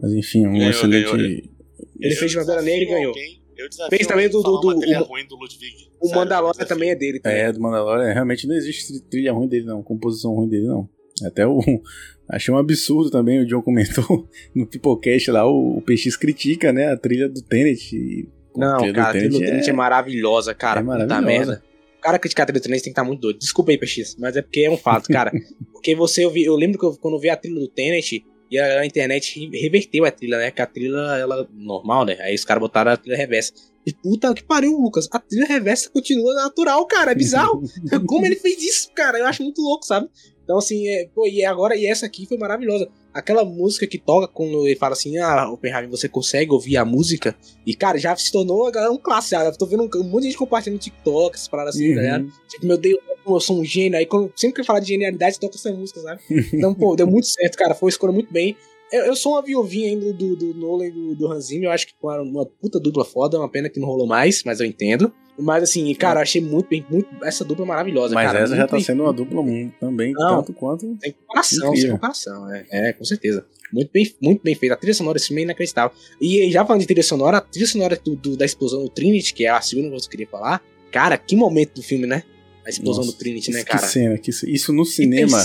[0.00, 1.10] Mas enfim, um Ganhou, excelente.
[1.10, 1.57] ganhou,
[2.00, 3.08] Ele Eu fez de Pantera Negra e ganhou.
[3.08, 5.90] alguém- Eu desafio Fez também do- do- uma do- trilha o- ruim do Ludwig.
[6.00, 7.18] O Sério, Mandalorian também é dele.
[7.18, 7.38] Também.
[7.38, 9.82] É, do Mandalorian, realmente não existe trilha ruim dele, não.
[9.82, 10.88] Composição ruim dele, não.
[11.24, 11.58] Até o.
[12.30, 16.92] Achei um absurdo também, o John comentou no Pipocast lá, o, o PX critica, né,
[16.92, 17.96] a trilha do Tenet.
[17.96, 20.80] e, Não, trilha cara, a trilha do Tenet Tenet é, maravilhosa, cara.
[20.80, 21.26] é Puta maravilhosa.
[21.26, 21.64] merda.
[21.98, 23.38] O cara criticar a trilha do Tenet tem que estar muito doido.
[23.40, 25.32] Desculpa aí, PX, mas é porque é um fato, cara.
[25.72, 28.22] porque você, eu, vi, eu lembro que eu, quando eu vi a trilha do Tenet,
[28.50, 30.50] e a, a internet re- reverteu a trilha, né?
[30.50, 32.16] Que a trilha, ela normal, né?
[32.20, 33.52] Aí os caras botaram a trilha reversa.
[33.86, 35.08] E puta que pariu, Lucas.
[35.10, 37.12] A trilha reversa continua natural, cara.
[37.12, 37.62] É bizarro.
[38.06, 39.18] Como ele fez isso, cara?
[39.18, 40.08] Eu acho muito louco, sabe?
[40.44, 42.88] Então, assim, é, pô, e agora, e essa aqui foi maravilhosa.
[43.12, 47.34] Aquela música que toca quando ele fala assim, ah, Oppenheimer, você consegue ouvir a música?
[47.66, 49.40] E, cara, já se tornou agora um clássico.
[49.40, 52.18] Eu tô vendo um, um monte de gente compartilhando TikTok, essas paradas assim, tá?
[52.18, 52.30] Uhum.
[52.48, 53.98] Tipo, meu Deus, eu sou um gênio.
[53.98, 56.20] Aí, quando, sempre que eu falar de genialidade, toca essa música, sabe?
[56.52, 57.74] Então, pô, deu muito certo, cara.
[57.74, 58.56] Foi escolha muito bem.
[58.92, 61.68] Eu, eu sou uma viuvinha ainda do, do Nolan e do, do Hans Zimmer.
[61.68, 63.36] Eu acho que foi uma puta dupla foda.
[63.36, 65.12] É uma pena que não rolou mais, mas eu entendo.
[65.38, 66.84] Mas, assim, cara, eu achei muito bem.
[66.90, 68.40] Muito, essa dupla é maravilhosa, Mas cara.
[68.40, 70.36] essa já Muito tá bem sendo uma dupla mu- também, Não.
[70.38, 70.96] tanto quanto.
[71.00, 71.80] sem comparação, Incrível.
[71.82, 72.52] sem comparação.
[72.52, 73.46] É, é, com certeza.
[73.72, 74.72] Muito bem, muito bem feito.
[74.72, 75.96] A trilha sonora desse filme é inacreditável.
[76.20, 79.32] E já falando de trilha sonora, a trilha sonora do, do- da explosão do Trinity,
[79.32, 80.62] que é a segunda coisa que eu queria falar.
[80.90, 82.22] Cara, que momento do filme, né?
[82.66, 83.86] A explosão Nossa, do Trinity, né, que cara?
[83.86, 85.38] cena, que ce- Isso no Que cinema.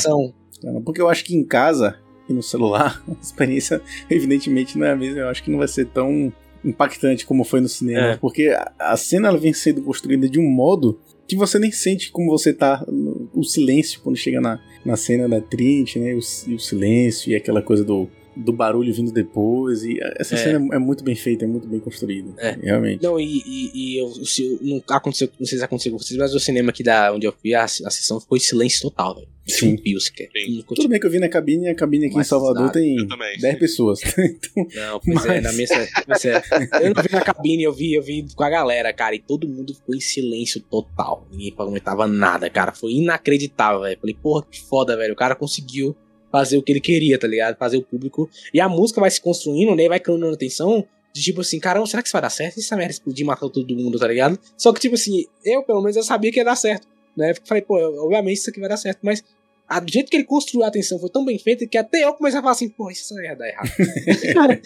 [0.84, 4.96] Porque eu acho que em casa e no celular, a experiência, evidentemente, não é a
[4.96, 5.20] mesma.
[5.20, 6.32] Eu acho que não vai ser tão
[6.64, 8.08] impactante como foi no cinema.
[8.14, 8.18] É.
[8.18, 12.30] Porque a, cena ela vem sendo construída de um modo que você nem sente como
[12.32, 12.86] você tá.
[13.34, 16.14] o silêncio quando chega na, na cena da Trinity, né?
[16.14, 18.08] O, si- o silêncio e aquela coisa do.
[18.36, 20.38] Do barulho vindo depois, e essa É.
[20.38, 22.34] cena é muito bem feita, é muito bem construída.
[22.38, 22.58] É.
[22.62, 23.04] Realmente.
[23.04, 26.34] Não, e, e, e eu, se- não aconteceu, não sei se aconteceu com vocês, mas
[26.34, 29.28] o cinema aqui da, onde eu fui, a, a sessão ficou em silêncio total, velho.
[29.46, 29.74] Sim.
[29.74, 30.30] Um pio sequer.
[30.34, 30.64] Sim.
[30.68, 32.80] Tudo bem que eu vi na cabine, a cabine aqui em Mas Salvador exato.
[32.80, 33.38] tem também.
[33.38, 34.00] 10 pessoas.
[34.18, 35.68] então, Não, pois é, Mas- na minha.
[36.08, 36.42] Pois é.
[36.82, 39.48] Eu não vi na cabine, eu vi, eu vi com a galera, cara, e todo
[39.48, 41.28] mundo ficou em silêncio total.
[41.30, 42.72] Ninguém comentava nada, cara.
[42.72, 44.00] Foi inacreditável, velho.
[44.00, 45.14] Falei, porra, que foda, velho.
[45.14, 45.96] O cara conseguiu
[46.34, 47.56] fazer o que ele queria, tá ligado?
[47.58, 48.28] Fazer o público.
[48.52, 49.88] E a música vai se construindo, né?
[49.88, 50.84] Vai criando atenção.
[51.14, 52.58] De tipo assim, caramba, será que isso vai dar certo?
[52.58, 54.40] E essa merda explodir e matar todo mundo, tá ligado?
[54.58, 56.88] Só que, tipo assim, eu, pelo menos, eu sabia que ia dar certo.
[57.16, 57.36] Né?
[57.46, 58.98] Falei, pô, obviamente isso aqui vai dar certo.
[59.04, 59.24] Mas
[59.70, 62.16] a- do jeito que ele construiu a atenção foi tão bem feito que até eu
[62.16, 63.70] comecei a falar assim, pô, isso ia dar errado.
[64.34, 64.62] cara,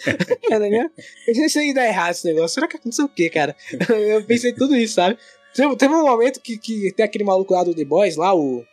[0.48, 0.90] cara, né?
[1.28, 2.54] Isso ia dar errado esse negócio.
[2.54, 3.54] Será que aconteceu o quê, cara?
[3.92, 5.18] Eu pensei tudo isso, sabe?
[5.54, 8.64] Teve, teve um momento que, que tem aquele maluco lá do The Boys, lá, o.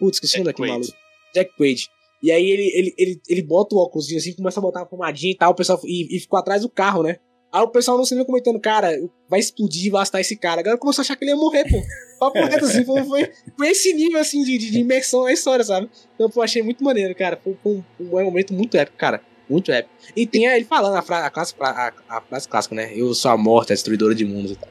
[0.00, 0.92] Putz, esqueci daquele maluco.
[1.32, 1.88] Jack Quaid.
[2.22, 5.32] E aí ele, ele, ele, ele bota o óculos assim, começa a botar uma pomadinha
[5.32, 7.16] e tal, o pessoal, e, e ficou atrás do carro, né?
[7.52, 8.90] Aí o pessoal no cinema comentando, cara,
[9.28, 10.60] vai explodir, vai lastar esse cara.
[10.60, 11.80] A galera começou a achar que ele ia morrer, pô.
[12.18, 15.88] Papo reto, assim, foi, foi, foi esse nível, assim, de, de, imersão na história, sabe?
[16.14, 17.38] Então, pô, achei muito maneiro, cara.
[17.42, 19.22] Foi, foi um, um momento muito épico, cara.
[19.48, 19.94] Muito épico.
[20.14, 22.92] E tem ele falando a, fra a, classe, a, a frase clássica, né?
[22.94, 24.68] Eu sou a morte, a destruidora de mundos e tal.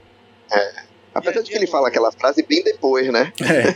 [1.13, 3.31] Apesar de que ele fala aquela frase bem depois, né?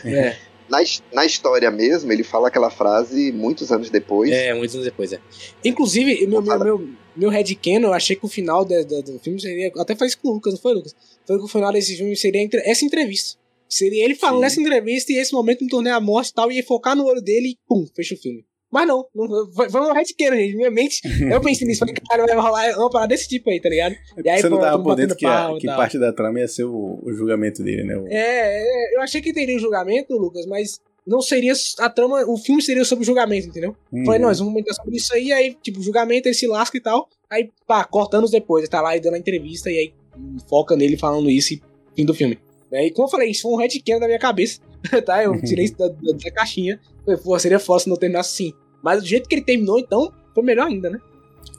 [0.06, 0.18] é.
[0.18, 0.38] É,
[0.70, 0.78] Na,
[1.14, 4.32] na história mesmo, ele fala aquela frase muitos anos depois.
[4.32, 5.20] é, muitos anos depois, é.
[5.66, 9.72] Inclusive, meu, meu, meu, meu headcanon, eu achei que o final da- do filme seria.
[9.78, 10.96] Até isso com o Lucas, não foi, Lucas?
[11.26, 13.38] Foi que o final desse filme seria entre- essa entrevista.
[13.68, 14.42] Seria ele falando Sim.
[14.42, 17.06] nessa entrevista e esse momento me tornei a morte e tal, e ia focar no
[17.06, 18.44] olho dele e pum, fecha o filme.
[18.72, 20.56] Mas não, não foi, foi um headcanon, gente.
[20.56, 21.02] Minha mente,
[21.32, 23.96] eu pensei nisso, falei, cara, vai rolar uma parada desse tipo aí, tá ligado?
[24.24, 26.66] E aí, Você não tava por dentro que, a- que parte da trama ia ser
[26.66, 27.98] o, o julgamento dele, né?
[27.98, 32.24] O- É, é, eu achei que teria um julgamento, Lucas, mas não seria a trama,
[32.28, 33.76] o filme seria sobre o julgamento, entendeu?
[33.92, 34.06] Uhum.
[34.06, 37.10] Falei, nós vamos comentar sobre isso aí, aí, tipo, julgamento, ele se lasca e tal.
[37.28, 40.38] Aí, pá, corta anos depois, ele tá lá e dando a entrevista, e aí hum,
[40.48, 41.62] foca nele falando isso e
[41.96, 42.38] fim do filme.
[42.72, 42.86] Né?
[42.86, 44.60] E como eu falei, isso foi um headcanon da minha cabeça,
[45.06, 45.24] tá?
[45.24, 46.80] Eu tirei isso da, da, da caixinha.
[47.06, 48.54] Falei, pô, seria foda se não terminasse assim.
[48.82, 51.00] Mas do jeito que ele terminou, então, foi melhor ainda, né?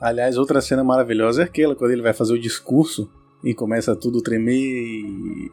[0.01, 3.11] Aliás, outra cena maravilhosa é aquela, quando ele vai fazer o discurso
[3.45, 5.51] e começa tudo tremer e...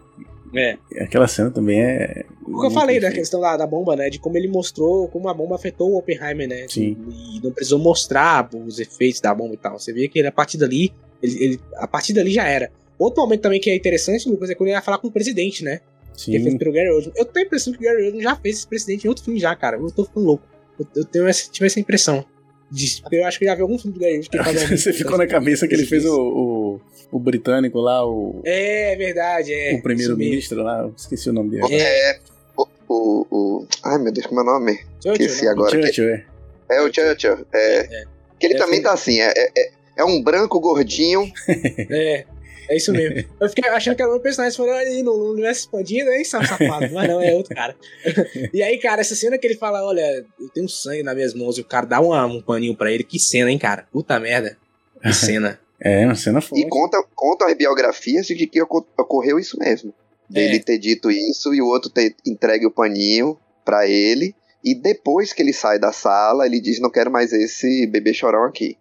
[0.56, 0.78] É.
[1.02, 2.26] Aquela cena também é...
[2.46, 3.20] O que eu falei da feita.
[3.20, 4.10] questão da, da bomba, né?
[4.10, 6.66] De como ele mostrou como a bomba afetou o Oppenheimer, né?
[6.70, 6.96] Sim.
[7.12, 9.78] E não precisou mostrar os efeitos da bomba e tal.
[9.78, 12.72] Você vê que ele, a partir dali, ele, ele- a partir dali já era.
[12.98, 15.64] Outro momento também que é interessante, Lucas, é quando ele vai falar com o presidente,
[15.66, 15.82] né?
[16.18, 16.58] Que ele fez Sim.
[16.60, 17.14] pelo Gary Oldman.
[17.16, 19.40] Eu tenho a impressão que o Gary Oldman já fez esse presidente em outro filme
[19.40, 19.78] já, cara.
[19.78, 20.44] Eu tô ficando louco.
[20.80, 22.26] Eu, eu tenho essa, tive essa impressão.
[22.70, 24.44] De, porque eu acho que eu já vi algum filme do Gary Oldman que ele
[24.44, 26.82] faz algum- Você ficou na cabeça que ele fez o, o,
[27.12, 29.74] o britânico lá, o, É, é verdade, é.
[29.76, 31.76] o primeiro-ministro lá, eu esqueci o nome dele.
[31.76, 32.20] É.
[32.58, 34.80] O, o, o- Ai, meu Deus, como é o nome?
[35.02, 35.52] Churchill, Esqueci né?
[35.52, 35.70] agora.
[35.82, 36.26] Churchill, é.
[36.70, 37.46] É o Churchill.
[37.54, 38.04] É, É.
[38.40, 41.32] Que ele É, também foi- tá assim, é, é, é- é um branco gordinho.
[41.90, 42.26] É,
[42.70, 43.28] é isso mesmo.
[43.40, 46.88] Eu fiquei achando que era um personagem falando ali no universo expandido, aí sabe, safado.
[46.94, 47.76] Mas não, é outro cara.
[48.54, 51.58] E aí, cara, essa cena que ele fala: Olha, eu tenho sangue nas minhas mãos,
[51.58, 53.04] e o cara dá uma- um paninho pra ele.
[53.04, 53.88] Que cena, hein, cara?
[53.92, 54.58] Puta merda.
[55.02, 55.60] Que cena.
[55.80, 56.68] É, uma cena E forte.
[56.70, 59.94] conta, conta as biografias de que oco- ocorreu isso mesmo.
[60.30, 60.60] Dele É.
[60.60, 64.34] ter dito isso e o outro ter entregue o paninho pra ele.
[64.64, 68.44] E depois que ele sai da sala, ele diz: Não quero mais esse bebê chorão
[68.44, 68.76] aqui.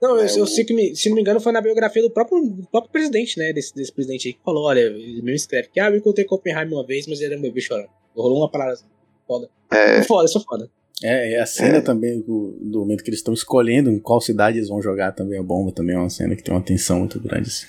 [0.00, 2.02] Não, eu, É, eu o- sei que, me- se não me engano, foi na biografia
[2.02, 3.52] do próprio, do próprio presidente, né?
[3.52, 6.36] Desse, desse presidente aí que falou: olha, ele mesmo escreve que ah, eu encontrei com
[6.36, 7.88] Oppenheimer uma vez, mas ele era um bebê chorando.
[8.16, 8.84] Rolou uma parada assim.
[9.26, 9.48] Foda.
[9.70, 10.70] É, Foda, isso é foda.
[11.02, 11.80] É, e a cena É.
[11.80, 15.38] também do, do momento que eles estão escolhendo em qual cidade eles vão jogar também
[15.38, 17.48] a bomba, também é uma cena que tem uma tensão muito grande.
[17.48, 17.66] Assim.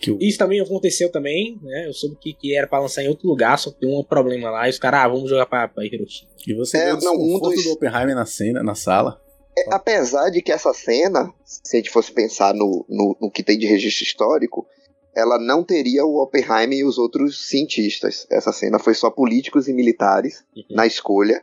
[0.00, 1.86] Que o, Isso também aconteceu também, né?
[1.86, 4.50] Eu soube que, que era pra lançar em outro lugar, só que tem um problema
[4.50, 4.66] lá.
[4.66, 6.28] E os caras, ah, vamos jogar pra, pra Hiroshima.
[6.44, 9.21] e você É, vê o não, um dos- do Oppenheimer na cena, na sala.
[9.58, 13.42] É, apesar de que essa cena, se a gente fosse pensar no, no, no que
[13.42, 14.66] tem de registro histórico,
[15.14, 18.26] ela não teria o Oppenheimer e os outros cientistas.
[18.30, 20.64] Essa cena foi só políticos e militares Uhum.
[20.76, 21.42] na escolha.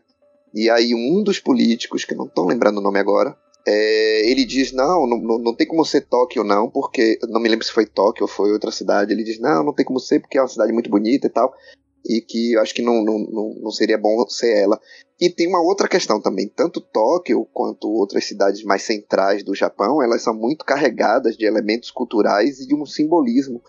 [0.53, 3.37] E aí um dos políticos, que não estou lembrando o nome agora,
[3.67, 7.47] é, ele diz, não, não, não- não tem como ser Tóquio não, porque, não me
[7.49, 10.19] lembro se foi Tóquio ou foi outra cidade, ele diz, não, não tem como ser
[10.19, 11.53] porque é uma cidade muito bonita e tal,
[12.05, 13.19] e que eu acho que não, não,
[13.61, 14.79] não, seria bom ser ela.
[15.19, 20.01] E tem uma outra questão também, tanto Tóquio quanto outras cidades mais centrais do Japão,
[20.01, 23.61] elas são muito carregadas de elementos culturais e de um simbolismo.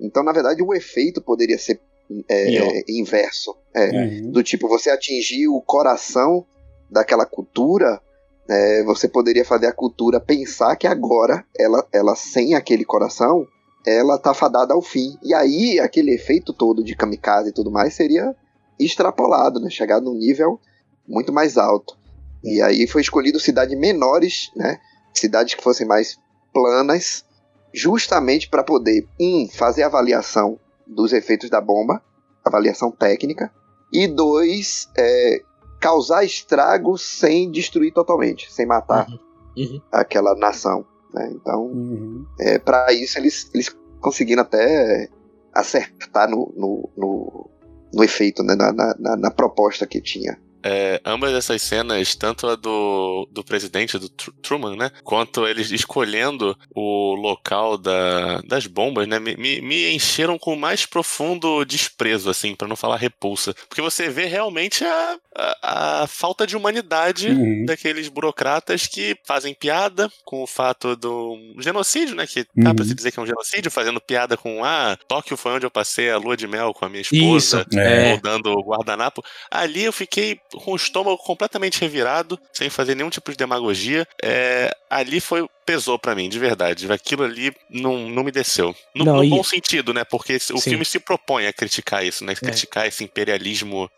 [0.00, 1.80] Então, na verdade, o efeito poderia ser
[2.28, 3.56] é, é, inverso.
[3.74, 4.30] É, Uhum.
[4.30, 6.44] do tipo você atingir o coração
[6.90, 8.00] daquela cultura,
[8.48, 13.46] é, você poderia fazer a cultura pensar que agora ela, ela sem aquele coração,
[13.86, 15.16] ela tá fadada ao fim.
[15.22, 18.34] E aí aquele efeito todo de kamikaze e tudo mais seria
[18.78, 19.70] extrapolado, né?
[19.70, 20.60] Chegar num nível
[21.06, 21.96] muito mais alto.
[22.42, 24.78] E aí foi escolhido cidades menores, né?
[25.14, 26.18] Cidades que fossem mais
[26.52, 27.24] planas,
[27.72, 32.02] justamente para poder um fazer avaliação dos efeitos da bomba,
[32.44, 33.52] avaliação técnica,
[33.92, 35.42] e dois, é,
[35.80, 39.18] causar estragos sem destruir totalmente, sem matar Uhum.
[39.56, 39.80] Uhum.
[39.90, 40.84] aquela nação.
[41.12, 41.30] Né?
[41.34, 42.24] Então, Uhum.
[42.40, 43.68] é, para isso, eles, eles
[44.00, 45.08] conseguiram até
[45.52, 47.50] acertar no, no, no,
[47.92, 48.54] no efeito, né?
[48.54, 50.38] na, na, na- na proposta que tinha.
[50.64, 54.90] É, ambas essas cenas, tanto a do, do presidente, do Tru- Truman, né?
[55.02, 59.18] Quanto eles escolhendo o local da, das bombas, né?
[59.18, 63.54] Me, me, encheram com o mais profundo desprezo, assim, pra não falar repulsa.
[63.68, 65.16] Porque você vê realmente a,
[65.62, 67.64] a, a falta de humanidade Uhum.
[67.64, 72.26] daqueles burocratas que fazem piada com o fato do genocídio, né?
[72.26, 72.88] Que dá pra Uhum.
[72.88, 76.10] se dizer que é um genocídio, fazendo piada com, ah, Tóquio foi onde eu passei
[76.10, 77.64] a lua de mel com a minha esposa.
[77.70, 78.10] Isso, É.
[78.10, 78.12] é.
[78.12, 79.22] Ou dando guardanapo.
[79.50, 84.06] Ali eu fiquei com o estômago completamente revirado, sem fazer nenhum tipo de demagogia.
[84.22, 86.90] É, ali foi pesou pra mim, de verdade.
[86.92, 88.74] Aquilo ali não, não me desceu.
[88.94, 90.04] No, Não, no e- bom sentido, né?
[90.04, 90.70] Porque o Sim.
[90.70, 92.32] filme se propõe a criticar isso, né?
[92.32, 92.36] É.
[92.36, 93.90] Criticar esse imperialismo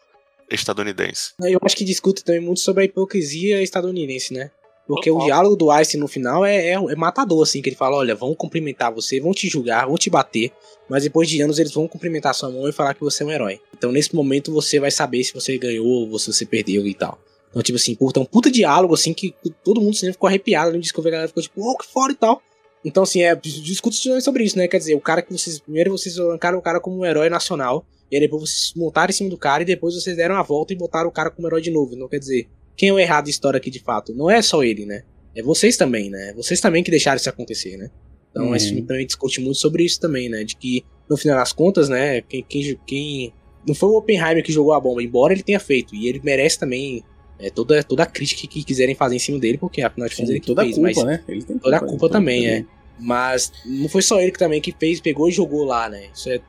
[0.51, 1.33] estadunidense.
[1.41, 4.51] Eu acho que discute também muito sobre a hipocrisia estadunidense, né?
[4.87, 5.27] Porque o Total.
[5.27, 8.35] diálogo do Einstein no final é, é, é matador, assim, que ele fala, olha, vão
[8.35, 10.53] cumprimentar você, vão te julgar, vão te bater,
[10.89, 13.31] mas depois de anos eles vão cumprimentar sua mão e falar que você é um
[13.31, 13.61] herói.
[13.77, 17.19] Então nesse momento você vai saber se você ganhou ou se você perdeu e tal.
[17.55, 19.33] Então, tipo assim, puta, um puta diálogo, assim, que
[19.63, 22.17] todo mundo sempre ficou arrepiado no disco, a galera ficou tipo, oh, que foda e
[22.17, 22.43] tal.
[22.85, 24.67] Então, assim, é, discute sobre isso, né?
[24.67, 25.61] Quer dizer, o cara que vocês.
[25.61, 29.15] Primeiro vocês arrancaram o cara como um herói nacional, e aí depois vocês montaram em
[29.15, 31.63] cima do cara, e depois vocês deram a volta e botaram o cara como herói
[31.63, 31.95] de novo.
[31.95, 34.15] Não quer dizer, quem é o errado da história aqui de fato?
[34.15, 35.03] Não é só ele, né?
[35.35, 36.33] É vocês também, né?
[36.37, 37.91] Vocês também que deixaram isso acontecer, né?
[38.31, 38.55] Então, Uhum.
[38.57, 40.45] esse filme também discute muito sobre isso também, né?
[40.45, 42.21] De que, no final das contas, né?
[42.23, 42.43] Quem.
[42.49, 43.33] quem, quem
[43.67, 46.59] não foi o Oppenheimer que jogou a bomba, embora ele tenha feito, e ele merece
[46.59, 47.03] também.
[47.39, 50.31] é, toda, toda a crítica que quiserem fazer em cima dele, porque afinal de contas
[50.31, 51.25] ele toda a fez, culpa, mas né?
[51.27, 52.65] Ele tem toda a culpa, culpa então, também, é.
[52.99, 56.07] Mas não foi só ele que também que fez, pegou e jogou lá, né?
[56.15, 56.41] Isso é,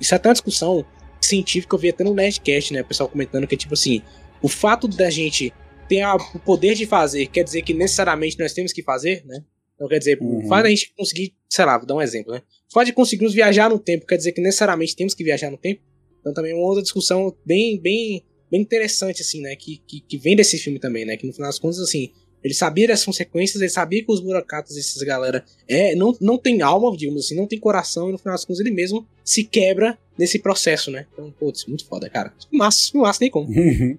[0.00, 0.84] isso é até uma discussão
[1.20, 2.82] científica que eu vi até no Nerdcast, né?
[2.82, 4.00] O pessoal comentando que é tipo assim,
[4.42, 5.52] o fato da gente
[5.88, 9.42] ter a- o poder de fazer quer dizer que necessariamente nós temos que fazer, né?
[9.74, 10.44] Então quer dizer, Uhum.
[10.44, 12.42] o fato da gente conseguir, sei lá, vou dar um exemplo, né?
[12.70, 15.56] O fato de conseguirmos viajar no tempo quer dizer que necessariamente temos que viajar no
[15.58, 15.80] tempo?
[16.20, 19.56] Então também é uma outra discussão bem, bem, bem interessante, assim, né?
[19.56, 21.16] Que, que, que vem desse filme também, né?
[21.16, 22.12] Que no final das contas, assim,
[22.44, 26.60] ele sabia das consequências, ele sabia que os burocratas, esses galera, é, não, não tem
[26.62, 29.98] alma, digamos assim, não tem coração, e no final das contas ele mesmo se quebra
[30.18, 31.06] nesse processo, né?
[31.12, 32.32] Então, putz, muito foda, cara.
[32.52, 33.48] Massa, massa, nem como.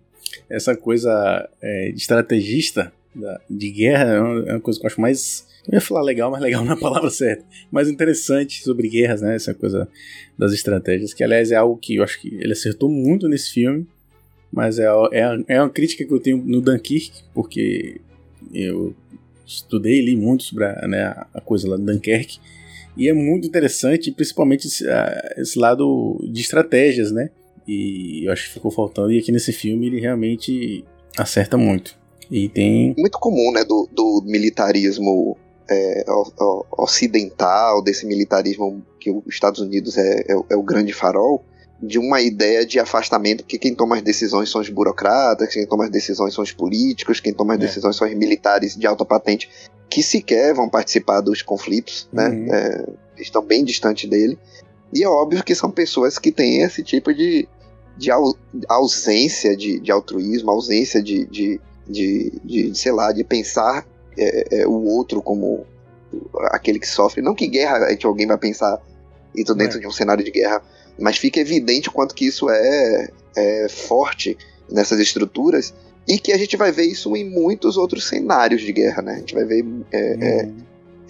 [0.49, 4.89] Essa coisa é, de estrategista da- de guerra é uma, é uma coisa que eu
[4.89, 5.47] acho mais.
[5.67, 7.45] Eu ia falar legal, mas legal na palavra certa.
[7.71, 9.35] Mais interessante sobre guerras, né?
[9.35, 9.87] Essa coisa
[10.37, 11.13] das estratégias.
[11.13, 13.87] Que, aliás, é algo que eu acho que ele acertou muito nesse filme.
[14.51, 17.99] Mas é, é, é uma crítica que eu tenho no Dunkirk, porque
[18.53, 18.95] eu
[19.45, 22.39] estudei li muito sobre a, né, a coisa lá do Dunkerque.
[22.95, 27.31] E é muito interessante, principalmente esse, ah, esse lado de estratégias, né?
[27.67, 29.11] E eu acho que ficou faltando.
[29.11, 30.83] E aqui nesse filme ele realmente
[31.17, 31.97] acerta muito.
[32.31, 32.93] E tem.
[32.97, 35.37] Muito comum, né, do, do militarismo
[35.69, 36.03] é,
[36.77, 41.43] ocidental, desse militarismo que os Estados Unidos é, é o- é o grande farol,
[41.81, 45.85] de uma ideia de afastamento, que quem toma as decisões são os burocratas, quem toma
[45.85, 47.65] as decisões são os políticos, quem toma as É.
[47.65, 49.49] decisões são os militares de alta patente,
[49.89, 52.29] que sequer vão participar dos conflitos, né?
[52.29, 52.53] Uhum.
[52.53, 52.85] É,
[53.17, 54.37] estão bem distantes dele.
[54.93, 57.47] E é óbvio que são pessoas que têm esse tipo de,
[57.97, 58.35] de au-
[58.69, 63.85] ausência de, de altruísmo, ausência de, de, de, de, sei lá, de pensar
[64.17, 65.65] é, é, o outro como
[66.51, 67.21] aquele que sofre.
[67.21, 68.79] Não que guerra é que alguém vai pensar
[69.35, 69.81] isso dentro É.
[69.81, 70.61] de um cenário de guerra,
[70.99, 74.37] mas fica evidente o quanto que isso é, é forte
[74.69, 75.73] nessas estruturas
[76.07, 79.13] e que a gente vai ver isso em muitos outros cenários de guerra, né?
[79.15, 80.55] A gente vai ver é, é, Uhum.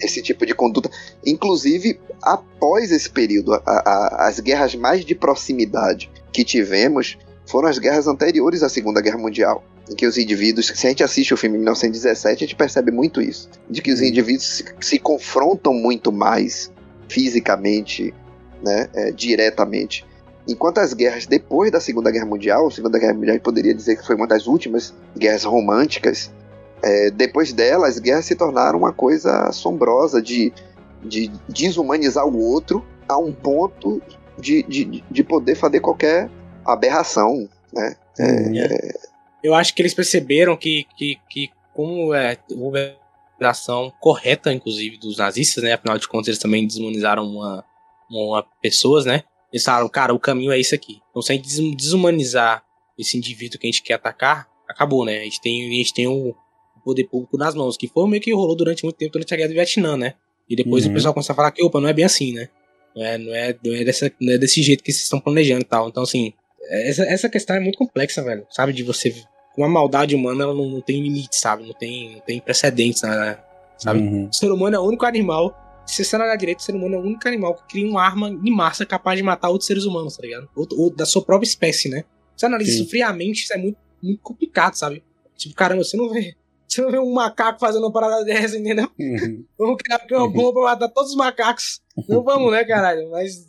[0.00, 0.90] Esse tipo de conduta.
[1.24, 7.16] Inclusive, após esse período, a- a- as guerras mais de proximidade que tivemos
[7.46, 9.62] foram as guerras anteriores à Segunda Guerra Mundial.
[9.90, 12.90] Em que os indivíduos, se a gente assiste o filme em 1917, a gente percebe
[12.90, 13.50] muito isso.
[13.68, 14.06] De que os Uhum.
[14.06, 16.72] indivíduos se, se confrontam muito mais
[17.24, 18.12] fisicamente,
[18.62, 20.04] né, é, diretamente.
[20.48, 24.06] Enquanto as guerras depois da Segunda Guerra Mundial, a Segunda Guerra Mundial poderia dizer que
[24.06, 26.30] foi uma das últimas guerras românticas,
[26.84, 30.52] é, depois dela, as guerras se tornaram uma coisa assombrosa de,
[31.02, 34.02] de desumanizar o outro a um ponto
[34.38, 36.30] de, de, de poder fazer qualquer
[36.64, 37.96] aberração, né?
[38.18, 38.78] Uhum.
[39.42, 42.96] Eu acho que eles perceberam que, que, que como é, houve a
[43.34, 45.72] operação correta, inclusive, dos nazistas, né?
[45.72, 47.64] Afinal de contas, eles também desumanizaram uma,
[48.10, 49.22] uma pessoas, né?
[49.52, 51.00] Eles falaram, cara, o caminho é isso aqui.
[51.10, 52.62] Então, se a gente des- desumanizar
[52.98, 55.18] esse indivíduo que a gente quer atacar, acabou, né?
[55.18, 56.34] A gente tem, a gente tem o
[56.84, 59.48] poder público nas mãos, que foi meio que rolou durante muito tempo durante a guerra
[59.48, 60.14] do Vietnã, né?
[60.48, 60.90] E depois Uhum.
[60.90, 62.48] o pessoal começou a falar que, opa, não é bem assim, né?
[62.94, 65.62] Não é, não é, não é, dessa, não é desse jeito que vocês estão planejando
[65.62, 65.88] e tal.
[65.88, 66.32] Então, assim,
[66.70, 68.46] essa, essa questão é muito complexa, velho.
[68.50, 68.72] Sabe?
[68.72, 69.14] De você.
[69.54, 71.64] Com a maldade humana, ela não, não tem limite, sabe?
[71.66, 73.38] Não tem, não tem precedentes, né?
[73.78, 74.00] Sabe?
[74.00, 74.28] Uhum.
[74.28, 75.60] O ser humano é o único animal.
[75.86, 78.28] Se você olhar direito, o ser humano é o único animal que cria uma arma
[78.28, 80.48] em massa capaz de matar outros seres humanos, tá ligado?
[80.56, 82.04] Ou, ou da sua própria espécie, né?
[82.36, 82.80] Você analisa Sim.
[82.82, 85.02] isso friamente, isso é muito, muito complicado, sabe?
[85.36, 86.34] Tipo, caramba, você não vê.
[86.68, 88.88] Você não vê um macaco fazendo uma parada dessa, entendeu?
[88.98, 89.44] Uhum.
[89.58, 91.80] Vamos criar aqui uma bomba pra matar todos os macacos.
[92.08, 93.10] Não vamos, né, caralho?
[93.10, 93.46] Mas.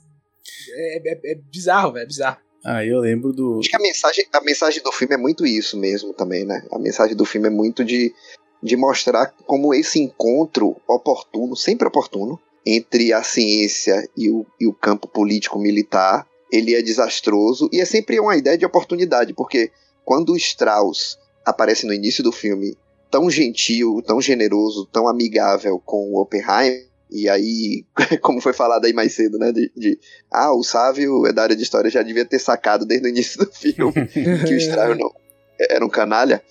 [0.76, 2.04] É, é- é bizarro, velho.
[2.04, 2.38] É bizarro.
[2.64, 3.60] Ah, eu lembro do.
[3.60, 6.66] Acho que a mensagem, a mensagem do filme é muito isso mesmo também, né?
[6.72, 8.14] A mensagem do filme é muito de,
[8.62, 14.74] de mostrar como esse encontro oportuno, sempre oportuno, entre a ciência e o, e o
[14.74, 19.72] campo político-militar, ele é desastroso e é sempre uma ideia de oportunidade, porque
[20.04, 22.76] quando o Strauss aparece no início do filme
[23.16, 27.86] tão gentil, tão generoso, tão amigável com o Oppenheimer, e aí,
[28.22, 29.98] como foi falado aí mais cedo, né, de, de
[30.30, 33.40] ah, o Sávio é da área de história, já devia ter sacado desde o início
[33.40, 33.94] do filme
[34.46, 35.14] que o Strauss não
[35.58, 36.44] era um canalha.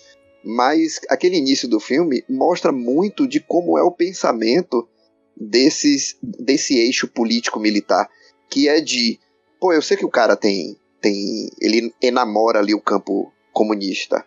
[0.43, 4.89] Mas aquele início do filme mostra muito de como é o pensamento
[5.37, 8.09] desses, desse eixo político-militar,
[8.49, 9.19] que é de,
[9.61, 14.25] pô, eu sei que o cara tem, tem, ele enamora ali o campo comunista,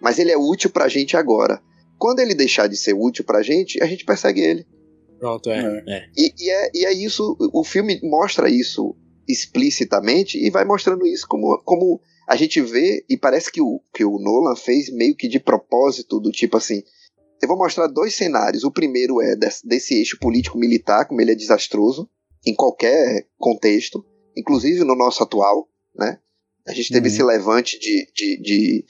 [0.00, 1.60] mas ele é útil pra gente agora.
[2.00, 4.66] Quando ele deixar de ser útil pra gente, a gente persegue ele.
[5.18, 5.84] Pronto, é.
[5.86, 6.06] é.
[6.16, 8.96] E, e é, e é isso, o filme mostra isso
[9.28, 14.02] explicitamente e vai mostrando isso como, como a gente vê, e parece que o, que
[14.04, 16.82] o Nolan fez meio que de propósito, do tipo assim.
[17.42, 18.64] Eu vou mostrar dois cenários.
[18.64, 22.08] O primeiro é desse, desse eixo político-militar, como ele é desastroso,
[22.46, 24.02] em qualquer contexto,
[24.36, 26.18] inclusive no nosso atual, né?
[26.66, 27.14] A gente teve Uhum.
[27.14, 28.84] esse levante de, de, de,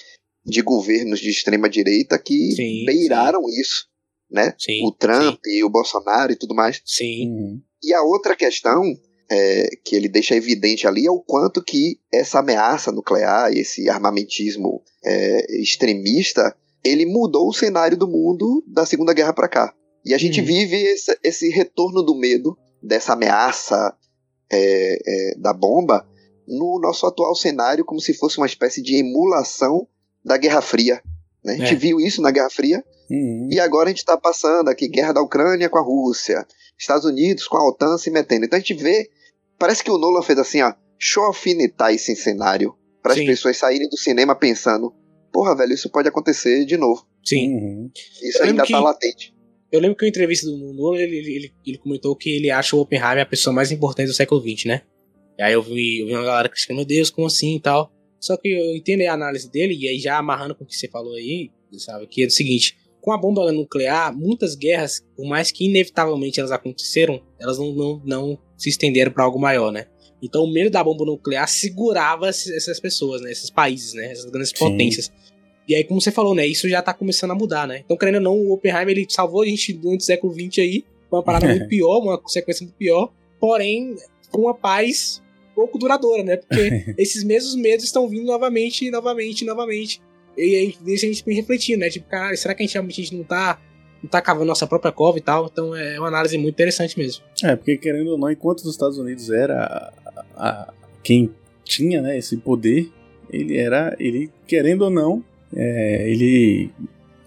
[0.44, 3.86] de governos de extrema-direita que Sim, beiraram isso,
[4.30, 4.54] né?
[4.58, 4.86] Sim.
[4.86, 6.80] o Trump e o Bolsonaro e tudo mais.
[6.84, 7.30] Sim.
[7.30, 7.60] Uhum.
[7.82, 8.82] E a outra questão
[9.30, 13.88] é, que ele deixa evidente ali é o quanto que essa ameaça nuclear e esse
[13.88, 19.74] armamentismo é, extremista ele mudou o cenário do mundo da Segunda Guerra para cá.
[20.04, 20.46] E a gente Uhum.
[20.46, 23.94] vive esse, esse retorno do medo dessa ameaça
[24.50, 26.08] é, é, da bomba
[26.48, 29.86] no nosso atual cenário como se fosse uma espécie de emulação
[30.24, 31.00] da Guerra Fria.
[31.42, 31.54] né?
[31.54, 31.76] A gente É.
[31.76, 33.48] viu isso na Guerra Fria Uhum.
[33.50, 36.46] e agora a gente está passando aqui guerra da Ucrânia com a Rússia,
[36.78, 38.44] Estados Unidos com a OTAN se metendo.
[38.44, 39.08] Então a gente vê,
[39.58, 43.56] parece que o Nolan fez assim, ó, deixa eu alfinetar esse cenário para as pessoas
[43.56, 44.92] saírem do cinema pensando,
[45.32, 47.06] porra, velho, isso pode acontecer de novo.
[47.24, 47.54] Sim.
[47.54, 47.90] Uhum.
[48.22, 49.34] Isso Eu ainda lembro tá que- latente.
[49.72, 52.50] Eu lembro que em uma entrevista do Nolan, ele, ele, ele, ele comentou que ele
[52.50, 54.82] acha o Oppenheimer a pessoa mais importante do século XX, né?
[55.38, 57.90] E aí eu vi, eu vi uma galera criticando, meu Deus, como assim e tal.
[58.20, 60.86] Só que eu entendo a análise dele, e aí já amarrando com o que você
[60.86, 65.50] falou aí, sabe, que é o seguinte, com a bomba nuclear, muitas guerras, por mais
[65.50, 69.86] que inevitavelmente elas aconteceram, elas não, não, não se estenderam para algo maior, né?
[70.22, 73.32] Então o medo da bomba nuclear segurava essas pessoas, né?
[73.32, 74.12] Esses países, né?
[74.12, 74.58] Essas grandes Sim.
[74.58, 75.10] potências.
[75.66, 76.46] E aí, como você falou, né?
[76.46, 77.80] Isso já tá começando a mudar, né?
[77.84, 80.84] Então, querendo ou não, o Oppenheimer ele salvou a gente durante o século XX aí.
[81.10, 83.12] Uma parada muito pior, uma consequência muito pior.
[83.38, 83.94] Porém,
[84.30, 85.22] com uma paz
[85.54, 86.36] pouco duradoura, né?
[86.36, 90.00] Porque esses mesmos medos estão vindo novamente, novamente, novamente.
[90.36, 91.90] E aí deixa a gente refletindo, né?
[91.90, 93.60] Tipo, cara, será que a gente realmente a gente não tá,
[94.02, 95.46] não tá cavando nossa própria cova e tal?
[95.52, 97.22] Então é uma análise muito interessante mesmo.
[97.42, 101.30] É, porque querendo ou não, enquanto os Estados Unidos era a, a- quem
[101.64, 102.90] tinha né, esse poder,
[103.30, 105.22] ele era, ele querendo ou não,
[105.54, 106.70] é, ele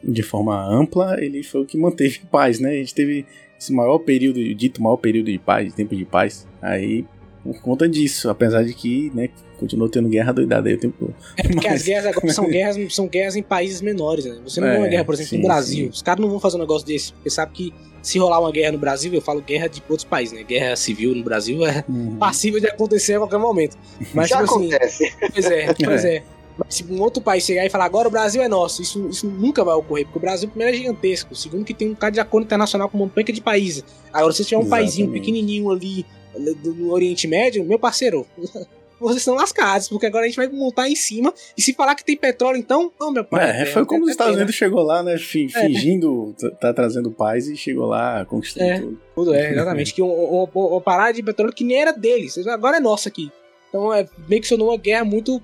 [0.04, 2.72] de forma ampla, ele foi o que manteve paz, né?
[2.72, 3.26] A gente teve
[3.60, 7.06] esse maior período, dito maior período de paz, tempo de paz, aí
[7.44, 9.30] por conta disso, apesar de que, né,
[9.60, 11.16] continuou tendo guerra doidada aí o tempo todo.
[11.38, 14.38] É porque Mas- as guerras agora são guerras, são guerras em países menores, né?
[14.46, 15.86] Você não vê uma É, guerra, por exemplo, sim, no Brasil.
[15.86, 15.90] sim.
[15.90, 18.74] Os caras não vão fazer um negócio desse, porque sabe que se rolar uma guerra
[18.74, 20.44] no Brasil, eu falo guerra de outros países, né?
[20.44, 22.18] Guerra civil no Brasil é Uhum.
[22.18, 23.78] passível de acontecer a qualquer momento.
[24.14, 25.14] Mas, Já tipo assim, acontece.
[25.34, 26.24] Pois é, pois é.
[26.58, 29.26] Mas se um outro país chegar e falar agora o Brasil é nosso, isso, isso
[29.28, 32.20] nunca vai ocorrer, porque o Brasil, primeiro, é gigantesco, segundo, que tem um cara de
[32.20, 33.84] acordo internacional com uma penca de países.
[34.12, 35.20] Agora, se você tiver um paizinho Exatamente.
[35.26, 36.06] pequenininho ali
[36.38, 38.26] no, Oriente Médio, meu parceiro,
[39.00, 42.06] vocês estão lascados, porque agora a gente vai montar em cima, e se falar que
[42.06, 43.62] tem petróleo, então, ô meu pai.
[43.62, 45.18] É, foi como os Estados Unidos chegou lá, né, É.
[45.18, 48.80] fingindo t- tá trazendo paz e chegou lá conquistando É.
[48.80, 49.00] tudo.
[49.16, 49.94] Tudo é, exatamente.
[49.94, 53.32] que uma, uma parada de petróleo que nem era deles, agora é nossa aqui.
[53.70, 55.42] Então é meio que sonou uma guerra muito.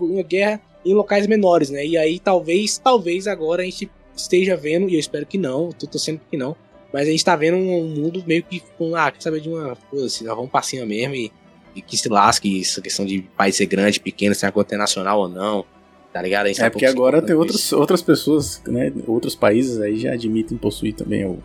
[0.00, 1.84] uma guerra em locais menores, né?
[1.86, 5.86] E aí talvez, talvez agora a gente esteja vendo, e eu espero que não, tô
[5.86, 6.56] torcendo que não,
[6.96, 9.76] mas a gente tá vendo um mundo meio que com, ah, quer saber de uma.
[9.90, 11.30] Foda-se, nós vamos pra cima mesmo e,
[11.74, 15.28] e que se lasque essa questão de país ser grande, pequeno, se é internacional ou
[15.28, 15.62] não.
[16.10, 16.50] Tá ligado?
[16.54, 20.56] Tá É um porque agora tem outros, outras pessoas, né, outros países aí já admitem
[20.56, 21.38] possuir também o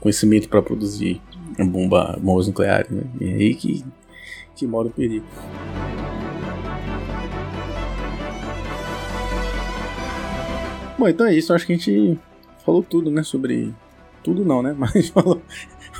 [0.00, 1.20] conhecimento para produzir
[1.58, 3.02] bomba, bombas nucleares, né?
[3.20, 3.84] E aí que,
[4.54, 5.26] que mora o perigo.
[10.98, 11.52] Bom, então é isso.
[11.52, 12.18] Acho que a gente
[12.64, 13.22] falou tudo, né?
[13.22, 13.74] Sobre.
[14.26, 14.74] Tudo não, né?
[14.78, 15.40] Mas falou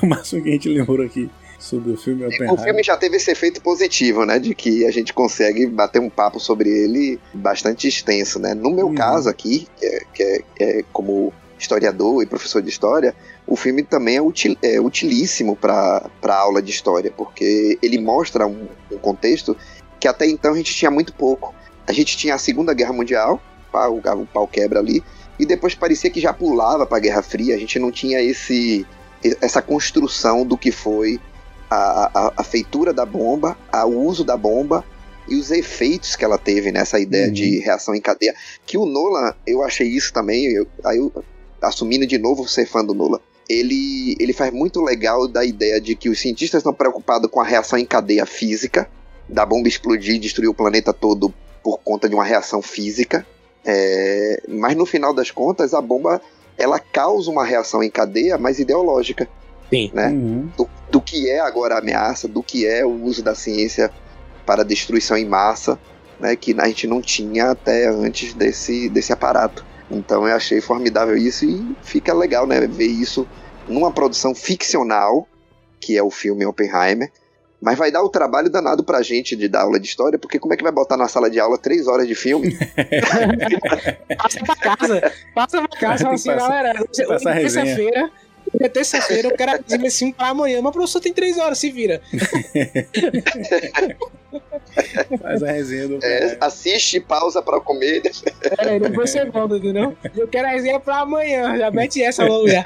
[0.03, 2.61] o máximo que a gente lembrou aqui sobre o filme O Oppenheimer.
[2.63, 4.37] filme já teve esse efeito positivo, né?
[4.37, 8.53] De que a gente consegue bater um papo sobre ele bastante extenso, né?
[8.53, 8.95] No meu Uhum.
[8.95, 13.15] caso aqui, que é, que é- é como historiador e professor de história,
[13.47, 18.45] o filme também é, util, é utilíssimo para a aula de história, porque ele mostra
[18.45, 19.57] um, um contexto
[19.99, 21.55] que até então a gente tinha muito pouco.
[21.87, 23.41] A gente tinha a Segunda Guerra Mundial,
[23.73, 25.01] o, o pau quebra ali,
[25.39, 28.85] e depois parecia que já pulava para a Guerra Fria, a gente não tinha esse
[29.41, 31.19] essa construção do que foi
[31.69, 34.85] a, a, a feitura da bomba, a- o uso da bomba
[35.27, 37.33] e os efeitos que ela teve nessa ideia Uhum.
[37.33, 38.33] de reação em cadeia.
[38.65, 41.11] Que o Nolan, eu achei isso também, eu, aí eu,
[41.61, 43.19] assumindo de novo ser fã do Nolan,
[43.49, 47.45] ele, ele faz muito legal da ideia de que os cientistas estão preocupados com a
[47.45, 48.87] reação em cadeia física,
[49.27, 51.33] da bomba explodir e destruir o planeta todo
[51.63, 53.25] por conta de uma reação física,
[53.67, 56.21] é, mas no final das contas a bomba
[56.57, 59.27] ela causa uma reação em cadeia mais ideológica
[59.69, 59.91] Sim.
[59.93, 60.07] né?
[60.07, 60.49] Uhum.
[60.57, 63.91] do, do que é agora a ameaça, do que é o uso da ciência
[64.45, 65.77] para destruição em massa,
[66.19, 69.65] né, que a gente não tinha até antes desse, desse aparato.
[69.91, 73.27] Então eu achei formidável isso e fica legal né, ver isso
[73.67, 75.27] numa produção ficcional,
[75.79, 77.11] que é o filme Oppenheimer,
[77.61, 80.53] mas vai dar o trabalho danado pra gente de dar aula de história, porque como
[80.53, 82.57] é que vai botar na sala de aula três horas de filme?
[84.17, 85.13] Passa pra casa.
[85.33, 86.69] Passa pra casa e fala assim, galera.
[86.69, 86.83] É
[87.39, 88.11] terça-feira.
[88.61, 90.61] É terça-feira, eu quero fazer esse filme pra amanhã.
[90.61, 92.01] Mas, professor, tem três horas, se vira.
[95.21, 98.03] Faz a resenha do É, assiste, pausa pra comer.
[98.59, 99.97] É, não foi segundo, entendeu?
[100.15, 101.57] Eu quero a resenha pra amanhã.
[101.57, 102.63] Já mete essa logo já.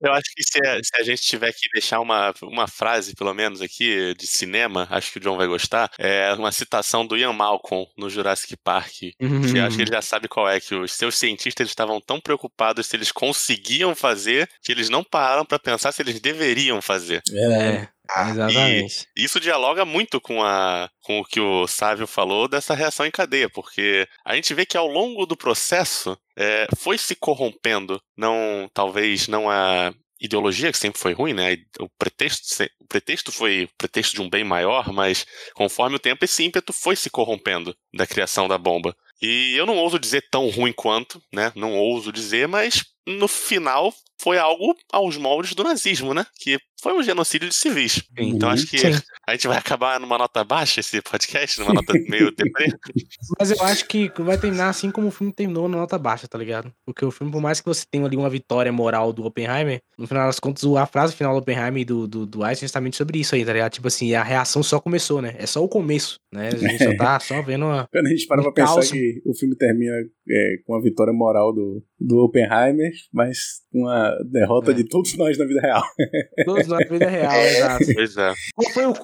[0.00, 3.34] Eu acho que se a, se a gente tiver que deixar uma, uma frase, pelo
[3.34, 7.32] menos aqui, de cinema, acho que o John vai gostar, é uma citação do Ian
[7.32, 8.90] Malcolm no Jurassic Park.
[8.90, 12.20] Que eu acho que ele já sabe qual é, que os seus cientistas estavam tão
[12.20, 17.22] preocupados se eles conseguiam fazer, que eles não pararam pra pensar se eles deveriam fazer.
[17.32, 17.88] É,
[18.30, 19.06] exatamente.
[19.16, 23.48] Isso dialoga muito com, a, com o que o Sávio falou dessa reação em cadeia,
[23.48, 29.28] porque a gente vê que ao longo do processo é, foi se corrompendo, não talvez
[29.28, 31.56] não a ideologia que sempre foi ruim, né?
[31.80, 36.24] O pretexto, o pretexto foi o pretexto de um bem maior, mas conforme o tempo
[36.24, 38.94] esse ímpeto foi se corrompendo da criação da bomba.
[39.22, 41.52] E eu não ouso dizer tão ruim quanto, né?
[41.54, 46.26] Não ouso dizer, mas no final foi algo aos moldes do nazismo, né?
[46.38, 48.02] Que foi um genocídio de civis.
[48.18, 49.00] Então acho que Sim.
[49.26, 52.66] a gente vai acabar numa nota baixa esse podcast, numa nota meio deprê.
[53.38, 56.38] Mas eu acho que vai terminar assim como o filme terminou na nota baixa, tá
[56.38, 56.72] ligado?
[56.84, 60.06] Porque o filme, por mais que você tenha ali uma vitória moral do Oppenheimer, no
[60.06, 62.96] final das contas, a frase final do Oppenheimer e do, do, do Einstein é justamente
[62.96, 63.72] sobre isso aí, tá ligado?
[63.72, 65.34] Tipo assim, a reação só começou, né?
[65.38, 66.48] É só o começo, né?
[66.48, 67.86] A gente só tá só vendo uma.
[67.90, 68.90] Quando a gente para pra Um pensar caos.
[68.90, 69.94] que o filme termina
[70.28, 74.74] é, com a vitória moral do, do Oppenheimer, mas com a derrota É.
[74.74, 75.82] de todos nós na vida real.
[76.44, 77.84] Todos na vida real, exato.
[77.94, 78.32] Pois é.
[78.54, 78.94] Qual foi o,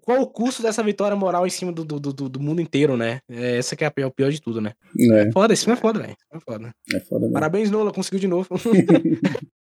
[0.00, 3.20] qual o custo dessa vitória moral em cima do, do, do, do mundo inteiro, né?
[3.28, 4.72] É, essa que é a pior, o pior de tudo, né?
[5.12, 6.16] É, Foda, esse filme é foda, velho.
[6.32, 6.72] É foda.
[6.94, 7.32] é foda mesmo.
[7.34, 8.48] Parabéns, Nola, conseguiu de novo.